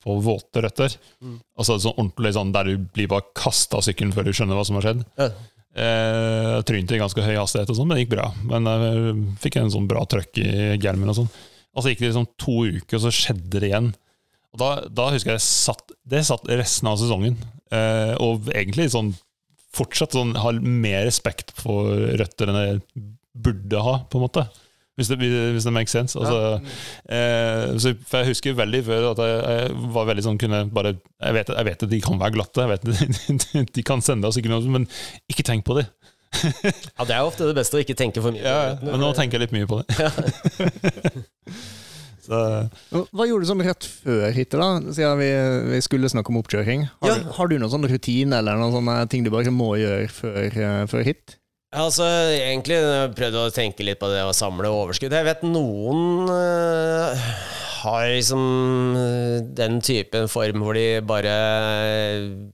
på 0.00 0.14
våte 0.24 0.62
røtter. 0.64 0.94
Altså 1.58 1.76
sånn 1.82 1.98
ordentlig 1.98 2.32
sånn 2.32 2.54
der 2.54 2.70
du 2.70 2.86
blir 2.94 3.10
bare 3.12 3.26
kasta 3.36 3.76
av 3.76 3.84
sykkelen 3.84 4.14
før 4.16 4.24
du 4.24 4.32
skjønner 4.32 4.56
hva 4.56 4.64
som 4.64 4.78
har 4.78 4.86
skjedd. 4.86 5.02
Ja. 5.20 5.26
Eh, 5.72 6.58
trynte 6.68 6.96
i 6.96 7.00
ganske 7.00 7.24
høy 7.24 7.34
hastighet, 7.38 7.70
og 7.72 7.78
sånn, 7.78 7.88
men 7.88 7.96
det 7.96 8.04
gikk 8.04 8.14
bra. 8.16 8.28
Men 8.44 8.68
jeg 8.68 9.14
fikk 9.40 9.56
en 9.60 9.72
sånn 9.72 9.88
bra 9.88 10.04
trøkk 10.04 10.42
i 10.42 10.48
hjelmen. 10.76 11.08
og 11.08 11.16
sånn. 11.22 11.30
Og 11.72 11.82
så 11.82 11.92
gikk 11.92 12.02
det 12.02 12.10
liksom 12.10 12.28
to 12.36 12.56
uker, 12.68 12.98
og 12.98 13.04
så 13.06 13.12
skjedde 13.16 13.60
det 13.62 13.70
igjen. 13.70 13.92
Og 14.52 14.60
Da, 14.60 14.70
da 14.92 15.08
husker 15.14 15.32
jeg 15.32 15.44
satt, 15.46 15.94
det 16.04 16.26
satt 16.28 16.44
resten 16.50 16.90
av 16.90 16.98
sesongen. 17.00 17.38
Eh, 17.72 18.12
og 18.20 18.50
egentlig 18.52 18.90
sånn 18.92 19.14
fortsatt 19.72 20.12
sånn, 20.12 20.34
har 20.36 20.60
mer 20.60 21.06
respekt 21.08 21.54
for 21.56 21.88
røtter 22.20 22.50
enn 22.52 22.60
jeg 22.60 22.82
burde 23.32 23.80
ha, 23.80 23.94
på 24.04 24.18
en 24.20 24.26
måte. 24.26 24.44
Hvis 25.00 25.08
det, 25.08 25.16
hvis 25.18 25.64
det 25.64 25.72
makes 25.72 25.90
sense. 25.94 26.18
Altså, 26.20 26.58
eh, 27.08 27.78
så, 27.80 27.94
for 28.04 28.18
jeg 28.20 28.28
husker 28.34 28.52
veldig 28.58 28.82
før 28.84 29.06
at 29.14 29.22
jeg, 29.24 29.38
jeg 29.56 29.70
var 29.94 30.04
veldig 30.10 30.24
sånn 30.26 30.36
kunne 30.42 30.58
bare 30.68 30.92
Jeg 30.98 31.32
vet, 31.38 31.48
jeg 31.56 31.64
vet 31.70 31.84
at 31.86 31.90
de 31.94 32.00
kan 32.04 32.20
være 32.20 32.34
glatte, 32.36 32.60
jeg 32.66 32.70
vet 32.74 32.84
de 33.78 33.82
kan 33.88 34.04
sende 34.04 34.28
oss 34.28 34.36
ikke 34.36 34.52
noe, 34.52 34.60
men 34.74 34.84
ikke 35.32 35.46
tenk 35.48 35.64
på 35.64 35.78
det. 35.80 35.86
ja, 36.64 37.04
det 37.08 37.14
er 37.16 37.24
ofte 37.24 37.44
det 37.48 37.56
beste 37.56 37.76
å 37.76 37.80
ikke 37.82 37.96
tenke 37.96 38.20
for 38.24 38.32
mye. 38.36 38.44
Ja, 38.44 38.76
men 38.84 39.00
nå 39.00 39.12
tenker 39.16 39.36
jeg 39.40 39.44
litt 39.46 39.56
mye 39.56 39.68
på 39.68 39.80
det. 39.80 39.86
så, 42.26 42.38
Hva 42.92 43.26
gjorde 43.28 43.44
du 43.44 43.48
sånn 43.50 43.64
rett 43.66 43.86
før 44.04 44.28
hittet, 44.36 44.58
da? 44.60 44.68
Siden 44.94 45.18
vi, 45.20 45.30
vi 45.74 45.80
skulle 45.84 46.10
snakke 46.12 46.32
om 46.32 46.38
oppkjøring. 46.42 46.86
Har, 47.02 47.12
Ja. 47.12 47.16
du, 47.20 47.30
har 47.36 47.50
du 47.50 47.56
noen 47.58 47.72
sånn 47.72 47.88
rutin 47.90 48.34
eller 48.36 48.60
noen 48.60 48.74
sånne 48.76 48.96
ting 49.12 49.24
du 49.26 49.30
bare 49.34 49.52
må 49.54 49.72
gjøre 49.80 50.08
før, 50.12 50.42
eh, 50.52 50.82
før 50.92 51.06
hit? 51.08 51.36
Altså, 51.72 52.04
egentlig 52.36 52.76
jeg 52.76 53.12
prøvde 53.16 53.42
å 53.46 53.52
tenke 53.52 53.84
litt 53.86 54.00
på 54.00 54.10
det 54.12 54.20
å 54.28 54.34
samle 54.36 54.68
overskudd. 54.68 55.14
Jeg 55.16 55.24
vet 55.24 55.44
noen 55.46 56.28
øh, 56.28 57.22
har 57.80 58.10
liksom 58.12 58.42
øh, 59.00 59.38
den 59.56 59.78
typen 59.80 60.28
form 60.28 60.66
hvor 60.66 60.76
de 60.76 61.00
bare 61.08 61.32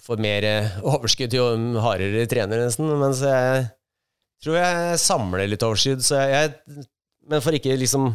får 0.07 0.23
mer 0.23 0.47
overskudd 0.95 1.35
jo 1.35 1.49
hardere 1.83 2.21
de 2.21 2.31
trener, 2.31 2.63
nesten. 2.63 2.95
Mens 3.03 3.25
jeg 3.27 3.67
tror 4.45 4.61
jeg 4.61 5.03
samler 5.03 5.51
litt 5.51 5.67
overskudd. 5.67 6.07
Så 6.07 6.23
jeg, 6.23 6.55
jeg, 6.79 6.87
men 7.27 7.43
for 7.43 7.59
ikke 7.59 7.75
liksom 7.79 8.13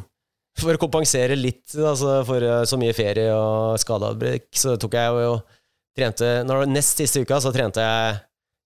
For 0.62 0.78
å 0.78 0.78
kompensere 0.80 1.34
litt 1.34 1.74
altså 1.74 2.20
for 2.28 2.44
så 2.70 2.78
mye 2.78 2.94
ferie 2.94 3.32
og 3.34 3.74
skadeavbrekk, 3.82 4.52
så 4.54 4.78
tok 4.78 5.00
jeg 5.02 5.24
jo 5.26 5.38
trente 5.98 6.34
når, 6.46 6.68
Nest 6.70 7.02
siste 7.02 7.26
uka 7.26 7.40
så 7.42 7.52
trente 7.52 7.82
jeg 7.82 8.20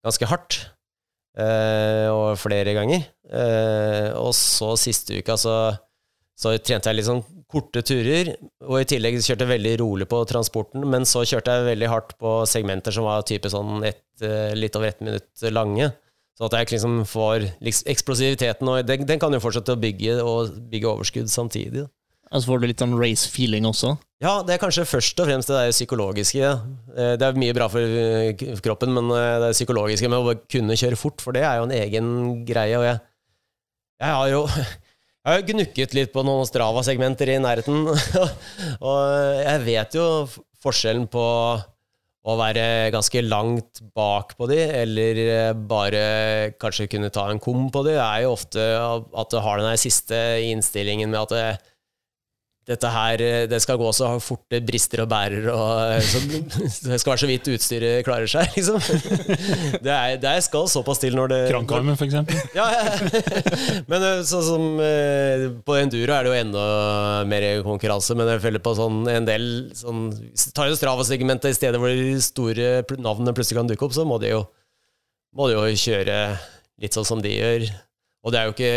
ganske 0.04 0.28
hardt. 0.28 0.66
Eh, 1.38 2.08
og 2.10 2.38
flere 2.42 2.74
ganger. 2.74 3.04
Eh, 3.30 4.10
og 4.18 4.34
så 4.36 4.72
siste 4.80 5.20
uka 5.22 5.36
så, 5.38 5.58
så 6.38 6.56
trente 6.58 6.90
jeg 6.90 6.98
litt 6.98 7.10
sånn 7.10 7.26
korte 7.48 7.84
turer, 7.86 8.34
og 8.66 8.82
i 8.82 8.88
tillegg 8.90 9.22
kjørte 9.22 9.46
jeg 9.46 9.54
veldig 9.54 9.76
rolig 9.80 10.08
på 10.12 10.20
transporten, 10.28 10.84
men 10.90 11.06
så 11.08 11.22
kjørte 11.24 11.54
jeg 11.54 11.70
veldig 11.70 11.92
hardt 11.92 12.18
på 12.20 12.42
segmenter 12.50 12.96
som 12.96 13.08
var 13.08 13.24
type 13.28 13.52
sånn 13.54 13.86
et, 13.88 14.04
eh, 14.26 14.52
litt 14.58 14.76
over 14.76 14.90
ett 14.90 15.04
minutt 15.06 15.48
lange. 15.54 15.94
Så 16.38 16.46
at 16.46 16.54
jeg 16.54 16.74
liksom 16.76 17.00
får 17.10 17.48
liksom 17.66 17.94
eksplosiviteten, 17.94 18.70
og 18.70 18.82
den, 18.86 19.06
den 19.10 19.22
kan 19.22 19.34
jo 19.34 19.42
fortsette 19.42 19.74
å 19.74 19.82
bygge, 19.82 20.20
og 20.22 20.58
bygge 20.70 20.92
overskudd 20.92 21.32
samtidig. 21.34 21.86
Da. 21.86 21.92
Altså 22.28 22.50
får 22.50 22.60
du 22.60 22.68
litt 22.68 22.82
sånn 22.84 22.96
race-feeling 23.00 23.68
også? 23.70 23.94
Ja, 24.24 24.40
det 24.44 24.56
er 24.56 24.62
kanskje 24.62 24.88
først 24.90 25.20
og 25.22 25.30
fremst 25.30 25.52
det 25.52 25.60
der 25.60 25.76
psykologiske. 25.76 26.50
Eh, 26.98 27.14
Det 27.20 27.28
er 27.28 27.38
mye 27.40 27.54
bra 27.56 27.68
for 27.72 27.80
eh, 28.02 28.34
kroppen, 28.66 28.92
men 28.96 29.12
eh, 29.14 29.38
det 29.46 29.54
psykologiske 29.56 30.10
med 30.12 30.20
å 30.26 30.34
kunne 30.50 30.78
kjøre 30.80 31.00
fort, 31.00 31.22
for 31.24 31.38
det 31.38 31.46
er 31.46 31.60
jo 31.60 31.68
en 31.70 31.76
egen 31.78 32.10
greie. 32.48 32.76
Og 32.80 32.88
jeg, 32.88 33.00
jeg 34.02 34.18
har 34.18 34.34
jo 34.34 34.42
jeg 35.28 35.32
har 35.32 35.48
gnukket 35.48 35.96
litt 35.96 36.12
på 36.16 36.26
noen 36.26 36.48
Strava-segmenter 36.50 37.32
i 37.36 37.40
nærheten, 37.44 37.88
og 38.90 39.00
jeg 39.44 39.64
vet 39.68 39.98
jo 40.00 40.06
forskjellen 40.64 41.08
på 41.14 41.24
å 42.28 42.34
være 42.36 42.90
ganske 42.92 43.22
langt 43.24 43.80
bak 43.96 44.34
på 44.36 44.50
de, 44.52 44.58
eller 44.82 45.54
bare 45.70 46.02
kanskje 46.60 46.90
kunne 46.92 47.12
ta 47.14 47.30
en 47.32 47.40
kom 47.40 47.70
på 47.72 47.86
de, 47.88 47.94
er 47.96 48.26
jo 48.26 48.34
ofte 48.34 48.60
at 48.60 49.32
du 49.32 49.38
har 49.40 49.62
den 49.62 49.70
der 49.70 49.80
siste 49.80 50.18
innstillingen 50.44 51.14
med 51.14 51.22
at 51.22 51.36
det, 51.36 51.46
dette 52.68 52.90
her, 52.92 53.22
eh, 53.24 53.46
det 53.48 53.62
skal 53.64 53.78
gå 53.80 53.88
så 53.96 54.10
fort 54.20 54.44
det 54.52 54.60
brister 54.68 55.00
og 55.06 55.08
bærer, 55.12 55.46
og 55.54 55.94
eh, 55.96 56.04
så, 56.04 56.20
det 56.90 57.00
skal 57.00 57.14
være 57.14 57.22
så 57.22 57.30
vidt 57.30 57.48
utstyret 57.54 58.04
klarer 58.04 58.28
seg, 58.28 58.50
liksom. 58.58 58.82
Det, 59.80 59.94
er, 59.94 60.18
det 60.20 60.34
er 60.34 60.44
skal 60.44 60.68
såpass 60.72 61.00
til 61.00 61.16
når 61.16 61.32
det 61.32 61.40
Krankarmen, 61.54 61.96
eksempel. 61.96 62.42
ja, 62.58 62.68
ja. 62.76 62.84
Men 63.92 64.04
eh, 64.10 64.22
sånn 64.28 64.46
som 64.50 64.68
på 65.64 65.80
enduro 65.80 66.18
er 66.18 66.28
det 66.28 66.34
jo 66.34 66.42
enda 66.42 66.66
mer 67.30 67.48
konkurranse, 67.64 68.16
men 68.18 68.28
jeg 68.34 68.44
føler 68.44 68.64
på 68.64 68.74
sånn 68.78 69.00
en 69.12 69.28
del 69.28 69.48
sånn 69.78 70.10
du 70.12 70.52
tar 70.56 70.70
jo 70.70 70.76
Strava-segmentet 70.78 71.54
i 71.54 71.56
stedet 71.58 71.80
hvor 71.82 71.92
de 71.92 72.20
store 72.24 72.82
navnene 73.00 73.34
plutselig 73.36 73.62
kan 73.62 73.70
dukke 73.70 73.88
opp, 73.88 73.96
så 73.96 74.06
må 74.08 74.20
de 74.22 74.34
jo, 74.34 74.44
må 75.38 75.48
de 75.48 75.56
jo 75.56 75.66
kjøre 75.88 76.18
litt 76.84 76.98
sånn 76.98 77.08
som 77.08 77.24
de 77.24 77.32
gjør. 77.32 77.68
Og 78.28 78.34
det 78.34 78.40
er 78.40 78.50
jo 78.50 78.56
ikke 78.56 78.72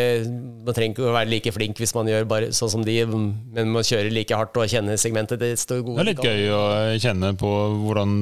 Man 0.63 0.77
trenger 0.77 0.95
ikke 0.95 1.07
å 1.11 1.15
være 1.17 1.31
like 1.33 1.53
flink 1.55 1.81
hvis 1.83 1.95
man 1.97 2.09
gjør 2.11 2.29
bare 2.31 2.51
sånn 2.55 2.71
som 2.71 2.85
de, 2.87 2.97
men 3.11 3.73
man 3.75 3.87
kjører 3.87 4.13
like 4.15 4.37
hardt 4.37 4.59
og 4.61 4.71
kjenner 4.71 5.01
segmentet. 5.01 5.41
Det 5.43 5.57
står 5.59 5.83
Det 5.83 6.03
er 6.05 6.11
litt 6.13 6.23
gøy 6.23 6.53
å 6.55 6.65
kjenne 7.03 7.33
på 7.41 7.51
hvordan, 7.83 8.13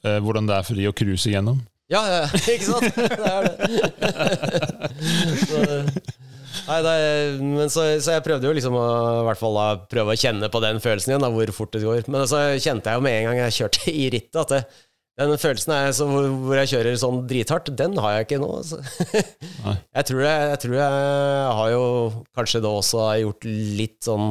eh, 0.00 0.20
hvordan 0.24 0.48
det 0.48 0.56
er 0.56 0.64
for 0.64 0.78
de 0.78 0.88
å 0.88 0.94
cruise 0.96 1.28
igjennom. 1.28 1.60
Ja, 1.92 2.00
ja, 2.04 2.24
ikke 2.54 2.68
sant? 2.68 2.96
Det 2.96 3.28
er 3.28 3.42
det. 3.44 3.52
så, 5.48 5.60
nei, 6.68 6.80
det 6.84 6.92
er, 6.94 7.38
men 7.42 7.72
så, 7.72 7.86
så 8.04 8.16
jeg 8.16 8.24
prøvde 8.26 8.48
jo 8.48 8.56
liksom 8.56 8.76
å, 8.76 8.88
hvert 9.28 9.40
fall 9.40 9.56
da, 9.56 9.68
prøve 9.90 10.14
å 10.14 10.20
kjenne 10.20 10.50
på 10.52 10.62
den 10.64 10.80
følelsen 10.84 11.14
igjen, 11.14 11.24
da, 11.24 11.32
hvor 11.32 11.54
fort 11.56 11.72
det 11.76 11.84
går. 11.84 12.04
Men 12.12 12.28
så 12.28 12.44
kjente 12.60 12.92
jeg 12.92 13.00
jo 13.00 13.06
med 13.08 13.18
en 13.18 13.30
gang 13.30 13.40
jeg 13.46 13.56
kjørte 13.62 13.92
i 13.92 14.08
rittet, 14.14 14.40
at 14.44 14.52
det, 14.54 14.62
den 15.18 15.40
følelsen 15.42 15.72
så, 15.96 16.06
hvor, 16.06 16.26
hvor 16.46 16.58
jeg 16.60 16.70
kjører 16.72 16.98
sånn 17.00 17.22
drithardt, 17.30 17.72
den 17.78 17.96
har 17.98 18.12
jeg 18.16 18.26
ikke 18.28 18.38
nå. 18.42 18.50
Altså. 18.60 18.78
Jeg, 19.98 20.04
tror 20.06 20.20
jeg, 20.22 20.44
jeg 20.52 20.60
tror 20.62 20.74
jeg 20.78 20.98
har 21.58 21.70
jo 21.72 21.82
kanskje 22.38 22.60
da 22.62 22.70
også 22.78 23.06
gjort 23.24 23.46
litt 23.50 23.96
sånn 24.06 24.28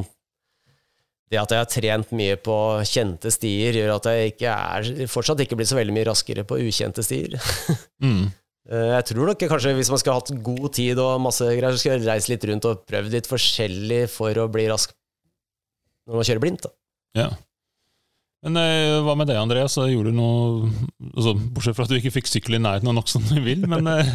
det 1.28 1.40
at 1.42 1.52
jeg 1.52 1.60
har 1.60 1.68
trent 1.68 2.12
mye 2.16 2.38
på 2.40 2.56
kjente 2.88 3.28
stier, 3.36 3.76
gjør 3.76 3.98
at 3.98 4.06
jeg 4.08 4.30
ikke 4.32 4.52
er, 4.54 4.86
fortsatt 5.12 5.42
ikke 5.44 5.58
blir 5.60 5.68
så 5.68 5.76
veldig 5.76 5.96
mye 5.98 6.06
raskere 6.08 6.46
på 6.48 6.60
ukjente 6.64 7.04
stier. 7.04 7.36
Mm. 8.00 8.30
Eh, 8.70 8.90
Jeg 8.94 9.06
tror 9.10 9.28
nok 9.32 9.44
kanskje 9.50 9.72
hvis 9.76 9.90
man 9.92 10.00
skulle 10.00 10.16
hatt 10.20 10.32
god 10.46 10.68
tid 10.78 11.00
og 11.04 11.20
masse 11.24 11.44
greier, 11.50 11.74
så 11.74 11.82
skulle 11.82 11.98
jeg 11.98 12.08
reist 12.08 12.30
litt 12.32 12.44
rundt 12.48 12.68
og 12.70 12.86
prøvd 12.88 13.12
litt 13.16 13.28
forskjellig 13.28 14.04
for 14.14 14.38
å 14.40 14.48
bli 14.54 14.68
rask 14.72 14.94
når 16.08 16.20
man 16.22 16.28
kjører 16.30 16.44
blindt. 16.46 16.68
da. 16.68 16.72
Ja. 17.18 17.28
Men 18.46 18.60
eh, 18.62 19.00
hva 19.02 19.16
med 19.18 19.30
deg, 19.30 19.40
Andreas? 19.42 19.78
Gjorde 19.82 20.14
du 20.14 20.18
noe 20.20 20.70
altså, 21.16 21.34
Bortsett 21.56 21.78
fra 21.78 21.88
at 21.88 21.94
du 21.94 21.98
ikke 21.98 22.14
fikk 22.20 22.30
sykkel 22.30 22.60
i 22.60 22.62
nærheten 22.62 22.92
av 22.92 22.98
nok 23.00 23.10
som 23.10 23.26
du 23.26 23.40
vil, 23.42 23.66
men 23.70 23.90
eh, 23.90 24.12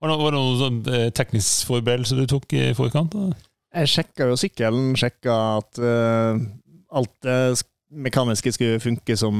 var 0.00 0.12
det 0.12 0.16
noen 0.16 0.36
noe 0.36 0.58
sånn, 0.60 0.82
eh, 0.92 1.08
teknisk 1.16 1.70
forberedelse 1.70 2.18
du 2.18 2.26
tok 2.28 2.52
i 2.56 2.70
forkant? 2.76 3.16
da? 3.16 3.32
Jeg 3.80 3.92
sjekka 3.92 4.26
jo 4.28 4.36
sykkelen, 4.40 4.94
sjekka 4.98 5.34
at 5.60 5.78
uh, 5.78 6.40
alt 6.98 7.12
det 7.22 7.36
mekaniske 7.90 8.50
skulle 8.56 8.80
funke 8.82 9.14
som 9.18 9.36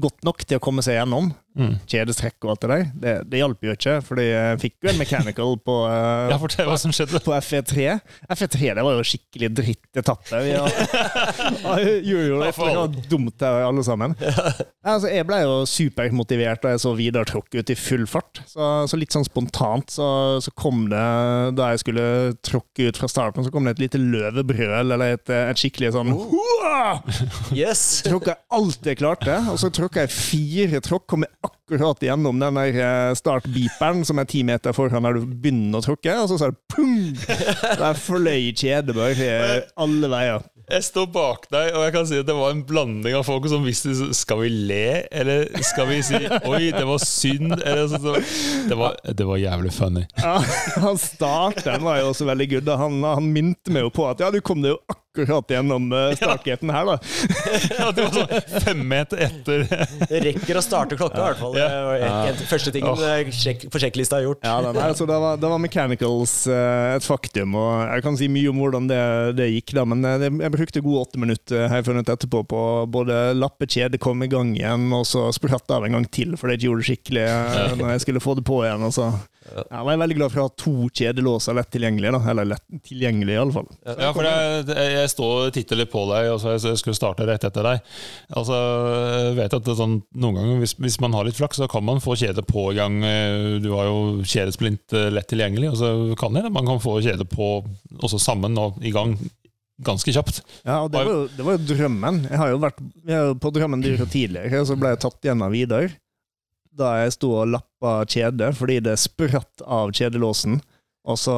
godt 0.00 0.24
nok 0.24 0.46
til 0.48 0.56
å 0.56 0.62
komme 0.64 0.80
seg 0.84 0.96
gjennom. 0.96 1.28
Mm. 1.54 1.76
Kjedestrekk 1.86 2.42
og 2.42 2.50
alt 2.54 2.64
det 2.64 2.70
der. 2.72 2.84
Det, 2.98 3.12
det 3.30 3.40
hjalp 3.40 3.60
jo 3.62 3.74
ikke, 3.76 3.92
fordi 4.02 4.24
jeg 4.26 4.60
fikk 4.64 4.74
jo 4.82 4.90
en 4.90 4.98
mechanical 4.98 5.54
på, 5.62 5.76
eh, 5.92 6.32
Ja, 6.32 6.38
fortell 6.42 6.66
hva 6.70 6.78
som 6.80 6.94
skjedde. 6.94 7.20
på 7.22 7.34
FE3. 7.38 7.86
FE3 8.34 8.72
det 8.74 8.84
var 8.86 8.96
jo 8.98 9.04
skikkelig 9.06 9.52
drittetappe. 9.60 10.42
Vi 10.42 10.54
der. 10.56 10.72
Ja, 11.64 11.76
jeg 11.80 12.02
gjorde 12.08 12.26
jo 12.26 12.40
det 12.40 12.50
annet 12.64 13.08
dumt 13.10 13.36
der, 13.40 13.62
alle 13.68 13.84
sammen. 13.86 14.14
Altså, 14.84 15.08
jeg 15.12 15.26
ble 15.28 15.38
jo 15.44 15.54
supermotivert 15.68 16.62
da 16.64 16.74
jeg 16.74 16.82
så 16.82 16.92
Vidar 16.98 17.26
tråkke 17.28 17.62
ut 17.62 17.70
i 17.72 17.76
full 17.78 18.04
fart. 18.10 18.42
Så, 18.50 18.68
så 18.90 18.98
litt 18.98 19.14
sånn 19.14 19.26
spontant 19.26 19.94
så, 19.94 20.08
så 20.44 20.52
kom 20.58 20.86
det, 20.90 21.04
da 21.58 21.70
jeg 21.72 21.84
skulle 21.84 22.06
tråkke 22.44 22.90
ut 22.90 23.00
fra 23.00 23.10
starten, 23.10 23.46
så 23.46 23.52
kom 23.54 23.66
det 23.68 23.76
et 23.76 23.84
lite 23.86 24.00
løvebrøl, 24.02 24.92
eller 24.94 25.16
et, 25.16 25.30
et 25.30 25.60
skikkelig 25.60 25.94
sånn 25.96 26.12
Hua! 26.14 26.98
Yes! 27.54 28.02
Tråkka 28.06 28.36
alt 28.54 28.86
jeg 28.88 28.98
klarte, 29.00 29.38
og 29.52 29.58
så 29.62 29.70
tråkka 29.74 30.04
jeg 30.04 30.14
fire 30.14 30.82
tråkk. 30.84 31.06
Kom 31.14 31.26
jeg 31.26 31.32
akkurat 31.48 32.02
gjennom 32.04 32.40
den 32.42 32.58
der 32.58 32.80
eh, 32.86 33.12
startbeeperen 33.18 34.04
som 34.06 34.20
er 34.20 34.28
ti 34.30 34.42
meter 34.46 34.74
foran 34.76 35.06
der 35.06 35.18
du 35.18 35.28
begynner 35.28 35.80
å 35.80 35.84
tråkke, 35.84 36.16
og 36.22 36.30
så 36.30 36.40
sier 36.40 36.54
det 36.54 36.74
pung! 36.74 37.14
Der 37.84 37.98
fløy 37.98 38.50
kjedet 38.56 38.96
bare 38.96 39.28
eh, 39.28 39.62
alle 39.80 40.10
veier. 40.12 40.44
Jeg 40.64 40.84
står 40.86 41.08
bak 41.12 41.44
deg, 41.52 41.74
og 41.76 41.82
jeg 41.84 41.92
kan 41.92 42.06
si 42.08 42.18
at 42.22 42.28
det 42.28 42.36
var 42.38 42.54
en 42.54 42.62
blanding 42.64 43.16
av 43.18 43.26
folk 43.28 43.44
som 43.52 43.66
visste 43.66 43.92
Skal 44.16 44.38
vi 44.40 44.48
le, 44.70 45.02
eller 45.12 45.44
skal 45.60 45.90
vi 45.90 45.98
si 46.06 46.16
Oi, 46.48 46.70
det 46.72 46.86
var 46.88 47.04
synd? 47.04 47.52
Eller 47.58 47.84
så, 47.92 48.00
så, 48.00 48.14
det, 48.70 48.78
var, 48.80 48.96
det 49.04 49.28
var 49.28 49.42
jævlig 49.42 49.74
funny. 49.76 50.06
Ja, 50.16 50.38
han 50.80 51.00
starteren 51.00 51.84
var 51.84 52.00
jo 52.00 52.10
også 52.14 52.28
veldig 52.30 52.48
good. 52.54 52.74
Han, 52.80 53.02
han 53.04 53.28
minte 53.34 53.74
meg 53.74 53.84
jo 53.84 53.92
på 53.92 54.08
at 54.08 54.24
ja, 54.24 54.32
du 54.32 54.40
kom 54.44 54.64
deg 54.64 54.72
jo 54.72 54.80
akkurat 54.80 55.03
gjennom 55.14 55.90
stakheten 56.16 56.34
startgaten 56.34 56.70
her, 56.70 56.84
da. 56.86 56.98
Ja, 57.78 57.90
det 57.94 58.04
var 58.04 58.16
sånn 58.16 58.62
fem 58.64 58.82
meter 58.88 59.20
etter 59.26 59.64
rekker 60.24 60.58
å 60.58 60.62
starte 60.64 60.98
klokka, 60.98 61.20
i 61.20 61.26
hvert 61.28 61.40
fall. 61.40 61.54
Det 61.54 61.68
var 61.68 62.04
en- 62.08 62.28
en- 62.32 62.42
første 62.48 62.72
tingen 62.74 62.90
oh. 62.90 63.70
på 63.70 63.82
sjekklista 63.82 64.18
er 64.18 64.28
gjort. 64.28 64.42
Ja, 64.44 64.60
da, 64.62 64.72
nei, 64.72 64.88
altså, 64.88 65.06
det, 65.06 65.18
var, 65.20 65.38
da 65.40 65.50
var 65.52 65.62
mechanicals 65.62 66.34
eh, 66.46 66.96
et 66.96 67.06
faktum, 67.06 67.54
og 67.58 67.70
jeg 67.88 68.06
kan 68.06 68.18
si 68.18 68.28
mye 68.28 68.50
om 68.50 68.62
hvordan 68.62 68.88
det, 68.90 69.02
det 69.38 69.50
gikk, 69.52 69.74
da, 69.78 69.86
men 69.88 70.04
eh, 70.08 70.26
jeg 70.28 70.54
brukte 70.54 70.84
gode 70.84 71.06
åtte 71.08 71.22
minutter 71.22 71.68
har 71.68 71.80
jeg 71.80 71.88
funnet 71.90 72.14
etterpå 72.14 72.44
på 72.50 72.64
både 72.90 73.20
lappe 73.38 73.68
kjedet, 73.68 74.02
komme 74.02 74.28
i 74.28 74.32
gang 74.32 74.54
igjen, 74.56 74.90
og 74.94 75.06
så 75.08 75.28
spratt 75.34 75.70
av 75.74 75.86
en 75.86 75.98
gang 75.98 76.08
til, 76.10 76.36
for 76.40 76.50
det 76.50 76.62
gjorde 76.64 76.84
det 76.84 76.90
skikkelig 76.90 77.24
eh, 77.28 77.76
når 77.78 77.94
jeg 77.94 78.06
skulle 78.06 78.24
få 78.24 78.36
det 78.38 78.46
på 78.46 78.62
igjen. 78.64 78.84
Og 78.88 78.94
så. 79.54 79.64
Ja, 79.70 79.78
jeg 79.80 79.86
var 79.88 80.00
veldig 80.02 80.16
glad 80.18 80.32
for 80.34 80.42
å 80.42 80.46
ha 80.48 80.52
to 80.64 80.74
kjedelåser 81.00 81.56
lett 81.58 81.70
tilgjengelig, 81.74 82.12
da. 82.16 82.20
eller 82.32 82.50
lett 82.52 82.64
tilgjengelig 82.88 83.36
iallfall. 83.36 83.68
Ja, 83.86 84.10
for 84.16 84.26
jeg, 84.28 84.66
jeg 84.94 85.12
står 85.14 85.34
og 85.46 85.54
titter 85.56 85.80
litt 85.80 85.92
på 85.94 86.04
deg, 86.10 86.30
og 86.34 86.40
så 86.42 86.56
jeg 86.56 86.80
skulle 86.82 86.98
starte 86.98 87.28
rett 87.28 87.46
etter 87.48 87.68
deg. 87.70 87.94
Altså, 88.34 88.58
jeg 89.28 89.38
vet 89.38 89.56
at 89.60 89.66
det 89.68 89.74
er 89.74 89.80
sånn, 89.80 89.96
Noen 90.24 90.38
ganger, 90.40 90.60
hvis, 90.64 90.76
hvis 90.82 90.98
man 91.04 91.16
har 91.16 91.28
litt 91.28 91.38
flaks, 91.38 91.62
så 91.62 91.70
kan 91.70 91.86
man 91.86 92.02
få 92.04 92.16
kjedet 92.20 92.46
på 92.50 92.68
i 92.72 92.78
gang. 92.78 93.00
eh, 93.06 93.56
Du 93.64 93.70
har 93.76 93.88
jo 93.90 94.26
kjedesplint 94.26 94.94
eh, 94.96 95.08
lett 95.14 95.30
tilgjengelig, 95.30 95.72
og 95.72 95.80
så 95.80 95.94
kan 96.20 96.36
det 96.36 96.50
man 96.54 96.68
kan 96.68 96.82
få 96.82 96.98
kjedet 97.04 97.28
på 97.30 97.54
også 98.02 98.20
sammen 98.20 98.58
og 98.60 98.82
i 98.84 98.92
gang 98.94 99.16
ganske 99.84 100.12
kjapt. 100.14 100.40
Ja, 100.62 100.82
og 100.84 100.92
det 100.92 101.02
var, 101.02 101.10
jo, 101.10 101.26
det 101.34 101.46
var 101.46 101.56
jo 101.56 101.66
drømmen. 101.74 102.20
Jeg 102.30 102.40
har 102.40 102.52
jo 102.52 102.60
vært 102.62 102.80
har 103.10 103.30
jo 103.30 103.36
på 103.42 103.50
Drømmen 103.54 103.82
dyr 103.82 104.04
tidligere, 104.06 104.62
og 104.62 104.68
så 104.70 104.76
ble 104.78 104.92
jeg 104.94 105.02
tatt 105.02 105.30
av 105.34 105.50
Vidar. 105.54 105.88
Da 106.74 106.90
jeg 107.04 107.14
sto 107.14 107.30
og 107.38 107.52
lappa 107.54 108.00
kjede 108.10 108.50
fordi 108.58 108.80
det 108.82 108.96
spratt 108.98 109.62
av 109.62 109.92
kjedelåsen. 109.94 110.58
Og 111.04 111.18
så, 111.20 111.32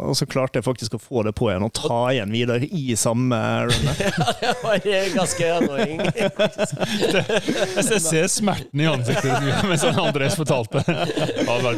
og 0.00 0.14
så 0.16 0.24
klarte 0.24 0.56
jeg 0.56 0.64
faktisk 0.64 0.94
å 0.96 0.98
få 1.02 1.20
det 1.26 1.34
på 1.36 1.50
igjen 1.50 1.64
og 1.66 1.74
ta 1.76 2.06
igjen 2.08 2.30
Vidar 2.32 2.62
i 2.64 2.94
samme 2.96 3.36
runnet. 3.68 3.98
Ja, 4.08 4.32
det 4.40 4.52
var 4.62 4.86
eh, 4.88 5.08
ganske 5.12 5.48
annoying. 5.58 5.98
Jeg 6.08 8.00
ser 8.00 8.28
smerten 8.32 8.80
i 8.80 8.86
ansiktet 8.88 9.42
ditt 9.44 9.66
mens 9.68 9.84
han 9.84 9.98
Andres 10.00 10.38
fortalte. 10.38 10.80
Ja, 10.88 11.04
det, 11.04 11.64
var, 11.66 11.76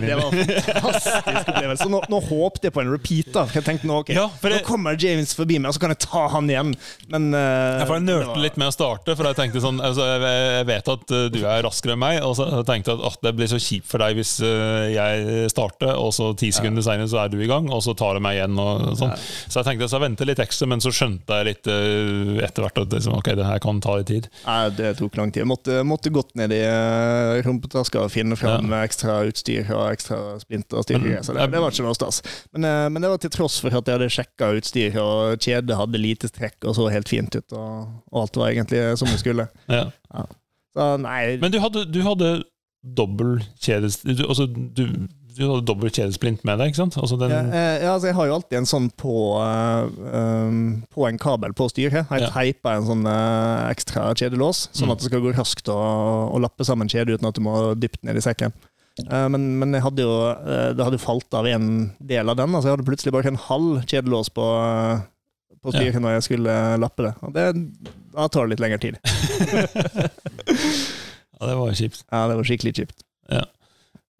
det 0.00 0.16
var 0.16 0.30
fantastisk 0.30 1.50
opplevelse. 1.52 1.88
Nå, 1.92 2.00
nå 2.08 2.20
håpte 2.30 2.70
jeg 2.70 2.76
på 2.76 2.82
en 2.84 2.92
repeat. 2.94 3.28
da 3.34 3.44
Jeg 3.52 3.66
tenkte 3.66 3.90
nå, 3.90 4.00
ok, 4.04 4.14
Ja, 4.16 4.26
det- 4.40 4.54
nå 4.54 4.62
kommer 4.64 4.96
James 5.00 5.34
forbi 5.36 5.58
meg, 5.60 5.68
og 5.72 5.76
så 5.76 5.84
kan 5.84 5.92
jeg 5.92 6.00
ta 6.06 6.24
han 6.32 6.48
igjen. 6.48 6.72
Men 7.12 7.28
uh, 7.36 7.82
Jeg 7.84 8.06
nølte 8.06 8.40
litt 8.40 8.56
med 8.60 8.72
å 8.72 8.76
starte, 8.78 9.12
for 9.18 9.28
jeg 9.28 9.38
tenkte 9.42 9.60
sånn 9.64 9.82
altså, 9.84 10.08
jeg, 10.08 10.24
jeg 10.56 10.70
vet 10.72 10.92
at 10.96 11.16
uh, 11.16 11.26
du 11.36 11.40
er 11.42 11.64
raskere 11.68 11.98
enn 11.98 12.02
meg, 12.06 12.22
og 12.24 12.36
så 12.40 12.48
tenkte 12.64 12.94
jeg 12.94 13.02
at 13.02 13.06
å, 13.10 13.14
det 13.28 13.36
blir 13.36 13.52
så 13.52 13.60
kjipt 13.60 13.90
for 13.90 14.00
deg 14.00 14.16
hvis 14.16 14.38
jeg 14.40 15.50
starter, 15.52 15.92
og 16.00 16.14
så 16.16 16.29
ti 16.38 16.50
sekunder 16.54 16.84
senere 16.84 17.08
så 17.10 17.22
er 17.22 17.32
du 17.32 17.38
i 17.40 17.48
gang, 17.50 17.68
og 17.72 17.82
så 17.84 17.94
tar 17.98 18.18
det 18.18 18.22
meg 18.24 18.38
igjen. 18.38 18.58
Og, 18.60 18.84
sånn. 19.00 19.12
Så 19.20 19.60
jeg 19.60 19.68
tenkte 19.68 19.88
så 19.90 19.98
jeg 19.98 20.04
venter 20.04 20.28
litt 20.28 20.42
ekstra, 20.42 20.68
men 20.70 20.82
så 20.84 20.92
skjønte 20.94 21.38
jeg 21.40 21.48
litt 21.48 21.70
uh, 21.70 22.40
etter 22.46 22.66
hvert 22.66 22.80
at 22.82 22.96
liksom, 22.96 23.16
ok, 23.18 23.32
det 23.38 23.46
her 23.48 23.62
kan 23.62 23.82
ta 23.84 23.96
litt 23.98 24.10
tid. 24.10 24.28
Nei, 24.44 24.58
det 24.78 24.92
tok 25.00 25.18
lang 25.20 25.32
tid. 25.32 25.42
Jeg 25.44 25.50
måtte, 25.50 25.80
måtte 25.86 26.12
gått 26.14 26.34
ned 26.38 26.54
i 26.56 26.60
uh, 26.66 27.40
rumpetaska 27.46 28.04
og 28.04 28.12
finne 28.14 28.38
fram 28.40 28.72
ekstra 28.80 29.20
utstyr 29.28 29.70
og 29.74 29.86
ekstra 29.90 30.20
splinter 30.42 30.80
og 30.80 30.86
styrke. 30.86 31.22
Så 31.26 31.36
det, 31.36 31.48
det 31.54 31.64
var 31.64 31.74
ikke 31.74 31.88
noe 31.88 31.98
stas. 31.98 32.22
Men, 32.54 32.68
uh, 32.68 32.86
men 32.92 33.04
det 33.04 33.14
var 33.14 33.24
til 33.24 33.34
tross 33.34 33.60
for 33.64 33.74
at 33.74 33.88
jeg 33.90 33.98
hadde 33.98 34.12
sjekka 34.14 34.52
utstyr, 34.58 35.00
og 35.02 35.40
kjedet 35.42 35.78
hadde 35.78 36.02
lite 36.02 36.30
strekk 36.30 36.68
og 36.68 36.76
så 36.78 36.90
helt 36.92 37.10
fint 37.10 37.34
ut. 37.36 37.56
Og, 37.56 37.90
og 38.12 38.22
alt 38.24 38.40
var 38.40 38.52
egentlig 38.52 38.84
som 39.00 39.10
det 39.10 39.20
skulle. 39.22 39.50
Ja. 39.70 39.86
Så 40.74 40.86
nei 41.02 41.38
Men 41.40 41.52
du 41.54 41.58
hadde, 41.62 41.84
du 41.90 42.00
hadde 42.02 42.30
dobbel 42.82 43.40
kjede... 43.60 43.90
Du, 44.04 44.24
altså, 44.26 44.46
du, 44.46 44.84
du 45.40 45.46
hadde 45.48 45.64
dobbel 45.68 45.90
kjedesplint 45.90 46.42
med 46.46 46.60
deg, 46.60 46.70
ikke 46.70 46.80
sant? 46.82 46.96
Altså 47.00 47.16
den, 47.20 47.32
ja, 47.32 47.40
eh, 47.48 47.82
ja, 47.84 47.94
altså 47.94 48.10
jeg 48.10 48.16
har 48.18 48.28
jo 48.28 48.34
alltid 48.36 48.58
en 48.60 48.68
sånn 48.68 48.88
på, 49.00 49.14
eh, 49.40 49.84
um, 50.46 50.58
på 50.92 51.06
en 51.08 51.20
kabel 51.22 51.54
på 51.56 51.68
styret. 51.72 52.04
Jeg 52.10 52.24
Ja. 52.26 52.30
teiper 52.34 52.76
en 52.78 52.88
sånn 52.88 53.06
uh, 53.08 53.68
ekstra 53.72 54.10
kjedelås, 54.14 54.66
sånn 54.76 54.88
Mm. 54.90 54.92
at 54.92 54.98
det 55.00 55.08
skal 55.10 55.22
gå 55.24 55.32
raskt 55.36 55.70
å, 55.72 55.78
å 56.34 56.40
lappe 56.42 56.66
sammen 56.68 56.88
kjede 56.92 57.16
uten 57.16 57.28
at 57.30 57.34
du 57.38 57.40
må 57.46 57.54
dypt 57.80 58.02
ned 58.04 58.16
i 58.20 58.24
sekken. 58.24 58.52
Uh, 59.06 59.28
men, 59.32 59.58
men 59.58 59.78
hadde 59.80 60.02
jo, 60.04 60.12
uh, 60.12 60.72
det 60.76 60.84
hadde 60.84 60.98
jo 60.98 61.04
falt 61.06 61.32
av 61.38 61.46
en 61.48 61.70
del 62.00 62.28
av 62.28 62.36
den. 62.36 62.52
Altså 62.54 62.68
jeg 62.68 62.76
hadde 62.76 62.88
plutselig 62.90 63.12
bare 63.16 63.32
en 63.32 63.40
halv 63.48 63.80
kjedelås 63.88 64.28
på, 64.34 64.44
på 65.64 65.72
styret 65.72 66.00
når 66.02 66.18
jeg 66.18 66.26
skulle 66.28 66.58
lappe 66.82 67.06
det. 67.08 67.14
Og 67.24 67.32
det 67.36 67.46
da 68.10 68.26
tar 68.28 68.48
det 68.48 68.56
litt 68.58 68.64
lengre 68.64 68.80
tid. 68.82 68.96
ja, 71.40 71.46
det 71.46 71.54
var 71.56 71.72
kjipt. 71.78 72.04
Ja, 72.10 72.26
Det 72.28 72.36
var 72.40 72.44
skikkelig 72.48 72.74
kjipt. 72.76 73.04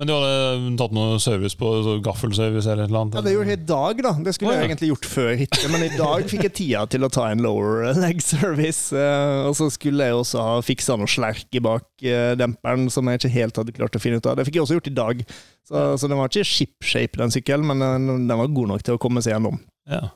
Men 0.00 0.08
du 0.08 0.14
hadde 0.16 0.68
tatt 0.80 0.94
noe 0.96 1.18
service 1.20 1.52
på 1.60 1.70
så 1.84 1.98
gaffelservice 2.00 2.64
eller 2.64 2.86
et 2.86 2.88
eller 2.88 3.02
annet? 3.02 3.16
Ja, 3.18 3.22
Det 3.26 3.34
gjorde 3.34 3.52
jeg 3.52 3.58
i 3.60 3.66
dag, 3.68 3.98
da. 4.06 4.12
Det 4.24 4.32
skulle 4.32 4.48
oh, 4.48 4.54
ja. 4.56 4.62
jeg 4.62 4.70
egentlig 4.70 4.88
gjort 4.94 5.08
før 5.12 5.28
hytte, 5.42 5.68
men 5.74 5.84
i 5.84 5.90
dag 5.92 6.24
fikk 6.30 6.46
jeg 6.46 6.54
tida 6.56 6.84
til 6.94 7.04
å 7.04 7.10
ta 7.12 7.26
en 7.28 7.42
lower 7.44 7.90
leg 8.06 8.22
service. 8.24 8.96
eh, 8.96 9.42
Og 9.50 9.52
så 9.58 9.68
skulle 9.74 10.08
jeg 10.08 10.16
også 10.16 10.46
ha 10.46 10.54
fiksa 10.64 10.96
noe 10.96 11.10
slerk 11.10 11.52
i 11.52 11.60
bak 11.68 11.84
eh, 12.00 12.32
demperen 12.40 12.88
som 12.88 13.12
jeg 13.12 13.20
ikke 13.20 13.32
helt 13.36 13.60
hadde 13.60 13.76
klart 13.76 14.00
å 14.00 14.00
finne 14.00 14.22
ut 14.22 14.30
av. 14.32 14.40
Det 14.40 14.48
fikk 14.48 14.56
jeg 14.56 14.64
også 14.64 14.78
gjort 14.80 14.88
i 14.88 14.96
dag. 15.02 15.20
Så, 15.68 15.84
så 16.00 16.08
den 16.08 16.16
var 16.22 16.32
ikke 16.32 16.48
ship-shape, 16.48 17.20
den 17.20 17.36
sykkelen, 17.36 17.68
men 17.68 17.84
den, 17.84 18.24
den 18.24 18.40
var 18.40 18.48
god 18.56 18.72
nok 18.72 18.88
til 18.88 18.96
å 18.96 19.02
komme 19.04 19.20
seg 19.20 19.36
gjennom. 19.36 19.60
Ja. 19.84 20.06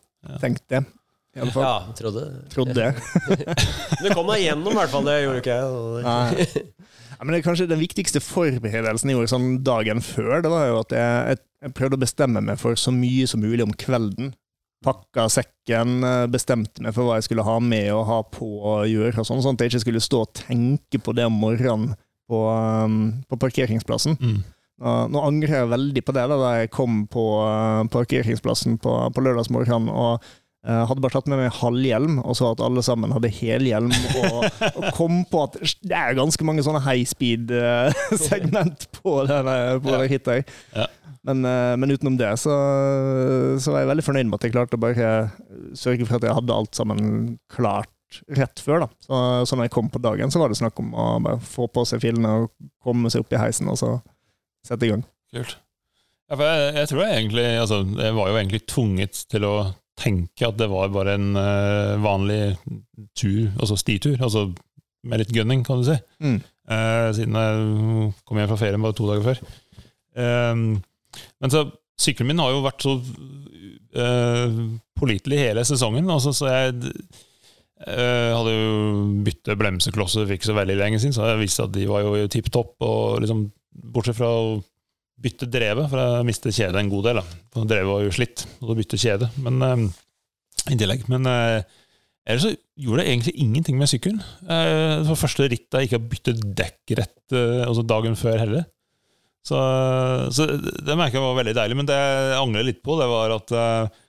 Tenkte 0.40 0.80
jeg. 0.80 0.88
I 1.34 1.42
alle 1.42 1.52
fall. 1.52 1.64
Ja, 1.66 1.94
trodde 1.98 2.24
Trodde. 2.52 2.88
Du 4.00 4.08
kom 4.14 4.28
deg 4.32 4.46
gjennom, 4.46 4.72
i 4.72 4.78
hvert 4.80 4.92
fall. 4.96 5.04
Det 5.12 5.20
gjorde 5.26 5.44
ikke 5.44 5.60
jeg. 5.60 6.04
Nei. 6.08 6.64
Ja, 7.14 7.24
men 7.24 7.34
det 7.34 7.40
er 7.40 7.46
kanskje 7.46 7.68
Den 7.70 7.82
viktigste 7.82 8.22
forberedelsen 8.22 9.10
jeg 9.10 9.18
gjorde 9.18 9.32
sånn 9.32 9.50
dagen 9.66 10.02
før, 10.04 10.40
det 10.44 10.52
var 10.52 10.70
jo 10.70 10.80
at 10.82 10.94
jeg, 10.96 11.36
jeg, 11.62 11.74
prøvde 11.76 11.98
å 11.98 12.04
bestemme 12.04 12.42
meg 12.44 12.58
for 12.60 12.78
så 12.78 12.92
mye 12.94 13.28
som 13.30 13.40
mulig 13.44 13.64
om 13.64 13.74
kvelden. 13.78 14.34
Pakka 14.84 15.28
sekken, 15.32 16.02
eh, 16.04 16.24
bestemte 16.28 16.84
meg 16.84 16.92
for 16.96 17.08
hva 17.08 17.16
jeg 17.16 17.28
skulle 17.28 17.46
ha 17.46 17.54
med 17.62 17.88
og 17.94 18.04
ha 18.10 18.18
på 18.34 18.48
og 18.58 18.88
gjøre, 18.90 19.16
og 19.22 19.28
sånn, 19.28 19.40
sånn 19.44 19.56
at 19.56 19.64
jeg 19.64 19.72
ikke 19.72 19.84
skulle 19.86 20.02
stå 20.04 20.24
og 20.26 20.34
tenke 20.36 21.00
på 21.00 21.14
det 21.16 21.24
om 21.30 21.38
morgenen 21.40 21.94
på, 22.28 22.40
um, 22.48 22.98
på 23.30 23.38
parkeringsplassen. 23.40 24.18
Mm. 24.20 24.42
Nå 24.84 25.20
angrer 25.22 25.60
jeg 25.60 25.70
veldig 25.70 26.02
på 26.04 26.12
det, 26.16 26.24
da, 26.28 26.38
jeg 26.58 26.72
kom 26.74 27.04
på 27.08 27.24
uh, 27.46 27.84
parkeringsplassen 27.94 28.76
på, 28.82 28.94
på 29.14 29.24
lørdagsmorgenen 29.24 29.92
og 29.92 30.24
uh, 30.66 30.82
hadde 30.88 31.02
bare 31.04 31.14
tatt 31.16 31.28
med 31.30 31.40
meg 31.42 31.52
halvhjelm, 31.60 32.18
og 32.24 32.36
så 32.38 32.50
at 32.54 32.62
alle 32.64 32.82
sammen 32.84 33.12
hadde 33.14 33.30
helhjelm, 33.36 33.92
og, 34.20 34.44
og 34.74 34.88
kom 34.96 35.22
på 35.30 35.44
at 35.46 35.58
det 35.84 35.96
er 35.98 36.18
ganske 36.18 36.46
mange 36.48 36.64
sånne 36.66 36.82
high 36.86 37.04
speed-segment 37.08 38.88
på 39.00 39.16
denne 39.30 39.56
på 39.84 39.94
Ja. 39.94 40.02
det 40.02 40.10
hit. 40.12 40.30
Ja. 40.74 40.86
Men, 41.24 41.44
uh, 41.48 41.72
men 41.80 41.94
utenom 41.94 42.18
det 42.20 42.34
så, 42.42 42.52
så 43.60 43.72
var 43.72 43.84
jeg 43.84 43.92
veldig 43.94 44.04
fornøyd 44.04 44.28
med 44.28 44.38
at 44.38 44.44
jeg 44.48 44.54
klarte 44.56 44.76
å 44.78 44.82
bare 44.82 45.10
sørge 45.78 46.04
for 46.08 46.18
at 46.18 46.26
jeg 46.28 46.36
hadde 46.36 46.56
alt 46.60 46.76
sammen 46.76 47.38
klart 47.52 47.90
rett 48.36 48.60
før. 48.62 48.84
da. 48.84 48.88
Så, 49.02 49.18
så 49.48 49.56
når 49.56 49.66
jeg 49.68 49.74
kom 49.74 49.88
på 49.90 50.02
dagen, 50.04 50.30
så 50.30 50.38
var 50.42 50.52
det 50.52 50.58
snakk 50.60 50.78
om 50.82 50.92
å 50.94 51.06
bare 51.24 51.40
få 51.42 51.66
på 51.72 51.82
seg 51.88 52.02
filene 52.04 52.34
og 52.44 52.50
komme 52.84 53.10
seg 53.10 53.24
opp 53.24 53.32
i 53.34 53.40
heisen, 53.40 53.70
og 53.72 53.80
så 53.80 53.94
sette 54.66 54.86
i 54.86 54.92
gang. 54.92 55.02
Kult. 55.34 55.56
Ja, 56.30 56.36
jeg, 56.40 56.68
jeg 56.78 56.88
tror 56.88 57.00
jeg 57.04 57.16
egentlig 57.18 57.42
altså, 57.60 57.78
Jeg 58.00 58.14
var 58.16 58.28
jo 58.30 58.36
egentlig 58.40 58.60
tvunget 58.70 59.18
til 59.28 59.44
å 59.44 59.54
tenke 59.98 60.48
at 60.48 60.58
det 60.58 60.68
var 60.72 60.92
bare 60.94 61.14
en 61.18 61.34
uh, 61.38 61.94
vanlig 62.02 62.56
tur, 63.16 63.52
altså 63.60 63.78
stitur, 63.78 64.16
altså 64.18 64.48
med 65.04 65.20
litt 65.20 65.34
gunning, 65.34 65.62
kan 65.66 65.80
du 65.80 65.88
si. 65.88 65.96
Mm. 66.24 66.40
Uh, 66.64 67.08
siden 67.16 67.36
jeg 67.36 68.10
kom 68.24 68.40
hjem 68.40 68.50
fra 68.50 68.60
ferien 68.60 68.84
bare 68.84 68.96
to 68.96 69.08
dager 69.10 69.26
før. 69.28 69.42
Uh, 70.16 71.20
men 71.42 71.52
så 71.52 71.66
sykkelen 72.00 72.32
min 72.32 72.42
har 72.42 72.54
jo 72.54 72.64
vært 72.64 72.86
så 72.86 72.96
uh, 72.98 74.58
pålitelig 74.98 75.42
hele 75.44 75.66
sesongen, 75.68 76.10
altså, 76.10 76.34
så 76.34 76.50
jeg 76.50 76.96
hadde 77.84 78.52
jo 78.54 78.76
byttet 79.26 79.58
bremseklosser 79.60 80.24
for 80.24 80.32
ikke 80.36 80.46
så 80.46 80.54
veldig 80.56 80.76
lenge 80.78 81.00
siden, 81.02 81.12
så 81.12 81.26
jeg 81.32 81.42
visste 81.42 81.66
at 81.66 81.72
de 81.74 81.82
var 81.90 82.06
jo 82.06 82.30
tipp 82.32 82.46
topp. 82.54 82.78
Og 82.86 83.18
liksom, 83.20 83.42
bortsett 83.92 84.16
fra 84.16 84.30
å 84.30 84.54
bytte 85.24 85.48
drevet, 85.50 85.88
for 85.90 86.00
jeg 86.00 86.26
mistet 86.28 86.56
kjedet 86.56 86.80
en 86.80 86.90
god 86.92 87.08
del. 87.08 87.20
Da. 87.20 87.40
For 87.54 87.70
drevet 87.70 87.90
var 87.92 88.04
jo 88.04 88.12
slitt, 88.14 88.44
og 88.58 88.70
så 88.70 88.76
bytte 88.80 89.00
kjede. 89.00 89.30
Men 89.44 89.64
uh, 89.64 89.86
i 90.72 90.78
tillegg. 90.80 91.06
Men 91.12 91.28
uh, 91.30 91.80
ellers 92.26 92.46
så 92.48 92.52
gjorde 92.80 93.02
det 93.02 93.08
egentlig 93.12 93.34
ingenting 93.46 93.80
med 93.80 93.90
sykkelen. 93.90 94.22
Uh, 94.44 95.00
det 95.00 95.10
var 95.10 95.20
første 95.22 95.48
ritt 95.48 95.78
jeg 95.78 95.88
ikke 95.88 96.00
har 96.00 96.08
byttet 96.12 96.46
dekk 96.60 96.96
rett 97.00 97.36
eh, 97.36 97.62
altså 97.64 97.84
dagen 97.86 98.16
før 98.18 98.40
heller. 98.42 98.64
Så, 99.44 99.58
så 100.32 100.46
det 100.48 100.96
merka 100.96 101.18
jeg 101.18 101.24
var 101.24 101.36
veldig 101.36 101.54
deilig. 101.56 101.76
Men 101.76 101.88
det 101.88 101.98
jeg 101.98 102.40
angrer 102.40 102.66
litt 102.70 102.80
på, 102.84 102.96
det 103.00 103.08
var 103.10 103.34
at 103.34 103.52
eh, 103.52 104.00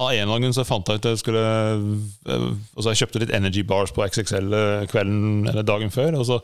av 0.00 0.12
en 0.16 0.32
eller 0.32 0.56
så 0.56 0.64
fant 0.66 0.88
jeg 0.88 0.98
ut 0.98 1.06
at 1.06 1.12
jeg 1.12 1.20
skulle 1.20 1.44
eh, 1.44 2.46
Altså 2.74 2.92
jeg 2.92 3.02
kjøpte 3.02 3.22
litt 3.22 3.34
Energy 3.36 3.62
Bars 3.68 3.92
på 3.94 4.04
XXL 4.06 4.56
eh, 4.56 4.86
kvelden 4.90 5.50
eller 5.50 5.66
dagen 5.66 5.94
før. 5.94 6.18
Og 6.20 6.26
så 6.26 6.40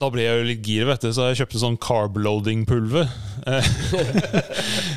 da 0.00 0.08
ble 0.08 0.22
jeg 0.24 0.38
jo 0.38 0.44
litt 0.48 0.62
gira, 0.64 0.86
vet 0.88 1.02
du, 1.04 1.10
så 1.12 1.26
jeg 1.28 1.42
kjøpte 1.42 1.60
sånn 1.60 1.76
carb-loading-pulver. 1.82 3.10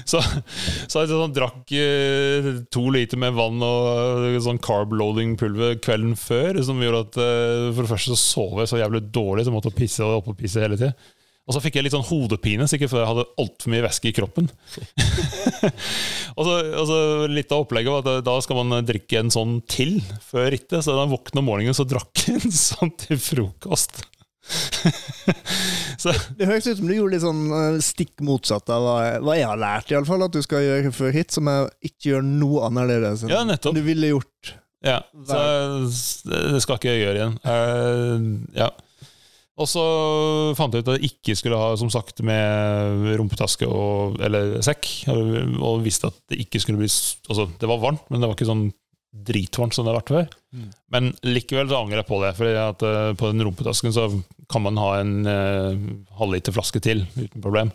Så, 0.04 0.20
så 0.20 1.00
jeg 1.00 1.10
sånn, 1.10 1.32
drakk 1.34 1.72
eh, 1.80 2.48
to 2.74 2.84
liter 2.92 3.18
med 3.18 3.34
vann 3.38 3.64
og 3.64 4.36
sånn 4.44 4.60
carb-loading-pulver 4.62 5.78
kvelden 5.82 6.18
før, 6.20 6.60
som 6.68 6.82
gjorde 6.84 7.06
at 7.06 7.20
eh, 7.24 7.70
for 7.72 7.86
det 7.86 7.92
første 7.94 8.12
så 8.12 8.20
sov 8.20 8.60
jeg 8.62 8.70
så 8.70 8.82
jævlig 8.82 9.02
dårlig, 9.16 9.46
så 9.46 9.52
jeg 9.52 9.56
måtte 9.56 9.74
pisse 9.74 10.04
og 10.04 10.20
opp 10.20 10.30
og 10.34 10.38
pisse 10.42 10.62
hele 10.62 10.78
tida. 10.78 10.92
Og 11.44 11.56
så 11.56 11.60
fikk 11.64 11.76
jeg 11.76 11.88
litt 11.88 11.96
sånn 11.96 12.06
hodepine, 12.08 12.68
sikkert 12.72 12.92
fordi 12.92 13.02
jeg 13.02 13.10
hadde 13.10 13.26
altfor 13.44 13.74
mye 13.74 13.84
væske 13.84 14.12
i 14.12 14.16
kroppen. 14.16 14.46
og, 16.38 16.44
så, 16.48 16.54
og 16.54 16.86
så 16.88 17.00
Litt 17.32 17.52
av 17.52 17.66
opplegget 17.66 17.92
var 17.92 18.06
at 18.06 18.28
da 18.28 18.38
skal 18.44 18.62
man 18.62 18.88
drikke 18.88 19.20
en 19.20 19.34
sånn 19.34 19.58
til 19.68 19.98
før 20.24 20.52
rittet. 20.54 20.80
Så 20.84 20.94
da 20.94 21.04
jeg 21.04 21.12
våkna 21.12 21.44
om 21.44 21.50
morgenen, 21.52 21.76
så 21.76 21.88
drakk 21.88 22.28
jeg 22.30 22.40
en 22.40 22.56
sånn 22.56 22.94
til 23.08 23.20
frokost. 23.20 24.06
så, 26.04 26.14
Det 26.38 26.48
høres 26.50 26.68
ut 26.68 26.80
som 26.80 26.90
du 26.90 26.96
gjorde 26.96 27.16
litt 27.16 27.24
sånn 27.24 27.44
eh, 27.56 27.78
stikk 27.84 28.24
motsatt 28.26 28.70
av 28.74 28.88
hva 29.24 29.38
jeg 29.38 29.48
har 29.48 29.60
lært, 29.60 29.92
i 29.92 29.98
alle 29.98 30.10
fall, 30.10 30.26
at 30.26 30.36
du 30.36 30.42
skal 30.44 30.66
gjøre 30.66 30.94
før 30.96 31.16
hit, 31.16 31.32
som 31.36 31.48
jeg 31.50 31.70
ikke 31.92 32.10
gjør 32.14 32.26
noe 32.28 32.68
annerledes 32.68 33.24
enn 33.24 33.34
Ja, 33.34 33.44
nettopp. 33.48 33.78
du 33.78 33.84
ville 33.86 34.14
gjort. 34.14 34.56
ja, 34.84 35.00
så 35.30 35.40
det 36.28 36.64
skal 36.64 36.80
ikke 36.80 36.92
jeg 36.92 37.06
gjøre 37.06 37.22
igjen. 37.22 37.38
Uh, 37.48 38.58
ja. 38.58 38.70
Og 39.54 39.68
så 39.70 39.84
fant 40.58 40.74
jeg 40.74 40.82
ut 40.82 40.88
at 40.90 40.98
jeg 40.98 41.12
ikke 41.14 41.36
skulle 41.38 41.60
ha 41.62 41.76
som 41.78 41.92
sagt 41.94 42.24
med 42.26 43.04
rumpetaske 43.20 43.68
og, 43.70 44.18
eller 44.26 44.56
sekk. 44.66 44.88
Og 45.14 45.84
visste 45.86 46.10
at 46.10 46.18
det 46.34 46.40
ikke 46.42 46.62
skulle 46.64 46.82
bli 46.82 46.90
Altså, 46.90 47.46
det 47.62 47.70
var 47.70 47.78
varmt, 47.84 48.08
men 48.10 48.20
det 48.20 48.28
var 48.32 48.34
ikke 48.34 48.50
sånn 48.50 48.72
dritvarmt 49.14 49.76
som 49.76 49.86
det 49.86 49.94
har 49.94 50.00
vært 50.02 50.14
før. 50.14 50.32
Mm. 50.58 50.70
Men 50.94 51.12
likevel 51.28 51.70
så 51.70 51.80
angrer 51.80 52.02
jeg 52.02 52.10
på 52.10 52.20
det, 52.24 52.32
for 52.38 52.62
at 52.64 52.86
eh, 52.88 53.12
på 53.20 53.30
den 53.30 53.46
rumpetasken 53.46 53.94
så 53.96 54.08
kan 54.52 54.66
man 54.66 54.80
ha 54.82 54.90
en 55.00 55.14
uh, 55.26 55.84
halvliter 56.20 56.54
flaske 56.54 56.82
til 56.84 57.06
uten 57.16 57.42
problem. 57.42 57.72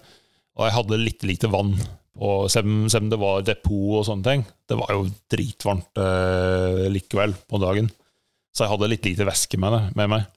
Og 0.59 0.67
jeg 0.67 0.75
hadde 0.75 1.01
litt 1.01 1.25
lite 1.27 1.51
vann, 1.51 1.73
og 2.19 2.51
selv 2.53 2.69
om 2.69 2.89
selv 2.91 3.07
om 3.07 3.13
det 3.13 3.21
var 3.23 3.47
depot 3.47 4.01
og 4.01 4.05
sånne 4.07 4.27
ting. 4.27 4.45
Det 4.69 4.79
var 4.79 4.93
jo 4.95 5.07
dritvarmt 5.33 6.03
uh, 6.03 6.85
likevel 6.93 7.35
på 7.49 7.63
dagen, 7.63 7.91
så 8.53 8.67
jeg 8.67 8.75
hadde 8.75 8.91
litt 8.93 9.09
lite 9.09 9.27
væske 9.29 9.61
med, 9.63 9.75
det, 9.75 9.83
med 9.99 10.13
meg. 10.17 10.29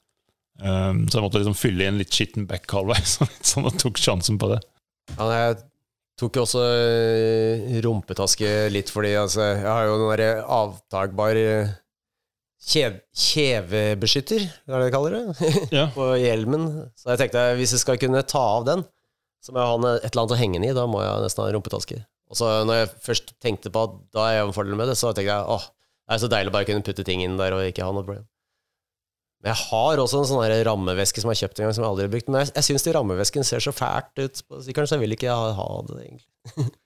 Um, 0.61 1.07
så 1.09 1.17
jeg 1.17 1.25
måtte 1.25 1.41
liksom 1.41 1.57
fylle 1.57 1.85
i 1.85 1.89
en 1.89 1.97
litt 1.97 2.13
skitten 2.13 2.45
back 2.49 2.69
halvveis, 2.69 3.17
at 3.25 3.53
jeg 3.57 3.81
tok 3.81 4.01
sjansen 4.01 4.37
på 4.41 4.53
det. 4.53 4.61
Ja, 5.17 5.27
jeg 5.33 5.59
tok 6.21 6.37
jo 6.39 6.43
også 6.45 6.61
eh, 6.63 7.77
rumpetaske 7.83 8.49
litt 8.71 8.91
fordi 8.93 9.15
altså, 9.19 9.41
jeg 9.57 9.65
har 9.67 9.87
jo 9.89 9.97
den 9.99 10.11
derre 10.13 10.29
avtagbar 10.61 11.39
eh, 11.41 11.71
kjev, 12.61 12.99
kjevebeskytter, 13.17 14.45
hva 14.69 14.77
er 14.77 14.83
det 14.83 14.87
de 14.89 14.95
kaller 14.95 15.15
det, 15.17 15.51
Ja. 15.77 15.87
på 15.95 16.11
hjelmen. 16.21 16.67
Så 16.99 17.11
jeg 17.13 17.21
tenkte 17.23 17.45
hvis 17.59 17.73
jeg 17.75 17.83
skal 17.83 17.99
kunne 18.01 18.21
ta 18.29 18.41
av 18.59 18.67
den, 18.69 18.85
så 19.41 19.53
må 19.55 19.61
jeg 19.63 19.71
ha 19.71 19.93
et 19.97 20.09
eller 20.11 20.21
annet 20.23 20.35
å 20.35 20.39
henge 20.43 20.59
den 20.59 20.69
i. 20.69 20.73
Da 20.77 20.85
må 20.89 21.01
jeg 21.01 21.23
nesten 21.25 21.41
ha 21.41 21.49
en 21.49 21.55
rumpetaske. 21.57 21.97
Og 22.31 22.37
så 22.39 22.49
når 22.69 22.83
jeg 22.83 22.91
først 23.07 23.33
tenkte 23.43 23.71
på 23.73 23.81
at 23.87 23.95
da 24.15 24.27
er 24.29 24.35
jeg 24.37 24.45
en 24.47 24.53
fordel 24.55 24.77
med 24.79 24.87
det, 24.91 24.97
så 24.99 25.09
tenkte 25.11 25.31
jeg 25.33 25.49
åh, 25.57 25.65
det 26.05 26.15
er 26.17 26.21
så 26.21 26.29
deilig 26.31 26.51
å 26.51 26.55
bare 26.55 26.67
kunne 26.69 26.85
putte 26.85 27.03
ting 27.07 27.23
inn 27.25 27.39
der 27.39 27.55
og 27.57 27.65
ikke 27.65 27.83
ha 27.87 27.91
noe 27.95 28.05
problem. 28.05 28.27
Men 29.41 29.47
jeg 29.55 29.59
har 29.71 29.95
også 30.03 30.17
en 30.21 30.29
sånn 30.29 30.53
rammeveske 30.67 31.21
som 31.21 31.29
jeg 31.31 31.37
har 31.39 31.43
kjøpt 31.47 31.57
en 31.59 31.65
gang, 31.65 31.75
som 31.77 31.83
jeg 31.85 31.91
aldri 31.91 32.05
har 32.05 32.13
brukt. 32.13 32.29
Men 32.29 32.37
jeg, 32.43 32.47
jeg 32.59 32.65
syns 32.67 32.85
rammevesken 32.97 33.43
ser 33.47 33.61
så 33.63 33.73
fælt 33.73 34.13
ut 34.21 34.35
på 34.45 34.53
sykkelen, 34.67 34.89
så 34.89 34.95
jeg 34.99 35.05
vil 35.07 35.17
ikke 35.17 35.33
ha, 35.33 35.43
ha 35.57 35.67
det, 35.89 35.97
egentlig. 36.05 36.29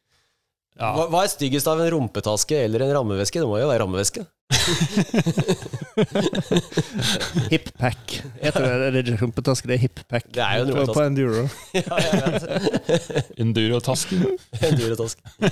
Ja. 0.75 0.89
Hva, 0.91 1.05
hva 1.07 1.21
er 1.23 1.29
styggest 1.31 1.69
av 1.71 1.79
en 1.79 1.87
rumpetaske 1.93 2.57
eller 2.65 2.83
en 2.83 2.89
rammeveske? 2.97 3.39
Det 3.39 3.47
må 3.47 3.55
jo 3.61 3.67
være 3.69 3.79
rammeveske. 3.79 4.25
Hippack. 7.53 8.01
Heter 8.41 8.59
det 8.65 8.89
det 8.91 8.99
er 9.13 9.21
rumpetaske, 9.21 9.69
det 9.71 9.75
er 9.77 9.83
hippack. 9.85 10.25
Det 10.35 10.43
er 10.43 10.53
jo 10.59 10.63
en 10.65 10.71
rumpetaske. 10.73 10.97
På 10.97 11.05
enduro. 11.07 11.43
ja, 11.79 11.95
Endurotaske. 13.45 14.15
vet. 14.19 14.35
Enduro-tasken. 14.67 15.23
En. 15.39 15.47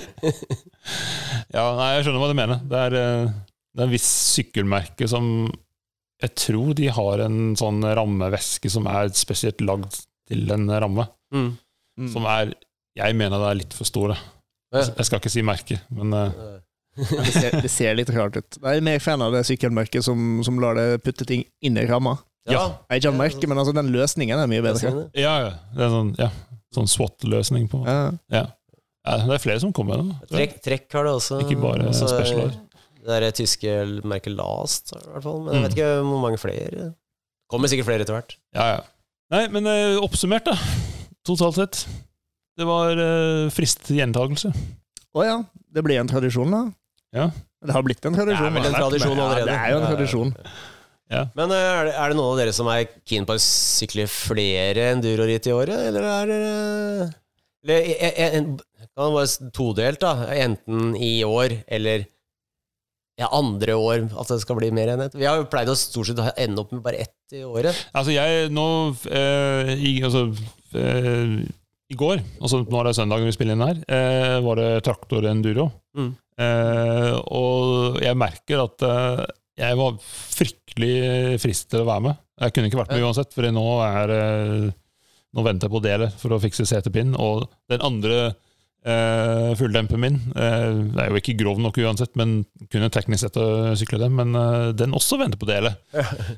Ja, 1.56 1.64
nei, 1.78 1.88
jeg 1.96 2.04
skjønner 2.04 2.20
hva 2.20 2.28
du 2.28 2.36
mener. 2.42 2.60
Det 2.68 2.76
er, 2.84 2.92
eh, 3.00 3.24
det 3.72 3.80
er 3.80 3.88
en 3.88 3.96
viss 3.96 4.10
sykkelmerke 4.36 5.08
som 5.08 5.24
Jeg 6.24 6.32
tror 6.40 6.74
de 6.78 6.88
har 6.96 7.20
en 7.26 7.38
sånn 7.58 7.82
rammeveske 7.84 8.70
som 8.72 8.86
er 8.88 9.10
spesielt 9.16 9.60
lagd 9.64 9.98
til 10.30 10.48
en 10.54 10.70
ramme. 10.72 11.04
Mm. 11.34 11.50
Mm. 12.00 12.10
Som 12.14 12.26
er 12.30 12.54
Jeg 12.96 13.16
mener 13.18 13.42
det 13.42 13.48
er 13.50 13.58
litt 13.58 13.74
for 13.74 13.88
store. 13.88 14.16
Jeg 14.74 15.06
skal 15.06 15.20
ikke 15.20 15.30
si 15.30 15.42
merke, 15.46 15.76
men 15.94 16.14
eh, 16.14 16.54
Det 16.94 17.32
ser, 17.34 17.56
det 17.62 17.70
ser 17.70 17.96
litt 17.98 18.10
rart 18.14 18.38
ut. 18.38 18.58
Jeg 18.62 18.80
er 18.80 18.86
mer 18.86 19.00
fan 19.02 19.22
av 19.22 19.34
det 19.34 19.42
sykkelmerket 19.48 20.06
som, 20.06 20.40
som 20.46 20.60
lar 20.62 20.78
deg 20.78 21.02
putte 21.02 21.26
ting 21.26 21.42
inn 21.66 21.78
i 21.78 21.86
ramma. 21.90 22.16
Ja. 22.46 22.66
Jeg 22.90 22.98
er 22.98 23.00
ikke 23.00 23.12
av 23.12 23.18
merket, 23.18 23.46
men 23.50 23.60
altså 23.60 23.74
den 23.74 23.90
løsningen 23.94 24.38
er 24.38 24.50
mye 24.50 24.62
bedre. 24.64 24.92
ja, 25.18 25.34
ja. 25.46 25.52
Det 25.74 25.86
er 25.86 25.90
sånn, 25.94 26.12
ja, 26.20 26.28
sånn 26.76 26.90
SWAT-løsning 26.90 27.66
på 27.72 27.82
Ja. 27.86 27.96
ja. 28.30 28.44
ja. 28.44 29.16
Det 29.24 29.36
er 29.38 29.42
flere 29.42 29.62
som 29.62 29.72
kommer 29.74 30.02
med 30.02 30.12
det. 30.12 30.30
Trekk, 30.34 30.58
trekk 30.64 30.98
har 30.98 31.08
det 31.08 31.16
også. 31.18 31.40
Ikke 31.44 31.58
bare 31.62 31.88
Også, 31.90 32.08
Specialized. 32.10 32.60
Det 33.04 33.20
der 33.20 33.34
tyske 33.36 33.72
merket 34.08 34.32
Last, 34.32 34.94
i 34.96 35.10
hvert 35.12 35.26
fall. 35.26 35.42
Men 35.44 35.58
jeg 35.58 35.64
vet 35.66 35.76
ikke 35.76 35.92
hvor 36.08 36.22
mange 36.22 36.40
flere. 36.40 36.90
Kommer 37.52 37.68
sikkert 37.68 37.90
flere 37.90 38.06
etter 38.06 38.16
hvert. 38.16 38.36
Ja, 38.56 38.68
ja. 38.78 38.82
Nei, 39.34 39.44
men 39.52 39.68
eh, 39.68 39.98
oppsummert, 40.00 40.48
da. 40.48 40.56
Totalt 41.26 41.58
sett. 41.58 41.82
Det 42.54 42.66
var 42.68 42.94
uh, 42.96 43.50
frist 43.52 43.88
gjentagelse. 43.90 44.52
Å 45.14 45.24
ja, 45.26 45.36
det 45.74 45.82
ble 45.84 45.98
en 45.98 46.10
tradisjon, 46.10 46.52
da. 46.54 46.62
Ja. 47.14 47.26
Det 47.64 47.74
har 47.74 47.84
blitt 47.86 48.04
en 48.04 48.14
tradisjon. 48.16 48.46
Det 48.46 48.50
er 48.50 48.56
vel 48.58 48.68
en 48.68 48.78
tradisjon 48.78 49.18
allerede. 49.18 49.48
Ja, 49.48 49.50
det 49.50 49.58
er 49.58 49.72
jo 49.72 49.80
en 49.80 49.88
tradisjon. 49.88 50.32
ja. 51.14 51.24
Men 51.38 51.54
eh, 51.54 51.68
er 51.74 51.88
det, 51.88 51.94
er 51.98 52.12
det 52.12 52.18
noen 52.18 52.32
av 52.32 52.40
dere 52.42 52.54
som 52.56 52.70
er 52.72 52.86
keen 53.08 53.28
på 53.28 53.36
å 53.36 53.42
sykle 53.42 54.06
flere 54.10 54.90
enduroritt 54.94 55.48
i 55.48 55.54
året, 55.54 55.86
eller 55.90 56.08
er 56.12 56.32
det 56.32 56.40
eller, 57.64 57.86
en, 57.96 58.34
en, 58.36 58.48
Kan 58.92 59.08
det 59.08 59.14
være 59.16 59.52
todelt, 59.56 60.02
da? 60.02 60.28
Enten 60.36 60.92
i 61.00 61.14
år 61.24 61.56
eller 61.64 62.04
ja, 63.20 63.28
andre 63.30 63.76
år, 63.78 64.06
at 64.10 64.30
det 64.32 64.40
skal 64.42 64.58
bli 64.58 64.70
mer 64.74 64.90
enn 64.94 65.04
ett. 65.04 65.14
Vi 65.14 65.26
har 65.28 65.38
jo 65.38 65.46
pleid 65.50 65.70
å 65.70 65.76
stort 65.78 66.10
sett 66.10 66.22
ende 66.40 66.64
opp 66.64 66.72
med 66.74 66.82
bare 66.84 67.04
ett 67.04 67.36
i 67.36 67.44
året. 67.46 67.76
Altså, 67.94 68.14
jeg 68.14 68.50
nå 68.54 68.66
eh, 69.10 69.70
i, 69.78 69.92
altså, 70.06 70.26
eh, 70.74 71.36
I 71.94 71.98
går, 72.00 72.24
altså 72.40 72.64
nå 72.64 72.80
er 72.80 72.90
det 72.90 72.96
søndag 72.98 73.22
vi 73.22 73.36
spiller 73.36 73.58
inn 73.58 73.66
her, 73.66 73.80
eh, 73.86 74.36
var 74.44 74.58
det 74.58 74.68
traktor 74.86 75.26
enduro. 75.30 75.68
Mm. 75.94 76.12
Eh, 76.42 77.12
og 77.30 78.00
jeg 78.02 78.18
merker 78.18 78.64
at 78.64 78.86
eh, 78.88 79.24
jeg 79.62 79.78
var 79.78 79.98
fryktelig 80.02 80.94
frist 81.42 81.68
til 81.70 81.84
å 81.84 81.90
være 81.92 82.08
med. 82.08 82.22
Jeg 82.42 82.54
kunne 82.54 82.66
ikke 82.70 82.80
vært 82.80 82.96
med 82.96 83.04
uansett, 83.06 83.30
for 83.34 83.46
nå 83.54 83.68
er 83.86 84.16
eh, 84.20 84.72
Nå 85.34 85.42
venter 85.42 85.66
jeg 85.66 85.72
på 85.74 85.80
deler 85.82 86.12
for 86.14 86.30
å 86.30 86.36
fikse 86.38 86.62
setepinn. 86.62 87.16
Og 87.18 87.48
den 87.66 87.80
andre 87.82 88.18
eh, 88.84 89.50
fulldempen 89.58 90.00
min 90.00 90.18
Det 90.34 91.00
er 91.02 91.10
jo 91.10 91.18
ikke 91.20 91.36
grov 91.40 91.60
nok 91.62 91.78
uansett, 91.82 92.14
men 92.20 92.42
kunne 92.72 92.90
teknisk 92.92 93.24
sett 93.24 93.38
å 93.40 93.74
sykle 93.78 94.00
den. 94.02 94.14
Men 94.18 94.36
uh, 94.36 94.70
den 94.76 94.96
også 94.96 95.18
venter 95.20 95.40
på 95.40 95.48
deler. 95.48 95.76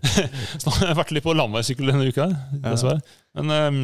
Så 0.60 0.66
nå 0.68 0.74
har 0.78 0.90
jeg 0.92 0.98
vært 1.00 1.14
litt 1.16 1.26
på 1.26 1.36
landeveissykkel 1.36 1.92
denne 1.92 2.08
uka, 2.10 2.28
dessverre. 2.64 3.02
Men 3.36 3.54
um, 3.54 3.80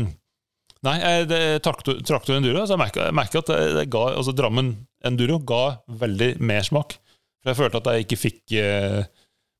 nei, 0.86 0.96
eh, 1.08 1.22
det 1.28 1.42
traktor, 1.66 2.00
traktor 2.06 2.38
enduro. 2.38 2.64
Så 2.66 2.76
jeg 2.76 2.84
merker, 2.84 3.08
jeg 3.08 3.18
merker 3.18 3.42
at 3.42 3.52
det, 3.52 3.60
det 3.80 3.88
ga, 3.92 4.06
altså 4.16 4.34
Drammen 4.36 4.74
enduro 5.06 5.40
ga 5.46 5.64
veldig 6.02 6.34
mersmak. 6.42 6.98
For 7.42 7.52
jeg 7.52 7.58
følte 7.58 7.82
at 7.82 7.90
jeg 7.90 8.06
ikke 8.06 8.20
fikk 8.20 8.56
eh, 8.60 9.02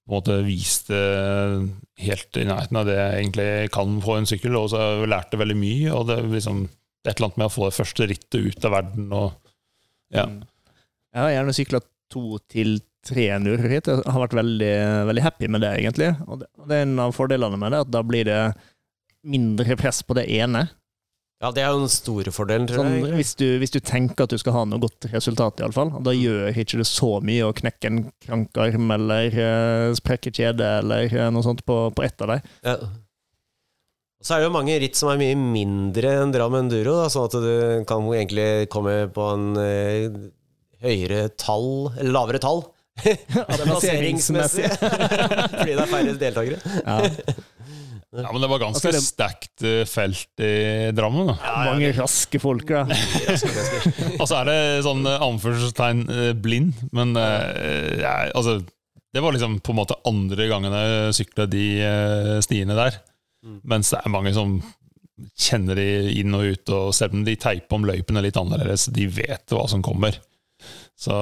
på 0.03 0.11
en 0.11 0.17
måte 0.17 0.37
vist 0.47 0.91
det 0.91 1.03
helt 2.03 2.39
i 2.39 2.47
nærheten 2.47 2.79
av 2.79 2.87
det 2.89 2.97
jeg 2.99 3.19
egentlig 3.21 3.51
kan 3.75 3.99
på 4.03 4.17
en 4.19 4.29
sykkel. 4.29 4.59
Og 4.59 4.71
så 4.73 4.81
har 4.81 5.03
jeg 5.07 5.43
veldig 5.43 5.59
mye. 5.59 5.91
Og 5.95 6.07
det 6.11 6.19
liksom 6.31 6.65
et 7.11 7.15
eller 7.17 7.29
annet 7.29 7.41
med 7.43 7.49
å 7.49 7.53
få 7.53 7.69
det 7.69 7.79
første 7.79 8.09
rittet 8.11 8.39
ut 8.39 8.69
av 8.69 8.77
verden. 8.77 9.09
Og, 9.17 9.55
ja. 10.15 10.27
Jeg 11.13 11.21
har 11.21 11.33
gjerne 11.37 11.57
sykla 11.57 11.83
to 12.13 12.27
til 12.53 12.77
tre 13.07 13.27
nurritt. 13.43 13.89
Jeg 13.91 14.05
har 14.07 14.23
vært 14.23 14.37
veldig, 14.39 14.75
veldig 15.09 15.25
happy 15.25 15.51
med 15.51 15.65
det, 15.65 15.73
egentlig. 15.81 16.13
Og 16.29 16.43
det, 16.43 16.51
og 16.61 16.69
det 16.71 16.79
er 16.79 16.87
en 16.87 17.01
av 17.03 17.17
fordelene 17.17 17.59
med 17.59 17.75
det, 17.75 17.83
at 17.87 17.91
da 17.91 18.05
blir 18.07 18.29
det 18.29 18.43
mindre 19.27 19.77
press 19.79 20.03
på 20.07 20.17
det 20.19 20.29
ene. 20.31 20.69
Ja, 21.43 21.51
det 21.51 21.65
er 21.65 21.73
jo 21.75 21.83
den 21.83 21.91
store 21.91 22.31
fordelen, 22.31 22.69
tror 22.71 22.85
Sånn, 22.85 22.93
jeg. 23.01 23.17
hvis, 23.19 23.33
du, 23.35 23.47
hvis 23.59 23.73
du 23.75 23.81
tenker 23.83 24.29
at 24.29 24.31
du 24.31 24.39
skal 24.39 24.55
ha 24.55 24.61
noe 24.69 24.79
godt 24.85 25.09
resultat, 25.11 25.59
iallfall, 25.59 25.91
da 26.07 26.15
gjør 26.15 26.55
ikke 26.55 26.79
det 26.79 26.87
så 26.87 27.17
mye 27.27 27.49
å 27.49 27.55
knekke 27.59 27.91
en 27.91 27.99
krankarm 28.23 28.95
eller 28.95 29.35
uh, 29.35 29.89
sprekke 29.99 30.31
kjede 30.31 30.69
eller 30.85 31.11
uh, 31.11 31.33
noe 31.35 31.43
sånt 31.43 31.65
på, 31.67 31.79
på 31.97 32.05
ett 32.07 32.23
av 32.23 32.37
dem. 32.37 32.53
Ja. 32.63 32.77
Og 34.23 34.29
så 34.29 34.37
er 34.37 34.43
det 34.45 34.47
jo 34.47 34.55
mange 34.55 34.77
ritt 34.79 34.95
som 34.99 35.11
er 35.11 35.19
mye 35.19 35.35
mindre 35.35 36.13
enn 36.23 36.31
Dram 36.31 36.55
Enduro, 36.55 36.93
da, 37.03 37.09
sånn 37.11 37.27
at 37.27 37.35
du 37.43 37.83
kan 37.91 38.05
egentlig 38.15 38.69
komme 38.71 38.93
på 39.11 39.25
en 39.35 39.49
eh, 39.59 40.15
høyere 40.85 41.25
tall, 41.35 41.89
eller 41.97 42.15
lavere 42.15 42.39
tall. 42.43 42.63
Plasseringsmessig. 43.03 44.69
Fordi 45.59 45.75
det 45.75 45.81
er 45.83 45.91
færre 45.91 46.15
deltakere. 46.21 46.61
Ja. 46.85 47.01
Ja, 48.13 48.29
Men 48.29 48.43
det 48.45 48.49
var 48.53 48.61
ganske 48.61 48.77
Altså, 48.77 48.91
det- 48.93 49.03
stacked 49.09 49.63
eh, 49.65 49.85
felt 49.89 50.43
i 50.45 50.93
Drammen. 50.95 51.31
da. 51.33 51.37
Mange 51.73 51.91
raske 51.97 52.39
folk, 52.43 52.67
da. 52.69 52.83
Og 54.21 54.27
så 54.29 54.37
er 54.43 54.51
det 54.51 54.59
sånn 54.85 55.01
eh, 55.09 55.23
anførselstegn 55.25 56.03
eh, 56.13 56.33
blind, 56.37 56.75
men 56.93 57.17
eh, 57.17 58.03
jeg, 58.05 58.35
altså 58.37 58.59
Det 59.17 59.23
var 59.25 59.33
liksom 59.35 59.59
på 59.65 59.73
en 59.75 59.81
måte 59.81 59.97
andre 60.09 60.47
gangen 60.53 60.77
jeg 60.77 61.17
sykla 61.23 61.49
de 61.51 61.65
stiene 62.45 62.77
der. 62.79 63.01
Mm. 63.43 63.59
Mens 63.75 63.93
det 63.93 64.01
er 64.01 64.15
mange 64.15 64.33
som 64.37 64.57
kjenner 65.39 65.79
de 65.79 65.87
inn 66.21 66.35
og 66.35 66.55
ut, 66.55 66.73
og 66.75 66.93
selv 66.97 67.17
om 67.17 67.25
de 67.27 67.37
teiper 67.39 67.77
om 67.77 67.87
løypene 67.87 68.23
litt 68.25 68.39
annerledes, 68.41 68.89
de 68.95 69.07
vet 69.13 69.55
hva 69.55 69.67
som 69.71 69.85
kommer. 69.85 70.19
Så 70.99 71.15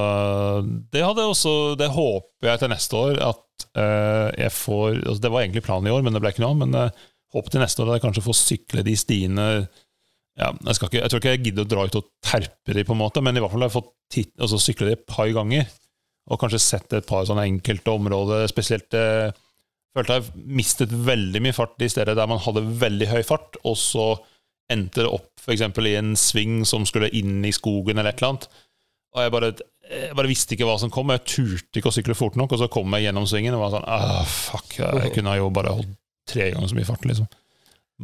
det 0.93 1.01
hadde 1.01 1.25
også 1.25 1.53
Det 1.79 1.87
håper 1.95 2.51
jeg 2.51 2.61
til 2.61 2.69
neste 2.69 2.99
år 2.99 3.21
at 3.25 3.65
uh, 3.79 4.29
jeg 4.37 4.53
får 4.53 4.99
altså 4.99 5.23
Det 5.23 5.31
var 5.33 5.41
egentlig 5.41 5.63
planen 5.65 5.89
i 5.89 5.95
år, 5.95 6.03
men 6.05 6.13
det 6.13 6.21
ble 6.21 6.33
ikke 6.35 6.43
noe 6.45 6.53
av. 6.53 6.59
Men 6.61 6.77
jeg 6.77 6.93
håper 7.37 7.55
til 7.55 7.65
neste 7.65 7.83
år 7.83 7.93
at 7.93 7.99
jeg 7.99 8.05
kanskje 8.05 8.27
får 8.27 8.39
sykle 8.41 8.85
de 8.85 8.97
stiene 8.99 9.47
ja, 10.41 10.51
jeg, 10.55 10.77
ikke, 10.77 11.01
jeg 11.01 11.13
tror 11.13 11.21
ikke 11.21 11.33
jeg 11.35 11.43
gidder 11.47 11.67
å 11.67 11.69
dra 11.69 11.85
ut 11.85 11.97
og 12.01 12.11
terpe 12.25 12.75
de, 12.77 12.85
på 12.87 12.95
en 12.95 13.01
måte, 13.01 13.21
men 13.25 13.37
i 13.37 13.43
hvert 13.43 13.53
fall 13.53 13.65
har 13.65 13.69
jeg 13.69 13.77
fått 13.77 13.91
titt, 14.15 14.33
altså 14.41 14.61
sykle 14.63 14.89
de 14.89 14.95
et 14.97 15.09
par 15.09 15.29
ganger. 15.37 15.67
Og 16.31 16.41
kanskje 16.41 16.61
sett 16.63 16.95
et 16.97 17.09
par 17.09 17.27
sånne 17.29 17.45
enkelte 17.49 17.93
områder. 17.93 18.47
Spesielt 18.49 18.95
eh, 18.97 19.35
følte 19.97 20.19
jeg 20.19 20.45
mistet 20.61 20.93
veldig 20.93 21.43
mye 21.43 21.57
fart 21.57 21.77
de 21.81 21.89
steder 21.91 22.19
der 22.19 22.31
man 22.31 22.43
hadde 22.43 22.63
veldig 22.83 23.09
høy 23.11 23.23
fart, 23.27 23.59
og 23.67 23.77
så 23.79 24.13
endte 24.71 25.03
det 25.03 25.11
opp 25.11 25.31
f.eks. 25.43 25.65
i 25.67 25.97
en 25.99 26.15
sving 26.19 26.61
som 26.69 26.87
skulle 26.87 27.11
inn 27.17 27.41
i 27.47 27.55
skogen 27.55 27.99
eller 27.99 28.13
et 28.13 28.21
eller 28.21 28.35
annet. 28.35 28.49
Og 29.11 29.25
jeg 29.25 29.35
bare, 29.35 29.51
jeg 29.91 30.17
bare 30.19 30.31
visste 30.31 30.55
ikke 30.55 30.69
hva 30.69 30.77
som 30.79 30.93
kom. 30.95 31.11
Jeg 31.11 31.27
turte 31.27 31.81
ikke 31.81 31.91
å 31.91 31.95
sykle 31.97 32.15
fort 32.15 32.39
nok, 32.39 32.55
og 32.55 32.63
så 32.63 32.71
kom 32.71 32.95
jeg 32.95 33.09
gjennom 33.09 33.27
svingen 33.27 33.57
og 33.57 33.65
var 33.65 33.75
sånn 33.75 33.89
ah, 33.91 34.21
Fuck, 34.31 34.77
jeg 34.79 35.15
kunne 35.17 35.35
jo 35.41 35.51
bare 35.55 35.75
holdt 35.81 35.97
tre 36.31 36.53
ganger 36.53 36.71
så 36.71 36.79
mye 36.79 36.87
fart, 36.87 37.07
liksom. 37.11 37.27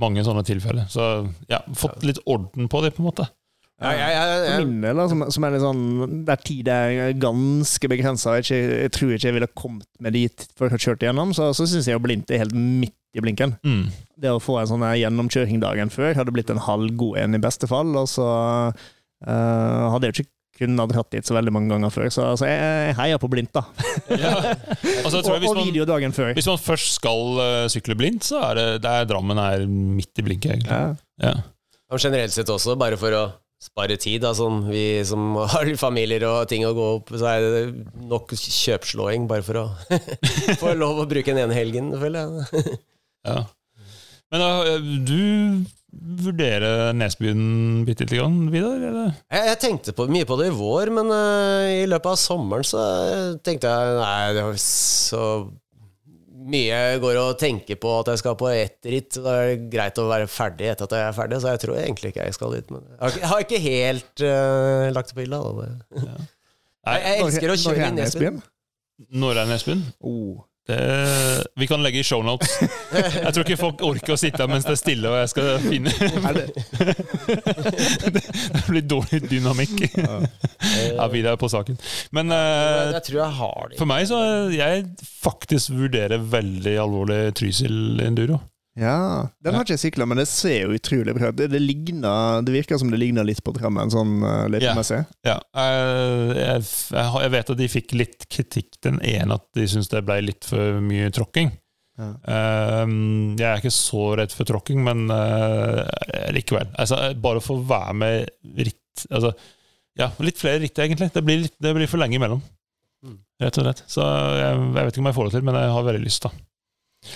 Mange 0.03 0.25
sånne 0.27 0.43
tilfeller. 0.45 0.89
Så 0.93 1.05
ja, 1.49 1.63
fått 1.79 2.03
litt 2.05 2.19
orden 2.27 2.67
på 2.73 2.83
det, 2.83 2.97
på 2.97 3.05
en 3.05 3.11
måte. 3.13 3.29
Ja, 3.77 3.91
ja, 3.93 4.07
ja, 4.09 4.53
For 4.57 4.65
min 4.65 4.81
del, 4.81 4.97
da, 4.97 5.05
som, 5.11 5.23
som 5.35 5.45
er 5.45 5.53
litt 5.53 5.61
sånn 5.61 6.21
Der 6.25 6.39
tid 6.41 6.69
er 6.73 7.11
ganske 7.21 7.91
begrensa, 7.93 8.39
jeg, 8.41 8.63
jeg 8.87 8.93
tror 8.97 9.11
ikke 9.13 9.29
jeg 9.29 9.37
ville 9.37 9.49
kommet 9.53 9.89
med 10.01 10.17
dit 10.17 10.47
før 10.57 10.71
jeg 10.71 10.79
ha 10.79 10.85
kjørt 10.87 11.05
igjennom, 11.05 11.35
så, 11.37 11.51
så 11.57 11.67
syns 11.69 11.89
jeg 11.89 11.99
jo 11.99 12.05
blindt 12.07 12.33
er 12.33 12.41
helt 12.47 12.57
midt 12.57 12.97
i 13.17 13.23
blinken. 13.25 13.55
Mm. 13.65 13.85
Det 14.21 14.33
å 14.33 14.41
få 14.41 14.59
en 14.61 14.71
sånn 14.71 14.85
gjennomkjøring 14.97 15.61
dagen 15.61 15.93
før 15.93 16.17
hadde 16.17 16.33
blitt 16.33 16.53
en 16.53 16.63
halv 16.65 16.97
god 17.01 17.21
en 17.21 17.37
i 17.37 17.43
beste 17.43 17.69
fall, 17.69 17.93
og 18.01 18.09
så 18.13 18.27
uh, 18.73 19.85
hadde 19.93 20.09
jeg 20.09 20.13
jo 20.13 20.25
ikke 20.25 20.33
kunnet 20.57 20.81
hatt 20.81 20.97
hatt 20.97 21.13
dit 21.13 21.29
så 21.29 21.37
veldig 21.37 21.53
mange 21.53 21.69
ganger 21.75 21.93
før, 21.93 22.09
så, 22.13 22.31
altså, 22.33 22.49
jeg, 22.49 22.95
heier 22.97 23.21
på 23.21 23.29
blindt, 23.33 23.53
da. 23.57 23.65
Ja. 24.25 24.33
Altså, 25.05 25.21
og, 25.21 25.37
hvis 25.43 25.53
og 25.53 25.61
video 25.61 25.85
dagen 25.89 26.17
før. 26.17 26.33
hvis 26.37 26.49
man 26.49 26.61
først 26.61 26.95
skal 26.97 27.41
uh, 27.41 27.65
sykle 27.73 27.97
blindt, 27.99 28.25
så 28.25 28.41
er 28.51 28.61
det 28.61 28.69
der 28.87 29.09
Drammen 29.09 29.41
er 29.41 29.67
midt 29.69 30.17
i 30.17 30.25
blinket, 30.25 30.57
egentlig. 30.57 30.73
Ja. 30.73 30.95
Ja. 31.21 31.35
Og 31.93 32.01
generelt 32.03 32.33
sett 32.35 32.49
også, 32.51 32.77
bare 32.81 32.97
for 33.01 33.15
å 33.15 33.27
spare 33.67 33.99
tid, 34.01 34.23
da, 34.25 34.33
sånn 34.37 34.65
vi 34.71 35.03
som 35.07 35.37
har 35.55 35.71
familier 35.81 36.27
og 36.31 36.49
ting 36.51 36.67
å 36.67 36.75
gå 36.77 36.89
opp, 36.99 37.13
så 37.15 37.31
er 37.35 37.47
det 37.47 37.63
nok 38.09 38.35
kjøpslåing 38.39 39.29
bare 39.31 39.47
for 39.47 39.63
å 39.63 39.67
få 40.63 40.77
lov 40.79 41.03
å 41.03 41.09
bruke 41.11 41.33
den 41.33 41.47
ene 41.47 41.59
helgen, 41.59 41.93
føler 42.01 42.23
jeg. 42.25 42.77
Ja. 43.27 43.41
Men 44.33 44.43
da, 44.43 44.79
du 45.07 45.67
vurderer 46.27 46.93
Nesbyen 46.97 47.85
bitte 47.87 48.05
lite 48.05 48.19
grann, 48.19 48.51
Vidar? 48.53 48.81
Eller? 48.89 49.13
Jeg, 49.33 49.45
jeg 49.51 49.61
tenkte 49.63 49.95
på, 49.97 50.09
mye 50.13 50.27
på 50.29 50.39
det 50.41 50.51
i 50.51 50.57
vår, 50.57 50.93
men 50.99 51.13
uh, 51.13 51.67
i 51.73 51.87
løpet 51.89 52.13
av 52.13 52.19
sommeren 52.21 52.67
så 52.67 52.83
tenkte 53.47 53.71
jeg 53.71 54.01
nei, 54.01 54.35
det 54.37 54.45
var 54.49 54.59
så 54.63 55.23
mye 56.51 56.79
går 57.03 57.19
og 57.21 57.39
tenker 57.41 57.79
på 57.81 57.93
at 58.01 58.11
jeg 58.13 58.23
skal 58.23 58.37
på 58.39 58.49
ett 58.53 58.89
ritt. 58.89 59.19
Da 59.23 59.35
er 59.41 59.53
det 59.53 59.71
greit 59.73 60.01
å 60.01 60.07
være 60.11 60.29
ferdig 60.31 60.71
etter 60.73 60.89
at 60.89 60.97
jeg 60.97 61.09
er 61.09 61.17
ferdig, 61.17 61.41
så 61.43 61.55
jeg 61.55 61.63
tror 61.65 61.79
egentlig 61.81 62.13
ikke 62.13 62.27
jeg 62.29 62.37
skal 62.39 62.57
dit. 62.57 62.73
Men 62.75 62.85
jeg 62.95 63.31
har 63.33 63.47
ikke, 63.47 63.63
helt 63.67 64.25
uh, 64.25 64.89
lagt 64.95 65.13
det 65.13 65.19
på 65.19 65.27
hylla. 65.27 65.43
Ja. 65.97 66.17
Jeg, 66.87 67.03
Jeg 67.03 67.23
elsker 67.25 67.51
å 67.51 67.55
kjøre 67.59 67.87
i 67.89 67.95
Nesbyen. 67.97 68.37
når 69.19 69.41
er 69.41 69.49
Nesbyen? 69.51 69.81
Oh. 70.07 70.45
Det, 70.67 71.45
vi 71.55 71.67
kan 71.71 71.83
legge 71.83 72.01
i 72.01 72.07
shownotes. 72.07 72.57
Jeg 72.97 73.33
tror 73.35 73.45
ikke 73.45 73.59
folk 73.61 73.83
orker 73.87 74.17
å 74.17 74.19
sitte 74.19 74.43
her 74.43 74.51
mens 74.51 74.67
det 74.67 74.75
er 74.75 74.81
stille 74.81 75.13
og 75.13 75.21
jeg 75.21 75.31
skal 75.31 75.61
finne 75.63 75.93
det, 76.35 76.47
Det 78.17 78.65
blir 78.67 78.83
dårlig 78.91 79.21
dynamikk. 79.31 79.77
Ja, 79.97 81.07
vi 81.13 81.23
er 81.23 81.39
på 81.39 81.49
saken. 81.53 81.79
Men 82.11 82.35
Jeg, 82.35 82.97
eh, 82.97 83.01
tror 83.07 83.21
jeg 83.21 83.39
har 83.39 83.71
det. 83.71 83.79
for 83.79 83.91
meg 83.91 84.09
så 84.11 84.19
er 84.25 84.57
jeg 84.57 84.85
faktisk 85.23 85.71
vurderer 85.77 86.19
veldig 86.35 86.77
alvorlig 86.83 87.21
Trysil 87.39 88.03
enduro. 88.03 88.41
Ja, 88.77 88.97
den 89.41 89.57
har 89.57 89.65
ikke 89.65 89.73
jeg 89.75 89.83
sikla, 89.87 90.05
men 90.09 90.21
det 90.21 90.27
ser 90.29 90.67
jo 90.67 90.75
utrolig 90.77 91.15
bra 91.17 91.31
ut. 91.31 91.37
Det, 91.39 91.47
det, 91.55 91.61
ligner- 91.65 92.43
det 92.45 92.53
virker 92.53 92.77
som 92.81 92.91
det 92.93 92.99
ligner 93.01 93.25
litt 93.25 93.41
på 93.45 93.55
Drammen, 93.57 93.89
sånn 93.93 94.19
uh, 94.21 94.47
løypemessig. 94.53 94.99
Ja, 95.25 95.37
ja. 95.39 95.67
jeg, 96.37 96.65
jeg, 96.93 97.13
jeg 97.25 97.33
vet 97.33 97.53
at 97.55 97.61
de 97.63 97.69
fikk 97.73 97.95
litt 97.97 98.27
kritikk. 98.29 98.75
Den 98.85 98.99
ene 99.01 99.39
at 99.41 99.47
de 99.57 99.65
syntes 99.71 99.89
det 99.95 100.03
ble 100.05 100.19
litt 100.29 100.45
for 100.49 100.83
mye 100.85 101.09
tråkking. 101.17 101.55
Ja. 101.97 102.11
Eh, 102.29 102.83
jeg 103.41 103.47
er 103.49 103.63
ikke 103.63 103.73
så 103.73 104.03
redd 104.21 104.35
for 104.37 104.45
tråkking, 104.49 104.83
men 104.85 105.07
eh, 105.13 106.29
likevel. 106.37 106.69
Altså, 106.77 106.99
bare 107.17 107.41
for 107.45 107.63
å 107.63 107.69
være 107.71 107.95
med 107.97 108.35
ritt 108.67 109.07
altså, 109.09 109.33
Ja, 109.97 110.11
litt 110.21 110.37
flere 110.37 110.61
ritt, 110.61 110.77
egentlig. 110.77 111.09
Det 111.15 111.23
blir, 111.25 111.47
litt, 111.47 111.55
det 111.65 111.73
blir 111.73 111.89
for 111.89 112.03
lenge 112.03 112.19
imellom. 112.19 112.43
Mm. 113.07 113.17
Rett 113.41 113.57
og 113.61 113.65
slett. 113.65 113.81
Så 113.89 114.05
jeg, 114.05 114.61
jeg 114.61 114.77
vet 114.77 114.93
ikke 114.93 115.05
om 115.07 115.09
jeg 115.09 115.17
får 115.17 115.31
det 115.31 115.35
til, 115.39 115.47
men 115.49 115.59
jeg 115.63 115.73
har 115.79 115.89
veldig 115.89 116.05
lyst, 116.05 116.29
da. 116.29 116.35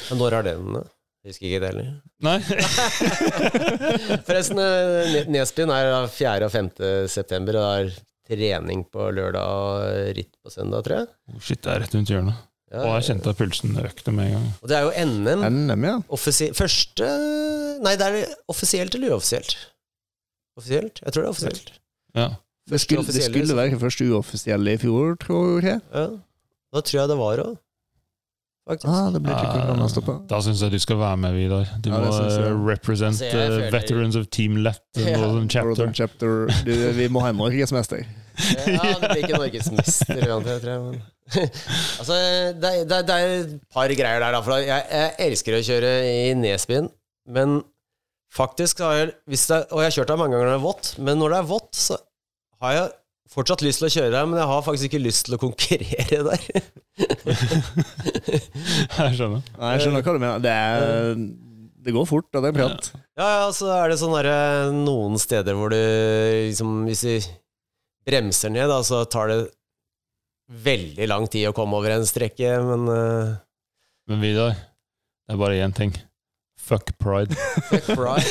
Men 0.08 0.20
når 0.22 0.38
er 0.38 0.48
den? 0.48 0.80
Husker 1.26 1.46
ikke 1.50 1.60
det 1.60 1.70
heller. 1.72 1.88
Nei? 2.24 2.38
Forresten, 4.26 4.58
eh, 4.58 5.10
Ne- 5.14 5.26
Nesbyen 5.34 5.72
er 5.74 6.06
4. 6.08 6.46
og 6.46 6.52
5. 6.54 6.70
september, 7.12 7.56
og 7.60 7.90
det 7.90 7.90
er 7.90 8.36
trening 8.36 8.84
på 8.90 9.08
lørdag 9.12 9.42
og 9.42 10.14
ritt 10.16 10.32
på 10.42 10.52
søndag, 10.54 10.84
tror 10.86 11.00
jeg. 11.02 11.08
Oh, 11.34 11.40
shit, 11.42 11.60
det 11.64 11.72
er 11.74 11.80
rett 11.84 11.94
rundt 11.98 12.12
hjørnet. 12.14 12.46
Ja, 12.70 12.84
Og 12.86 12.92
jeg 13.00 13.06
kjente 13.08 13.32
at 13.32 13.38
pulsen 13.40 13.72
økte 13.82 14.12
med 14.14 14.28
en 14.28 14.34
gang. 14.36 14.46
Og 14.62 14.68
det 14.70 14.76
er 14.78 14.84
jo 14.86 14.92
NM. 15.10 15.40
NM, 15.72 15.86
ja. 15.88 15.96
Første 16.54 17.08
Nei, 17.82 17.96
det 17.98 18.06
er 18.06 18.34
offisielt 18.52 18.94
eller 18.94 19.16
uoffisielt? 19.16 19.56
Offisielt? 20.60 21.00
Jeg 21.02 21.12
tror 21.16 21.24
det 21.24 21.26
er 21.26 21.32
offisielt. 21.34 21.72
Ja. 22.14 22.28
Det 22.70 22.78
skulle, 22.78 23.02
det 23.10 23.24
skulle 23.24 23.56
være 23.56 23.78
første 23.80 24.06
uoffisielle 24.12 24.76
i 24.76 24.78
fjor, 24.78 25.16
tror 25.18 25.64
jeg. 25.64 25.80
Ja. 25.90 26.04
Da 26.70 26.82
tror 26.86 27.00
jeg 27.00 27.10
det 27.10 27.16
var 27.18 27.42
òg, 27.42 27.56
faktisk. 28.68 28.88
Ah, 28.92 29.10
det 29.14 29.20
blir 29.24 29.34
ikke 29.34 29.52
korona 29.66 29.86
stoppa. 29.88 30.14
Da 30.30 30.40
syns 30.44 30.60
jeg 30.62 30.70
du 30.72 30.78
skal 30.82 30.98
være 31.00 31.16
med, 31.22 31.32
Vidar. 31.34 31.64
Du 31.80 31.90
Ja, 31.90 31.98
må 31.98 32.04
det 32.06 32.14
synes 32.14 32.36
jeg. 32.38 32.46
eh, 32.50 32.64
represent 32.70 33.14
Altså, 33.14 33.24
jeg 33.24 33.34
eh, 33.46 33.54
føler- 33.56 33.70
veterans 33.78 34.16
of 34.16 34.26
Team 34.30 34.56
Let 34.64 34.80
Ja. 34.96 35.16
Northern 35.16 35.48
Chapter. 35.48 35.68
Northern 35.70 35.94
Chapter. 35.94 36.46
Du, 36.66 36.72
vi 36.98 37.08
må 37.08 37.20
ha 37.24 37.28
en 37.30 37.36
norgesmester. 37.36 38.04
Ja, 38.66 38.94
det 39.00 39.10
blir 39.10 39.22
ikke 39.24 39.38
norgesmester 39.38 40.22
uansett, 40.34 40.62
tror 40.62 40.70
jeg. 40.70 40.80
Men. 40.80 41.02
altså, 42.00 42.14
det, 42.60 42.70
er- 42.70 42.84
det, 42.84 42.96
er- 42.96 43.02
det 43.06 43.16
er 43.16 43.34
et 43.40 43.60
par 43.72 43.88
greier 43.88 44.20
der, 44.20 44.32
da. 44.32 44.40
For 44.42 44.56
jeg, 44.58 44.84
jeg 44.90 45.12
elsker 45.30 45.58
å 45.58 45.62
kjøre 45.66 45.92
i 46.30 46.34
Nesbyen, 46.34 46.88
men 47.28 47.60
faktisk 48.34 48.78
har 48.84 48.94
jeg 48.94 49.12
hvis 49.28 49.46
det, 49.50 49.64
Og 49.74 49.80
jeg 49.82 49.90
har 49.90 49.96
kjørt 49.98 50.12
der 50.12 50.16
mange 50.20 50.36
ganger 50.36 50.46
når 50.46 50.54
det 50.56 50.60
er 50.60 50.66
vått, 50.68 50.94
men 50.98 51.18
når 51.18 51.34
det 51.34 51.38
er 51.42 51.48
vått, 51.50 51.70
så 51.74 51.98
har 52.62 52.72
jeg 52.76 52.90
fortsatt 53.30 53.62
lyst 53.64 53.82
til 53.82 53.88
å 53.88 53.92
kjøre 53.94 54.12
der, 54.14 54.26
men 54.28 54.40
jeg 54.40 54.50
har 54.50 54.64
faktisk 54.66 54.88
ikke 54.90 55.02
lyst 55.04 55.26
til 55.28 55.36
å 55.36 55.40
konkurrere 55.40 56.18
der. 56.26 56.40
Jeg 59.00 59.14
skjønner. 59.16 59.40
Nei, 59.56 59.70
jeg 59.72 59.84
skjønner 59.84 60.02
hva 60.04 60.12
du 60.12 60.18
mener. 60.20 60.42
Det, 60.44 60.52
er, 60.52 61.22
det 61.86 61.94
går 61.96 62.08
fort, 62.08 62.28
og 62.34 62.42
det 62.44 62.50
er 62.50 62.56
prat. 62.58 62.90
Ja, 63.16 63.28
ja, 63.38 63.46
så 63.56 63.70
er 63.72 63.88
det 63.88 64.00
sånn 64.02 64.12
derre 64.12 64.34
noen 64.74 65.16
steder 65.20 65.56
hvor 65.56 65.72
du 65.72 65.78
liksom 65.78 66.82
Hvis 66.88 67.04
du 67.06 67.30
bremser 68.06 68.52
ned, 68.52 68.68
da, 68.68 68.82
så 68.84 69.04
tar 69.08 69.32
det 69.32 69.38
veldig 70.66 71.08
lang 71.08 71.26
tid 71.30 71.48
å 71.48 71.54
komme 71.56 71.78
over 71.78 71.94
en 71.94 72.06
strekke, 72.08 72.52
men 72.66 72.86
uh... 72.90 73.38
Men 74.10 74.22
Vidar, 74.24 74.56
det 74.58 75.36
er 75.36 75.40
bare 75.40 75.60
én 75.62 75.74
ting. 75.76 75.94
Fuck 76.60 76.92
pride. 77.02 77.34
Fuck 77.66 77.86
pride. 77.98 78.26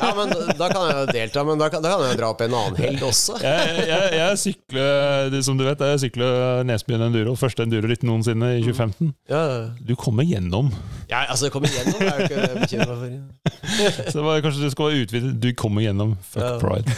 Ja, 0.00 0.08
men 0.16 0.32
da 0.58 0.66
kan 0.72 0.86
jeg 0.88 0.94
jo 0.96 1.04
delta, 1.14 1.44
men 1.46 1.60
da 1.60 1.68
kan, 1.70 1.82
da 1.84 1.92
kan 1.92 2.00
jeg 2.02 2.14
jo 2.16 2.18
dra 2.18 2.30
opp 2.32 2.40
en 2.42 2.54
annen 2.58 2.78
helg 2.80 3.04
også. 3.06 3.36
Jeg, 3.44 3.84
jeg, 3.86 4.08
jeg 4.18 4.38
sykler, 4.42 5.28
det- 5.30 5.42
som 5.46 5.58
du 5.60 5.62
vet, 5.66 5.78
jeg 5.92 6.00
sykler 6.06 6.64
Nesbyen 6.66 7.04
enduro. 7.06 7.36
Første 7.38 7.62
enduro-ritt 7.66 8.02
noensinne 8.08 8.48
i 8.56 8.62
2015. 8.64 9.12
Ja, 9.30 9.42
Du 9.86 9.94
kommer 10.00 10.26
gjennom. 10.26 10.72
ja 11.12 11.22
altså, 11.30 11.50
kommer 11.54 11.70
gjennom 11.70 12.02
er 12.02 12.18
jo 12.18 12.26
ikke 12.26 12.64
bekymra 12.64 12.98
for. 12.98 13.08
Så 14.10 14.16
det 14.18 14.24
var, 14.26 14.40
kanskje 14.48 14.64
du 14.66 14.70
skal 14.74 14.98
utvide. 15.04 15.34
Du 15.44 15.50
kommer 15.54 15.84
gjennom. 15.86 16.16
Fuck 16.34 16.42
Ja. 16.42 16.58
pride. 16.58 16.88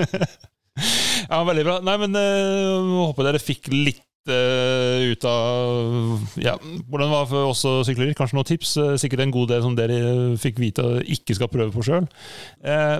ja, 1.30 1.42
veldig 1.44 1.64
bra. 1.66 1.76
Nei, 1.84 1.96
men 2.06 2.16
øh, 2.16 2.94
håper 3.06 3.26
dere 3.28 3.42
fikk 3.42 3.68
litt 3.74 4.00
ut 4.28 5.24
av 5.24 6.20
ja, 6.40 6.56
hvordan 6.60 7.06
det 7.06 7.14
var 7.14 7.28
for 7.30 7.50
oss 7.50 7.62
som 7.64 7.80
sykler. 7.86 8.12
Kanskje 8.18 8.36
noen 8.36 8.48
tips. 8.48 8.74
Eh, 8.76 8.94
sikkert 9.00 9.24
en 9.24 9.34
god 9.34 9.50
del 9.52 9.64
som 9.64 9.76
dere 9.78 9.96
eh, 9.96 10.36
fikk 10.40 10.60
vite 10.60 10.84
og 10.84 11.08
ikke 11.16 11.36
skal 11.38 11.50
prøve 11.52 11.72
på 11.74 11.84
sjøl. 11.86 12.08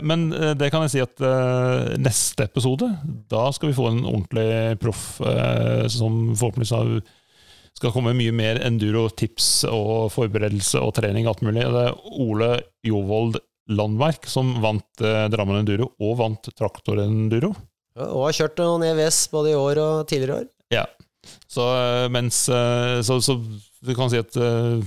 men 0.07 0.33
eh, 0.33 0.55
det 0.59 0.71
kan 0.73 0.87
jeg 0.87 0.95
si 0.95 1.03
at 1.05 1.21
eh, 1.21 1.97
neste 2.01 2.49
episode, 2.49 2.89
da 3.31 3.51
skal 3.53 3.71
vi 3.71 3.77
få 3.77 3.91
en 3.91 4.05
ordentlig 4.05 4.79
proff 4.81 5.21
eh, 5.21 5.87
som 5.93 6.33
forhåpentligvis 6.35 7.05
skal 7.81 7.93
komme 7.95 8.17
mye 8.17 8.33
mer 8.35 8.59
enduro-tips 8.67 9.65
og 9.71 10.11
forberedelse 10.13 10.81
og 10.83 10.95
trening. 10.99 11.29
alt 11.31 11.45
mulig. 11.47 11.63
Det 11.65 11.87
er 11.87 12.19
Ole 12.21 12.51
Jovold 12.85 13.39
Landverk 13.71 14.27
som 14.29 14.57
vant 14.63 15.05
eh, 15.05 15.27
Drammen 15.33 15.61
Enduro 15.63 15.93
og 16.03 16.17
vant 16.21 16.51
Traktor 16.59 17.01
Enduro. 17.05 17.53
Ja, 17.97 18.09
og 18.11 18.29
har 18.29 18.37
kjørt 18.37 18.61
noen 18.63 18.87
EVS 18.91 19.23
både 19.33 19.53
i 19.53 19.59
år 19.59 19.81
og 19.83 20.09
tidligere 20.11 20.43
år. 20.43 20.51
Ja. 20.75 20.85
Så 21.51 21.65
eh, 21.77 22.09
mens 22.13 22.49
eh, 22.49 23.01
Så, 23.07 23.21
så 23.25 23.39
du 23.81 23.95
kan 23.97 24.11
si 24.13 24.19
at 24.21 24.37
eh, 24.37 24.81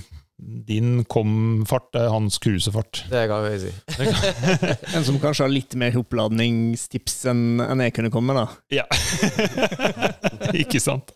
din 0.66 1.04
kom-fart 1.08 1.94
er 1.96 2.08
hans 2.12 2.38
cruisefart. 2.42 3.04
Det 3.10 3.28
kan 3.30 3.44
vi 3.46 3.58
si. 3.62 3.70
En 4.96 5.04
som 5.06 5.18
kanskje 5.22 5.44
har 5.46 5.52
litt 5.52 5.74
mer 5.78 5.94
oppladningstips 6.00 7.16
enn 7.30 7.84
jeg 7.86 7.94
kunne 7.96 8.10
komme 8.12 8.34
med, 8.34 8.42
da. 8.42 8.46
Ja. 8.82 8.86
Ikke 10.64 10.80
sant? 10.82 11.14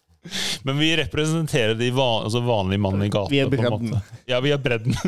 Men 0.66 0.78
vi 0.78 0.96
representerer 0.98 1.74
de 1.78 1.90
van, 1.94 2.24
altså 2.26 2.40
vanlige 2.44 2.82
mannen 2.82 3.06
i 3.06 3.10
gata. 3.12 3.30
Vi 3.32 3.38
er 3.42 3.48
bredden. 3.52 3.94
Ja, 4.28 4.40
vi 4.44 4.50
er 4.54 4.60
bredden. 4.62 4.94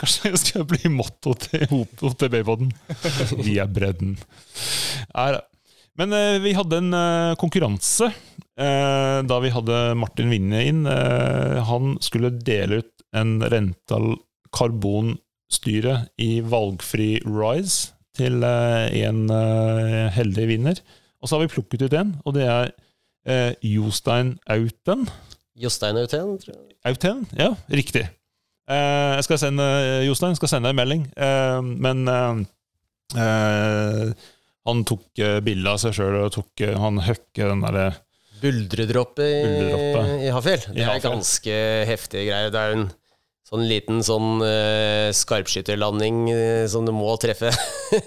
Kanskje 0.00 0.30
det 0.32 0.40
skal 0.40 0.64
bli 0.68 0.88
motto 0.92 1.34
til 1.36 1.66
OTB-podden. 1.68 2.70
Vi 3.44 3.58
er 3.60 3.68
bredden. 3.68 4.16
Nei 5.12 5.28
da. 5.36 5.40
Men 5.98 6.14
eh, 6.14 6.38
vi 6.42 6.54
hadde 6.54 6.78
en 6.78 6.94
eh, 6.94 7.34
konkurranse 7.40 8.06
eh, 8.06 9.18
da 9.26 9.38
vi 9.42 9.50
hadde 9.50 9.78
Martin 9.98 10.30
Winne 10.30 10.60
inn. 10.68 10.84
Eh, 10.86 11.58
han 11.66 11.96
skulle 12.04 12.30
dele 12.38 12.82
ut 12.82 12.92
en 13.18 13.38
Rental 13.42 14.12
karbonstyre 14.54 16.04
i 16.22 16.38
valgfri 16.46 17.16
Rise 17.26 17.96
til 18.18 18.44
eh, 18.46 18.94
en 19.08 19.24
eh, 19.34 20.06
heldig 20.14 20.46
vinner. 20.52 20.78
Og 21.18 21.26
så 21.26 21.34
har 21.36 21.46
vi 21.46 21.50
plukket 21.56 21.88
ut 21.88 21.98
en, 21.98 22.14
og 22.24 22.38
det 22.38 22.46
er 22.46 22.70
Jostein 23.66 24.36
Auten. 24.48 25.02
Jostein 25.58 25.98
Auten, 26.00 26.36
tror 26.40 26.54
jeg. 26.54 26.76
Auten? 26.86 27.26
Ja, 27.36 27.50
riktig. 27.68 28.06
Jeg 28.70 29.24
skal 29.26 29.40
sende 29.42 29.66
Jostein 30.06 30.38
skal 30.38 30.48
sende 30.52 30.70
en 30.70 30.78
melding, 30.78 31.02
men 31.82 32.06
han 34.68 34.84
tok 34.88 35.22
eh, 35.24 35.38
bilde 35.44 35.72
av 35.72 35.80
seg 35.82 35.96
sjøl 35.96 36.20
og 36.22 36.30
tok, 36.36 36.52
eh, 36.64 36.76
han 36.78 37.00
høkke 37.04 37.50
den 37.52 37.64
derre 37.64 37.88
Buldredroppet 38.38 39.26
i, 39.26 40.26
i 40.28 40.30
Hafjell. 40.30 40.68
Det 40.70 40.84
er 40.86 41.00
ganske 41.02 41.54
heftige 41.88 42.28
greier. 42.28 42.52
Det 42.54 42.60
er 42.60 42.76
en 42.76 42.84
sånn 43.48 43.64
liten 43.66 44.02
sånn 44.04 44.44
uh, 44.44 45.08
skarpskytterlanding 45.16 46.20
uh, 46.30 46.64
som 46.70 46.86
du 46.86 46.92
må 46.94 47.16
treffe. 47.18 47.50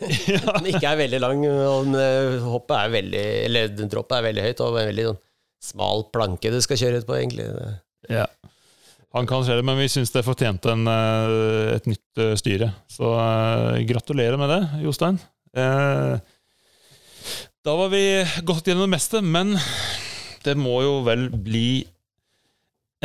Den 0.46 0.70
ikke 0.72 0.94
er 0.94 1.02
veldig 1.02 1.20
lang, 1.20 1.44
den, 1.44 1.98
eh, 1.98 2.38
hoppet 2.46 2.76
er 2.78 2.92
veldig 2.94 3.24
Eller 3.48 3.72
droppet 3.82 4.20
er 4.20 4.28
veldig 4.28 4.44
høyt, 4.46 4.62
og 4.62 4.78
en 4.78 4.90
veldig 4.92 5.08
sånn 5.10 5.22
smal 5.62 6.06
planke 6.14 6.54
du 6.54 6.62
skal 6.64 6.80
kjøre 6.80 7.02
ut 7.02 7.10
på, 7.10 7.18
egentlig. 7.18 7.50
Ja. 8.10 8.28
Han 9.18 9.28
kan 9.28 9.44
se 9.44 9.58
det, 9.58 9.66
men 9.68 9.80
vi 9.82 9.90
syns 9.92 10.14
det 10.14 10.24
fortjente 10.24 10.72
en, 10.72 10.86
eh, 10.88 11.76
et 11.76 11.90
nytt 11.90 12.22
eh, 12.22 12.36
styre. 12.40 12.72
Så 12.90 13.12
eh, 13.12 13.82
gratulerer 13.90 14.40
med 14.40 14.54
det, 14.54 14.62
Jostein. 14.86 15.20
Eh, 15.58 16.16
da 17.66 17.76
var 17.78 17.90
vi 17.94 18.04
gått 18.48 18.68
gjennom 18.68 18.88
det 18.88 18.96
meste, 18.96 19.22
men 19.22 19.54
det 20.46 20.56
må 20.58 20.80
jo 20.82 20.94
vel 21.06 21.28
bli 21.30 21.84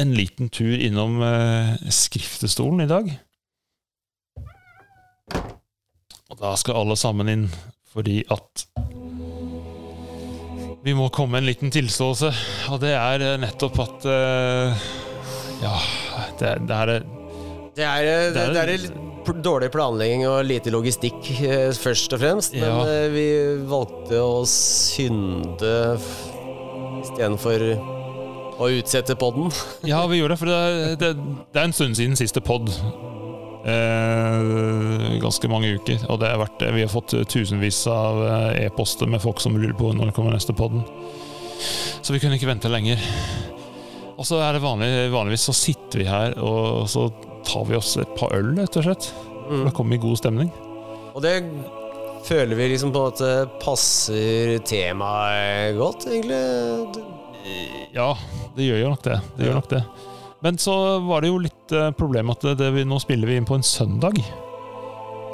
en 0.01 0.15
liten 0.17 0.49
tur 0.53 0.77
innom 0.81 1.19
eh, 1.25 1.75
skriftestolen 1.93 2.85
i 2.85 2.89
dag. 2.91 3.11
Og 6.27 6.39
da 6.41 6.55
skal 6.59 6.81
alle 6.83 6.97
sammen 6.99 7.31
inn, 7.33 7.47
fordi 7.93 8.23
at 8.33 8.65
vi 10.87 10.95
må 10.95 11.09
komme 11.11 11.35
med 11.37 11.43
en 11.45 11.49
liten 11.51 11.73
tilståelse, 11.75 12.31
og 12.73 12.81
det 12.85 12.93
er 12.97 13.25
eh, 13.33 13.39
nettopp 13.43 13.81
at 13.85 14.09
eh, 14.13 14.87
Ja, 15.63 15.77
det, 16.41 16.51
det 16.69 16.77
er 16.77 16.91
Det 17.77 17.85
er, 17.85 18.05
det, 18.05 18.17
Det 18.37 18.43
er- 18.45 18.53
det 18.53 18.63
er 18.63 19.16
dårlig 19.35 19.71
planlegging 19.75 20.27
og 20.29 20.45
lite 20.47 20.71
logistikk, 20.71 21.27
eh, 21.43 21.71
først 21.75 22.13
og 22.13 22.21
fremst. 22.23 22.53
Men 22.55 22.63
Ja. 22.63 22.85
eh, 22.87 23.09
vi 23.11 23.27
valgte 23.67 24.21
å 24.23 24.45
synde 24.47 25.99
istedenfor 27.03 27.67
å 28.59 28.71
utsette 28.79 29.17
podden. 29.17 29.51
Ja, 29.85 30.07
vi 30.07 30.21
gjør 30.21 30.29
det, 30.35 30.39
for 30.39 30.47
det 30.47 30.55
er, 30.55 30.97
det, 30.97 31.11
det 31.53 31.61
er 31.61 31.65
en 31.69 31.73
stund 31.77 31.97
siden 31.97 32.17
siste 32.17 32.41
pod. 32.41 32.71
Eh, 33.67 35.19
ganske 35.21 35.49
mange 35.51 35.75
uker. 35.77 35.99
Og 36.09 36.21
det 36.23 36.31
har 36.31 36.39
vært, 36.41 36.63
vi 36.75 36.85
har 36.85 36.93
fått 36.93 37.15
tusenvis 37.29 37.83
av 37.91 38.23
eh, 38.27 38.67
e-poster 38.67 39.07
med 39.11 39.23
folk 39.25 39.41
som 39.43 39.57
lurer 39.59 39.75
på 39.79 39.93
når 39.97 40.13
kommer 40.17 40.33
neste 40.37 40.55
podden. 40.57 40.85
Så 42.03 42.13
vi 42.15 42.21
kunne 42.23 42.37
ikke 42.39 42.51
vente 42.51 42.71
lenger. 42.71 43.01
Og 44.17 44.25
så 44.25 44.39
er 44.41 44.57
det 44.57 44.63
vanlig, 44.65 44.91
vanligvis 45.13 45.49
så 45.51 45.53
sitter 45.57 46.01
vi 46.01 46.07
her 46.09 46.37
og 46.41 46.87
så 46.89 47.09
tar 47.47 47.67
vi 47.69 47.79
oss 47.79 47.97
et 48.03 48.15
par 48.19 48.35
øl, 48.37 48.55
rett 48.59 48.79
og 48.79 48.87
slett. 48.89 49.11
Da 49.47 49.71
kommer 49.71 49.95
vi 49.95 50.01
i 50.01 50.05
god 50.07 50.21
stemning. 50.21 50.51
Og 51.15 51.23
det 51.25 51.37
føler 52.27 52.59
vi 52.59 52.73
liksom 52.73 52.93
på 52.95 53.05
at 53.11 53.23
det 53.23 53.37
passer 53.63 54.59
temaet 54.67 55.77
godt, 55.79 56.09
egentlig. 56.11 57.05
Ja, 57.95 58.11
det 58.57 58.67
gjør 58.67 58.83
jo 58.83 58.91
nok 58.93 59.05
det. 59.07 59.21
det, 59.37 59.47
gjør 59.47 59.61
nok 59.61 59.71
det. 59.71 59.85
Men 60.45 60.59
så 60.61 60.75
var 61.07 61.23
det 61.23 61.31
jo 61.31 61.39
litt 61.41 61.73
eh, 61.75 61.93
problem 61.97 62.35
at 62.35 62.45
det, 62.59 62.73
vi, 62.75 62.85
nå 62.87 62.99
spiller 63.03 63.31
vi 63.31 63.39
inn 63.39 63.47
på 63.49 63.57
en 63.57 63.65
søndag. 63.67 64.19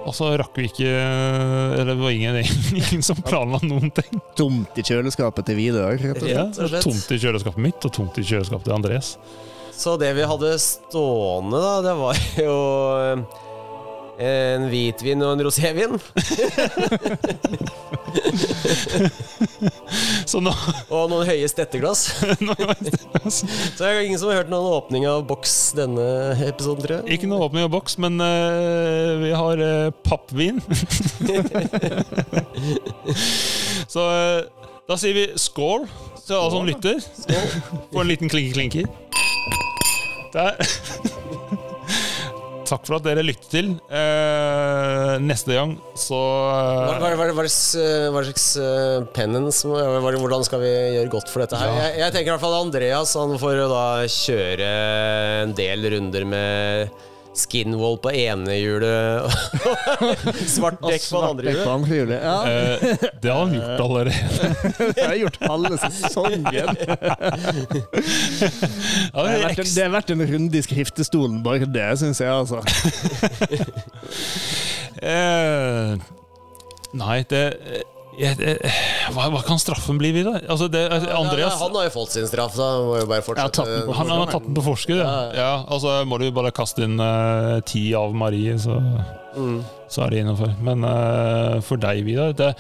Og 0.03 0.15
så 0.17 0.33
rakk 0.35 0.57
vi 0.59 0.65
ikke 0.67 0.89
Eller 0.91 1.93
det 1.93 2.01
var 2.01 2.11
ingen, 2.11 2.39
ingen 2.81 3.05
som 3.07 3.21
planla 3.23 3.61
noen 3.63 3.93
ting. 3.95 4.21
Tomt 4.39 4.79
i 4.79 4.85
kjøleskapet 4.87 5.49
til 5.49 5.61
og. 5.79 6.05
Ja, 6.27 6.47
tomt 6.83 7.15
i 7.15 7.21
kjøleskapet 7.23 7.63
mitt 7.63 7.87
og 7.87 7.95
tomt 7.95 8.19
i 8.19 8.27
kjøleskapet 8.27 8.69
til 8.69 8.77
Andres. 8.77 9.15
Så 9.83 9.97
det 9.99 10.13
vi 10.15 10.23
hadde 10.23 10.59
stående, 10.63 11.59
da, 11.59 11.81
det 11.83 11.93
var 11.99 12.19
jo 12.47 12.59
eh, 13.03 13.19
en 14.23 14.69
hvitvin 14.71 15.25
og 15.27 15.33
en 15.35 15.43
rosévin. 15.43 15.97
Så 20.31 20.39
nå, 20.45 20.53
Og 20.87 21.11
noen 21.11 21.27
høye 21.27 21.49
stetteglass. 21.51 22.05
Så 23.35 23.43
det 23.81 23.89
er 23.89 24.05
ingen 24.05 24.21
som 24.23 24.31
har 24.31 24.45
hørt 24.45 24.53
noen 24.53 24.71
åpning 24.77 25.09
av 25.11 25.27
boks 25.27 25.75
denne 25.81 26.07
episoden, 26.47 26.87
tror 26.87 26.97
jeg. 27.01 27.19
Ikke 27.19 27.27
noen 27.33 27.43
åpning 27.49 27.67
av 27.67 27.75
boks, 27.75 27.99
men 28.05 28.23
uh, 28.23 29.19
vi 29.25 29.35
har 29.35 29.57
uh, 29.59 29.91
pappvin. 30.07 30.63
Så 33.91 34.07
uh, 34.07 34.47
da 34.87 34.95
sier 35.01 35.19
vi 35.19 35.27
skål 35.35 35.91
til 36.23 36.39
alle 36.39 36.55
som 36.55 36.69
lytter. 36.71 37.03
Få 37.91 38.05
en 38.05 38.13
liten 38.15 38.31
klinke-klinker. 38.31 38.87
Der. 40.33 40.57
Takk 42.73 42.87
for 42.89 42.97
at 42.97 43.05
dere 43.05 43.25
lytter 43.25 43.51
til. 43.53 43.67
Eh, 43.93 45.15
neste 45.21 45.53
gang 45.59 45.75
så 45.99 46.17
Hva, 46.17 46.95
er 46.97 47.03
hva, 47.03 47.11
hva, 47.19 47.27
hva 47.37 47.45
slags, 47.45 47.59
eh, 47.77 48.09
slags 48.15 48.47
eh, 48.63 49.05
penance 49.13 49.69
Hvordan 49.69 50.47
skal 50.47 50.63
vi 50.63 50.71
gjøre 50.97 51.13
godt 51.13 51.33
for 51.33 51.45
dette 51.45 51.59
her? 51.61 51.69
Ja. 51.69 51.83
Jeg, 51.85 51.99
jeg 52.01 52.15
tenker 52.17 52.31
i 52.31 52.35
hvert 52.35 52.45
fall 52.47 52.59
Andreas 52.63 53.13
Han 53.21 53.37
får 53.43 53.61
da 53.75 53.85
kjøre 54.09 54.71
en 55.43 55.57
del 55.59 55.91
runder 55.97 56.29
med 56.33 57.03
skinwall 57.33 57.95
på 58.05 58.11
ene 58.13 58.55
hjulet 58.59 59.33
svart 60.53 60.77
dekk 60.85 61.05
på 61.09 61.21
det 61.23 61.29
andre 61.31 61.53
hjulet. 61.55 61.69
andre 61.73 61.97
hjulet. 61.97 62.21
Ja, 62.21 62.39
eh, 62.45 63.09
Det 63.23 63.31
har 63.33 63.39
han 63.41 63.55
gjort 63.57 63.81
allerede. 63.87 64.15
det 64.93 65.01
har 65.07 65.15
jeg 65.15 65.23
gjort 65.23 65.39
halve 65.49 65.79
sesongen. 65.81 66.43
Ja, 69.13 69.23
Det 69.23 69.33
er 69.33 69.43
vært 69.43 69.43
en, 69.43 69.49
ekstra- 69.49 69.75
det 69.77 69.83
er 69.87 69.91
verdt 69.95 70.11
en 70.15 70.25
runde 70.33 70.59
i 70.59 70.63
skriftestolen, 70.67 71.41
bare 71.45 71.67
det, 71.69 71.87
syns 72.01 72.21
jeg, 72.21 72.33
altså. 72.33 72.61
Eh, 75.03 75.97
nei, 77.01 77.19
det 77.31 77.43
hva, 78.13 79.29
hva 79.33 79.41
kan 79.47 79.61
straffen 79.61 79.97
bli, 80.01 80.11
Vidar? 80.13 80.43
Altså, 80.45 80.69
det, 80.69 80.83
Andreas 80.93 81.55
ja, 81.55 81.61
han 81.63 81.77
har 81.79 81.87
jo 81.87 81.93
fått 81.95 82.17
sin 82.17 82.29
straff, 82.29 82.53
så 82.57 82.67
han 82.69 82.85
må 82.89 82.99
jo 83.01 83.09
bare 83.09 83.25
fortsette. 83.25 83.65
den 83.69 83.87
på 83.89 83.97
Han 83.97 84.13
har 84.13 84.27
tatt 84.35 84.49
den 84.49 84.59
på 84.59 84.65
forskudd, 84.67 85.01
ja. 85.01 85.15
ja. 85.37 85.53
Altså 85.73 86.03
må 86.09 86.21
du 86.21 86.29
bare 86.35 86.53
kaste 86.55 86.85
inn 86.85 87.01
eh, 87.01 87.57
ti 87.69 87.87
av 87.97 88.13
Marie, 88.17 88.59
så, 88.61 88.77
så 89.89 90.05
er 90.05 90.13
det 90.13 90.23
innafor. 90.27 90.53
Men 90.61 90.85
uh, 90.85 91.57
for 91.65 91.81
deg, 91.81 92.05
Vidar 92.07 92.37
det, 92.37 92.53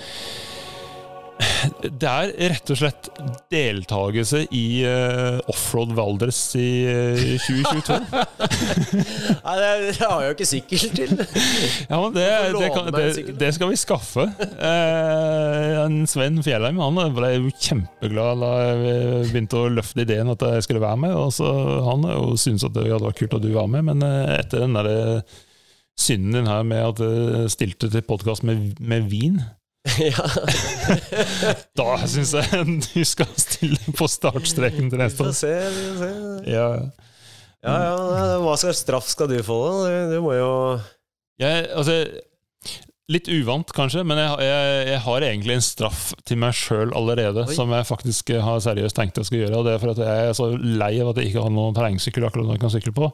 det 1.83 2.09
er 2.09 2.33
rett 2.53 2.73
og 2.73 2.79
slett 2.79 3.09
deltakelse 3.53 4.45
i 4.57 4.65
uh, 4.87 5.39
Offroad 5.53 5.93
Valdres 5.97 6.41
i 6.59 6.69
uh, 6.89 7.23
2022. 7.43 7.99
Nei, 9.47 9.57
det, 9.61 9.95
har 10.01 10.23
jeg 10.23 10.31
jo 10.31 10.37
ikke 10.37 10.49
sykkel 10.49 10.85
til. 10.97 11.15
Ja, 11.89 11.99
men 11.99 12.17
det, 12.17 12.27
det, 12.57 12.73
kan, 12.75 12.91
det, 12.97 13.37
det 13.41 13.53
skal 13.57 13.73
vi 13.73 13.81
skaffe. 13.81 14.27
Uh, 14.59 15.85
en 15.85 16.03
Sven 16.11 16.43
Fjellheim 16.45 16.81
han 16.83 17.01
ble 17.17 17.33
jo 17.37 17.55
kjempeglad 17.55 18.43
da 18.43 18.53
jeg 18.63 19.31
begynte 19.31 19.61
å 19.61 19.71
løfte 19.73 20.05
ideen 20.05 20.33
at 20.33 20.43
jeg 20.57 20.67
skulle 20.67 20.83
være 20.83 21.01
med. 21.07 21.17
Og 21.17 21.33
så 21.37 21.49
Han 21.87 22.07
jo 22.09 22.37
syntes 22.41 22.67
at 22.69 22.77
det 22.77 22.89
hadde 22.89 23.07
vært 23.07 23.23
kult 23.23 23.39
at 23.39 23.45
du 23.45 23.51
var 23.55 23.71
med, 23.71 23.87
men 23.89 24.05
eh, 24.07 24.37
etter 24.39 24.65
den 24.65 24.77
der 24.77 24.89
eh, 24.91 25.41
synden 25.99 26.41
din 26.41 26.51
her 26.51 26.63
med 26.67 26.87
at 26.87 27.03
jeg 27.05 27.53
stilte 27.53 27.91
til 27.93 28.07
podkast 28.07 28.47
med, 28.49 28.73
med 28.81 29.11
vin 29.13 29.43
ja, 30.13 30.27
Da 31.79 31.87
syns 32.07 32.35
jeg 32.39 32.67
du 32.87 33.03
skal 33.07 33.31
stille 33.41 33.95
på 33.99 34.07
startstreken 34.11 34.91
til 34.93 34.99
vi 34.99 35.03
neste 35.03 35.25
får 35.25 35.33
se. 35.37 35.55
Vi 35.75 35.87
får 35.89 36.03
se. 36.03 36.13
Ja. 36.55 36.69
Ja, 37.63 37.75
ja, 37.87 37.97
nei, 37.97 38.39
Hva 38.43 38.55
slags 38.59 38.83
straff 38.83 39.07
skal 39.11 39.31
du 39.31 39.39
få, 39.47 39.59
da? 39.67 39.91
Du, 40.11 40.15
du 40.17 40.23
må 40.25 40.35
jo 40.35 40.53
Jeg, 41.43 41.69
altså, 41.79 42.01
litt 43.13 43.29
uvant, 43.31 43.71
kanskje, 43.75 44.03
men 44.07 44.19
jeg, 44.19 44.49
jeg, 44.49 44.81
jeg 44.93 45.03
har 45.05 45.27
egentlig 45.27 45.57
en 45.59 45.65
straff 45.67 46.03
til 46.27 46.41
meg 46.43 46.57
sjøl 46.59 46.95
allerede, 46.99 47.47
Oi. 47.47 47.55
som 47.55 47.71
jeg 47.75 47.87
faktisk 47.89 48.33
har 48.43 48.63
seriøst 48.65 48.99
tenkt 48.99 49.19
jeg 49.21 49.29
skal 49.29 49.45
gjøre. 49.45 49.59
Og 49.61 49.67
det 49.67 49.77
er 49.77 49.83
for 49.83 49.95
at 49.95 50.03
jeg 50.03 50.31
er 50.31 50.37
så 50.39 50.49
lei 50.57 50.95
av 51.03 51.13
at 51.13 51.21
jeg 51.21 51.31
ikke 51.33 51.45
har 51.45 51.55
noen 51.55 51.77
terrengsykkel 51.77 52.27
akkurat 52.29 52.49
nå 52.49 52.57
jeg 52.57 52.65
kan 52.65 52.75
sykle 52.75 52.95
på. 52.97 53.11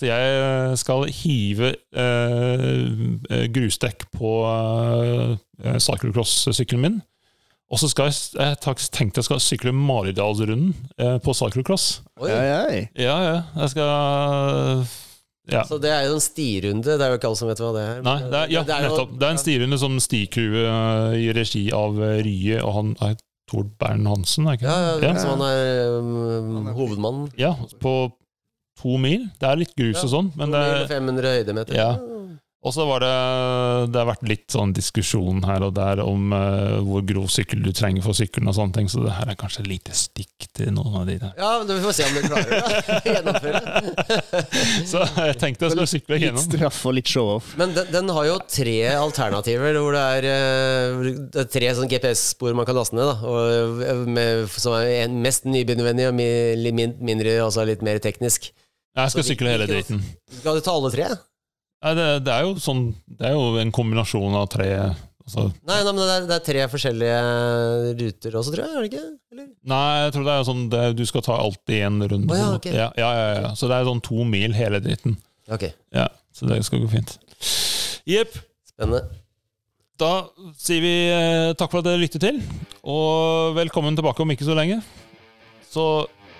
Så 0.00 0.08
jeg 0.08 0.76
skal 0.80 1.04
hive 1.12 1.74
eh, 1.94 3.46
grusdekk 3.52 4.06
på 4.16 4.30
eh, 4.48 5.76
cyclocross-sykkelen 5.78 6.82
min. 6.86 7.00
Og 7.72 7.80
så 7.80 7.88
skal 7.88 8.10
jeg, 8.10 8.16
jeg 8.36 8.88
tenkte 8.92 9.20
jeg 9.22 9.28
skal 9.30 9.40
sykle 9.40 9.72
Maridalsrunden 9.76 10.74
eh, 11.00 11.16
på 11.24 11.32
cyclocross. 11.36 12.02
Oi. 12.20 12.28
Oi, 12.28 12.48
oi. 12.56 12.80
Ja, 13.00 13.16
ja. 13.24 13.38
Jeg 13.62 13.72
skal 13.76 13.90
Ja. 15.52 15.64
Så 15.66 15.78
det 15.82 15.90
er 15.90 16.04
jo 16.06 16.14
en 16.14 16.22
stirunde. 16.22 16.84
Det 16.86 17.02
er 17.02 17.10
jo 17.12 17.18
ikke 17.18 17.26
alle 17.30 17.40
som 17.40 17.48
vet 17.50 17.60
hva 17.64 17.72
det 17.74 17.82
er. 17.82 18.02
Nei, 18.06 18.16
det 18.22 18.36
er, 18.42 18.50
ja, 18.52 18.62
Det 18.62 18.74
er 18.76 18.84
jo- 18.84 18.90
nettopp. 18.92 19.14
Det 19.18 19.26
er 19.26 19.32
en 19.36 19.40
stirunde 19.42 19.78
som 19.80 19.96
stikrue 20.04 20.64
eh, 20.68 21.16
i 21.18 21.28
regi 21.34 21.64
av 21.74 21.98
eh, 22.00 22.20
Rye 22.26 22.60
og 22.62 22.74
han 22.76 22.92
Tord 23.50 23.72
Bern 23.80 24.06
Hansen, 24.06 24.46
er 24.48 24.56
ikke 24.56 24.68
Ja, 24.70 24.76
ja, 24.80 24.92
ja. 25.02 25.14
Som 25.20 25.40
han 25.40 25.48
er 25.50 25.98
um, 25.98 26.68
hovedmannen. 26.76 27.26
Ja, 27.40 27.50
på 27.82 28.12
to 28.82 28.98
mil. 29.00 29.28
Det 29.40 29.48
er 29.48 29.62
litt 29.62 29.76
grus 29.78 30.00
Ja, 30.00 30.06
og 30.08 30.16
sånn, 30.16 30.32
men 30.36 30.50
To 30.50 30.58
det 30.58 30.66
mil 30.68 30.82
og 30.82 30.96
500 30.96 31.38
høydemeter. 31.38 31.78
Ja. 31.78 31.92
Og 32.62 32.70
så 32.70 32.84
var 32.86 33.02
det 33.02 33.12
Det 33.90 33.98
har 33.98 34.06
vært 34.06 34.28
litt 34.30 34.54
sånn 34.54 34.72
diskusjon 34.76 35.42
her 35.46 35.64
og 35.66 35.74
der 35.74 36.02
om 36.04 36.30
uh, 36.30 36.78
hvor 36.86 37.02
grov 37.06 37.26
sykkel 37.32 37.62
du 37.64 37.72
trenger 37.74 38.04
for 38.04 38.14
sykkelen 38.14 38.50
og 38.52 38.54
sånne 38.54 38.76
ting, 38.76 38.90
så 38.90 39.02
det 39.02 39.16
her 39.16 39.32
er 39.32 39.38
kanskje 39.38 39.64
et 39.64 39.70
lite 39.72 39.96
stikk 39.96 40.46
til 40.54 40.70
noen 40.76 41.00
av 41.00 41.08
de 41.10 41.16
der. 41.18 41.32
Ja, 41.40 41.50
men 41.58 41.72
Vi 41.72 41.82
får 41.82 41.96
se 41.96 42.06
om 42.06 42.14
du 42.14 42.28
klarer 42.28 42.54
det. 42.54 43.00
Gjennomføre. 43.12 43.62
Så 44.92 45.02
jeg 45.02 45.36
tenkte 45.40 45.66
jeg 45.66 45.74
skulle 45.74 45.90
sykle 45.90 46.18
Litt 46.22 46.40
straff 46.44 46.80
og 46.86 46.96
litt 46.98 47.10
show-off. 47.10 47.52
Men 47.58 47.74
den, 47.74 47.88
den 47.94 48.10
har 48.14 48.28
jo 48.28 48.38
tre 48.46 48.76
alternativer, 48.94 49.78
hvor 49.80 49.96
det 49.96 50.02
er, 50.18 50.28
eh, 50.30 51.12
det 51.34 51.44
er 51.44 51.50
tre 51.56 51.72
sånn 51.78 51.90
GPS-spor 51.90 52.54
man 52.58 52.68
kan 52.68 52.78
laste 52.78 52.98
ned. 52.98 53.10
Da, 53.10 53.32
og 53.32 53.82
eh, 53.82 54.02
med, 54.06 54.44
som 54.52 54.76
er 54.78 55.10
mest 55.10 55.48
nybegynnervennlig 55.48 56.10
og 56.12 56.18
mindre 57.10 57.38
altså 57.42 57.66
litt 57.66 57.82
mer 57.86 58.02
teknisk. 58.02 58.52
Jeg 58.98 59.12
skal 59.14 59.24
sykle 59.24 59.52
hele 59.54 59.66
driten. 59.70 60.02
Skal 60.40 60.58
du 60.58 60.64
ta 60.64 60.74
alle 60.76 60.90
tre? 60.92 61.06
Nei, 61.82 61.92
det, 61.98 62.04
det 62.26 62.32
er 62.34 62.44
jo 62.46 62.52
sånn 62.62 62.82
Det 63.08 63.24
er 63.26 63.32
jo 63.34 63.56
en 63.58 63.72
kombinasjon 63.74 64.36
av 64.38 64.44
tre 64.52 64.68
altså, 64.84 65.48
Nei, 65.66 65.78
nei 65.82 65.94
men 65.96 65.98
det 66.04 66.12
er, 66.14 66.26
det 66.28 66.36
er 66.36 66.44
tre 66.46 66.66
forskjellige 66.70 67.16
ruter 67.98 68.36
også, 68.38 68.52
tror 68.54 68.62
jeg. 68.62 68.70
er 68.76 68.84
det 68.84 68.90
ikke? 68.92 69.06
Eller? 69.34 69.48
Nei, 69.72 69.88
jeg 70.04 70.12
tror 70.14 70.28
det 70.28 70.36
er 70.36 70.46
sånn 70.46 70.62
det, 70.70 70.82
Du 71.00 71.02
skal 71.08 71.24
ta 71.26 71.38
alt 71.42 71.72
i 71.74 71.80
én 71.82 71.98
runde. 72.04 72.30
Oh, 72.30 72.38
ja, 72.38 72.44
på 72.44 72.52
en 72.52 72.54
måte. 72.54 72.70
ok. 72.70 72.76
ja, 72.76 72.86
ja, 73.00 73.10
ja, 73.18 73.32
ja. 73.40 73.50
Så 73.58 73.70
det 73.72 73.80
er 73.80 73.88
sånn 73.88 74.04
to 74.06 74.28
mil 74.28 74.54
hele 74.54 74.82
dritten. 74.84 75.16
Ok, 75.50 75.66
Ja, 75.96 76.06
Så 76.36 76.46
det 76.52 76.60
skal 76.68 76.84
gå 76.84 76.92
fint. 76.92 77.16
Jepp. 78.08 78.38
spennende. 78.68 79.02
Da 80.00 80.12
sier 80.58 80.80
vi 80.82 80.94
eh, 81.12 81.50
takk 81.58 81.70
for 81.70 81.82
at 81.82 81.86
dere 81.86 82.00
lyttet 82.00 82.22
til, 82.24 82.38
og 82.88 83.52
velkommen 83.58 83.94
tilbake 83.98 84.22
om 84.24 84.32
ikke 84.34 84.46
så 84.48 84.54
lenge. 84.58 84.78
Så 85.70 85.84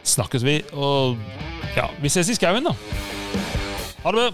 snakkes 0.04 0.44
vi. 0.44 0.60
Og 0.72 1.18
ja, 1.76 1.88
vi 2.02 2.12
ses 2.12 2.28
i 2.28 2.38
skauen, 2.38 2.66
da. 2.66 2.74
Ha 4.04 4.16
det. 4.18 4.30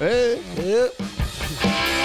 Hey, 0.00 0.36
hey. 0.58 1.95